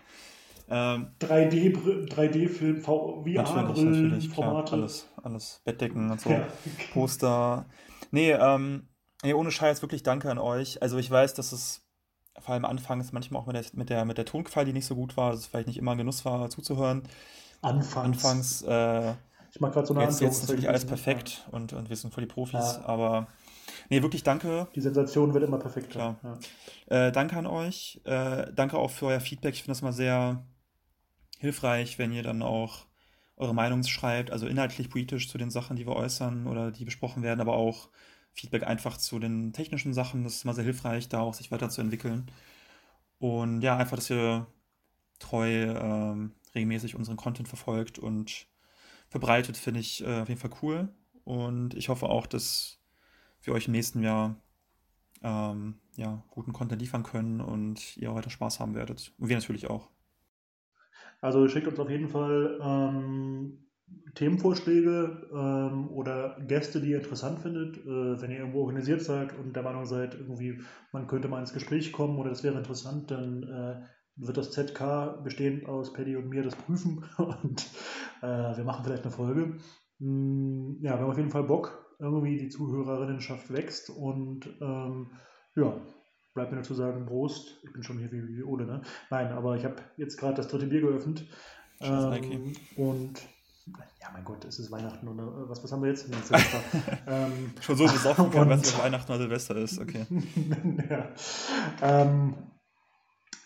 Ähm, 0.73 1.09
3D-Film, 1.21 2.07
3D 2.07 2.81
VR-Brillen, 2.81 4.21
Formate. 4.21 4.69
Klar, 4.69 4.73
alles, 4.73 5.09
alles. 5.21 5.63
Bettdecken 5.65 6.11
und 6.13 6.21
so, 6.21 6.31
ja. 6.31 6.47
Poster. 6.93 7.67
Nee, 8.13 8.31
ähm, 8.31 8.89
nee, 9.23 9.35
ohne 9.35 9.51
Scheiß, 9.51 9.83
wirklich 9.83 10.03
danke 10.03 10.31
an 10.31 10.39
euch. 10.39 10.83
Also 10.83 10.99
ich 10.99 11.11
weiß, 11.11 11.35
dass 11.35 11.53
es 11.53 11.83
vor 12.39 12.55
allem 12.55 12.65
anfangs 12.65 13.13
manchmal 13.13 13.43
auch 13.43 13.47
mit 13.47 13.57
der, 13.57 13.65
mit 13.73 13.91
der, 13.91 14.05
mit 14.05 14.19
der 14.19 14.25
Tonqualität 14.25 14.75
nicht 14.75 14.87
so 14.87 14.95
gut 14.95 15.17
war, 15.17 15.31
dass 15.31 15.41
es 15.41 15.47
vielleicht 15.47 15.69
nicht 15.69 15.79
immer 15.79 15.93
ein 15.93 15.99
Genuss 15.99 16.25
war, 16.25 16.49
zuzuhören. 16.51 17.03
Anfangs. 17.63 18.25
Anfangs, 18.25 18.63
äh, 18.63 19.15
ich 19.53 19.61
mag 19.61 19.73
gerade 19.73 19.87
so 19.87 19.95
eine 19.95 20.05
Jetzt, 20.05 20.21
jetzt 20.21 20.37
ist 20.37 20.49
natürlich 20.49 20.69
alles 20.69 20.85
perfekt 20.85 21.45
ja. 21.47 21.53
und, 21.59 21.73
und 21.73 21.89
wir 21.89 21.97
sind 21.97 22.15
voll 22.15 22.25
die 22.25 22.33
Profis, 22.33 22.77
ja. 22.77 22.85
aber 22.87 23.27
nee, 23.89 24.01
wirklich 24.01 24.23
danke. 24.23 24.69
Die 24.75 24.81
Sensation 24.81 25.35
wird 25.35 25.45
immer 25.45 25.59
perfekt. 25.59 25.91
Klar. 25.91 26.17
Ja. 26.23 27.09
Äh, 27.09 27.13
danke 27.13 27.37
an 27.37 27.47
euch. 27.47 28.01
Äh, 28.05 28.53
danke 28.55 28.79
auch 28.79 28.91
für 28.91 29.07
euer 29.07 29.21
Feedback. 29.21 29.55
Ich 29.55 29.63
finde 29.63 29.73
das 29.73 29.83
immer 29.83 29.93
sehr 29.93 30.45
hilfreich, 31.39 31.99
wenn 31.99 32.13
ihr 32.13 32.23
dann 32.23 32.43
auch 32.43 32.87
eure 33.37 33.55
Meinung 33.55 33.83
schreibt, 33.83 34.31
also 34.31 34.47
inhaltlich, 34.47 34.91
politisch 34.91 35.29
zu 35.29 35.39
den 35.39 35.51
Sachen, 35.51 35.77
die 35.77 35.87
wir 35.87 35.97
äußern 35.97 36.47
oder 36.47 36.71
die 36.71 36.85
besprochen 36.85 37.23
werden, 37.23 37.41
aber 37.41 37.55
auch 37.55 37.89
Feedback 38.33 38.65
einfach 38.65 38.97
zu 38.97 39.19
den 39.19 39.53
technischen 39.53 39.93
Sachen. 39.93 40.25
Das 40.25 40.35
ist 40.37 40.45
immer 40.45 40.55
sehr 40.55 40.65
hilfreich, 40.65 41.09
da 41.09 41.21
auch 41.21 41.35
sich 41.35 41.51
weiterzuentwickeln. 41.51 42.31
Und 43.19 43.63
ja, 43.63 43.77
einfach, 43.77 43.97
dass 43.97 44.11
ihr 44.11 44.47
treu 45.19 45.49
ähm, 45.49 46.33
regelmäßig 46.55 46.97
unseren 46.97 47.17
Content 47.17 47.49
verfolgt 47.49 47.99
und 47.99 48.47
verbreitet, 49.09 49.57
finde 49.57 49.81
ich 49.81 50.03
äh, 50.05 50.21
auf 50.21 50.29
jeden 50.29 50.41
Fall 50.41 50.57
cool. 50.63 50.89
Und 51.25 51.75
ich 51.75 51.89
hoffe 51.89 52.09
auch, 52.09 52.27
dass 52.27 52.81
wir 53.43 53.53
euch 53.53 53.67
im 53.67 53.73
nächsten 53.73 54.03
Jahr 54.03 54.37
ähm, 55.23 55.81
ja, 55.97 56.25
guten 56.31 56.53
Content 56.53 56.81
liefern 56.81 57.03
können 57.03 57.41
und 57.41 57.97
ihr 57.97 58.15
weiter 58.15 58.31
Spaß 58.31 58.61
haben 58.61 58.75
werdet. 58.75 59.13
Und 59.19 59.29
wir 59.29 59.37
natürlich 59.37 59.69
auch. 59.69 59.91
Also 61.21 61.47
schickt 61.49 61.67
uns 61.67 61.79
auf 61.79 61.91
jeden 61.91 62.09
Fall 62.09 62.59
ähm, 62.63 63.70
Themenvorschläge 64.15 65.29
ähm, 65.33 65.89
oder 65.91 66.37
Gäste, 66.47 66.81
die 66.81 66.91
ihr 66.91 66.99
interessant 66.99 67.41
findet. 67.41 67.79
Äh, 67.79 68.21
wenn 68.21 68.31
ihr 68.31 68.39
irgendwo 68.39 68.63
organisiert 68.63 69.03
seid 69.03 69.37
und 69.39 69.55
der 69.55 69.63
Meinung 69.63 69.87
seid, 69.87 70.15
irgendwie, 70.15 70.61
man 70.93 71.07
könnte 71.07 71.29
mal 71.29 71.41
ins 71.41 71.53
Gespräch 71.53 71.93
kommen 71.93 72.19
oder 72.19 72.31
das 72.31 72.43
wäre 72.43 72.59
interessant, 72.59 73.11
dann 73.11 73.43
äh, 73.45 73.83
wird 74.17 74.37
das 74.37 74.51
ZK 74.53 75.23
bestehend 75.23 75.67
aus 75.67 75.93
Paddy 75.93 76.17
und 76.17 76.29
mir 76.29 76.43
das 76.43 76.57
prüfen 76.57 77.05
und 77.19 77.67
äh, 78.23 78.57
wir 78.57 78.65
machen 78.65 78.85
vielleicht 78.85 79.05
eine 79.05 79.13
Folge. 79.13 79.59
Mm, 79.99 80.83
ja, 80.83 80.95
wir 80.95 81.01
haben 81.01 81.11
auf 81.11 81.19
jeden 81.19 81.31
Fall 81.31 81.45
Bock. 81.45 81.87
Irgendwie 81.99 82.39
die 82.39 82.49
Zuhörerinnenschaft 82.49 83.53
wächst 83.53 83.91
und 83.91 84.47
ähm, 84.63 85.13
ja, 85.55 85.79
bleibt 86.35 86.51
mir 86.51 86.57
nur 86.57 86.65
zu 86.65 86.73
sagen, 86.73 87.05
Prost. 87.05 87.61
Ich 87.63 87.73
bin 87.75 87.83
schon 87.83 87.99
hier 87.99 88.11
wie, 88.11 88.27
wie 88.27 88.43
Ole, 88.43 88.65
ne? 88.65 88.83
Nein, 89.11 89.33
aber 89.33 89.57
ich 89.57 89.65
habe 89.65 89.77
jetzt 89.99 90.17
gerade 90.17 90.37
das 90.37 90.49
dritte 90.49 90.67
Bier 90.67 90.81
geöffnet. 90.81 91.27
Ähm, 91.83 92.55
und 92.77 93.21
ja, 93.67 94.11
mein 94.13 94.25
Gott, 94.25 94.45
es 94.45 94.59
ist 94.59 94.71
Weihnachten 94.71 95.07
und 95.09 95.19
äh, 95.19 95.49
was, 95.49 95.63
was 95.63 95.73
haben 95.73 95.83
wir 95.83 95.91
jetzt? 95.91 96.09
ähm, 97.07 97.53
schon 97.61 97.77
so 97.77 97.85
besoffen 97.85 98.31
kann, 98.33 98.49
was 98.49 98.79
Weihnachten 98.79 99.13
oder 99.13 99.23
Silvester 99.23 99.57
ist, 99.57 99.79
okay. 99.79 100.07
ja. 100.91 101.09
Ähm, 101.83 102.35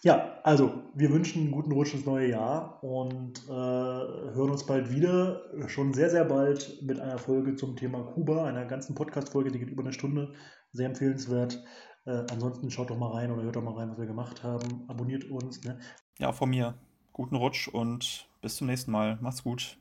ja, 0.03 0.39
also 0.43 0.83
wir 0.95 1.11
wünschen 1.11 1.45
einen 1.45 1.51
guten 1.51 1.73
Rutsch 1.73 1.95
ins 1.95 2.05
neue 2.05 2.29
Jahr 2.29 2.85
und 2.85 3.43
äh, 3.49 3.51
hören 3.51 4.51
uns 4.51 4.67
bald 4.67 4.91
wieder. 4.91 5.41
Schon 5.69 5.95
sehr, 5.95 6.11
sehr 6.11 6.27
bald 6.27 6.83
mit 6.83 7.01
einer 7.01 7.17
Folge 7.17 7.57
zum 7.57 7.75
Thema 7.75 8.03
Kuba, 8.03 8.45
einer 8.45 8.67
ganzen 8.67 8.95
Podcast-Folge, 8.95 9.51
die 9.51 9.59
geht 9.61 9.71
über 9.71 9.83
eine 9.83 9.95
Stunde. 9.95 10.35
Sehr 10.73 10.87
empfehlenswert. 10.89 11.65
Äh, 12.05 12.23
ansonsten 12.31 12.71
schaut 12.71 12.91
doch 12.91 12.99
mal 12.99 13.13
rein 13.13 13.31
oder 13.31 13.45
hört 13.45 13.57
doch 13.57 13.63
mal 13.63 13.79
rein, 13.79 13.91
was 13.91 13.99
wir 13.99 14.05
gemacht 14.05 14.43
haben. 14.43 14.85
Abonniert 14.89 15.25
uns. 15.25 15.65
Ne? 15.65 15.79
Ja, 16.19 16.33
von 16.33 16.51
mir. 16.51 16.75
Guten 17.15 17.37
Rutsch 17.37 17.69
und 17.69 18.29
bis 18.43 18.57
zum 18.57 18.67
nächsten 18.67 18.91
Mal. 18.91 19.17
Macht's 19.23 19.43
gut. 19.43 19.79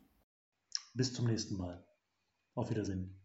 Bis 0.96 1.12
zum 1.14 1.26
nächsten 1.26 1.58
Mal. 1.58 1.84
Auf 2.56 2.70
Wiedersehen. 2.70 3.20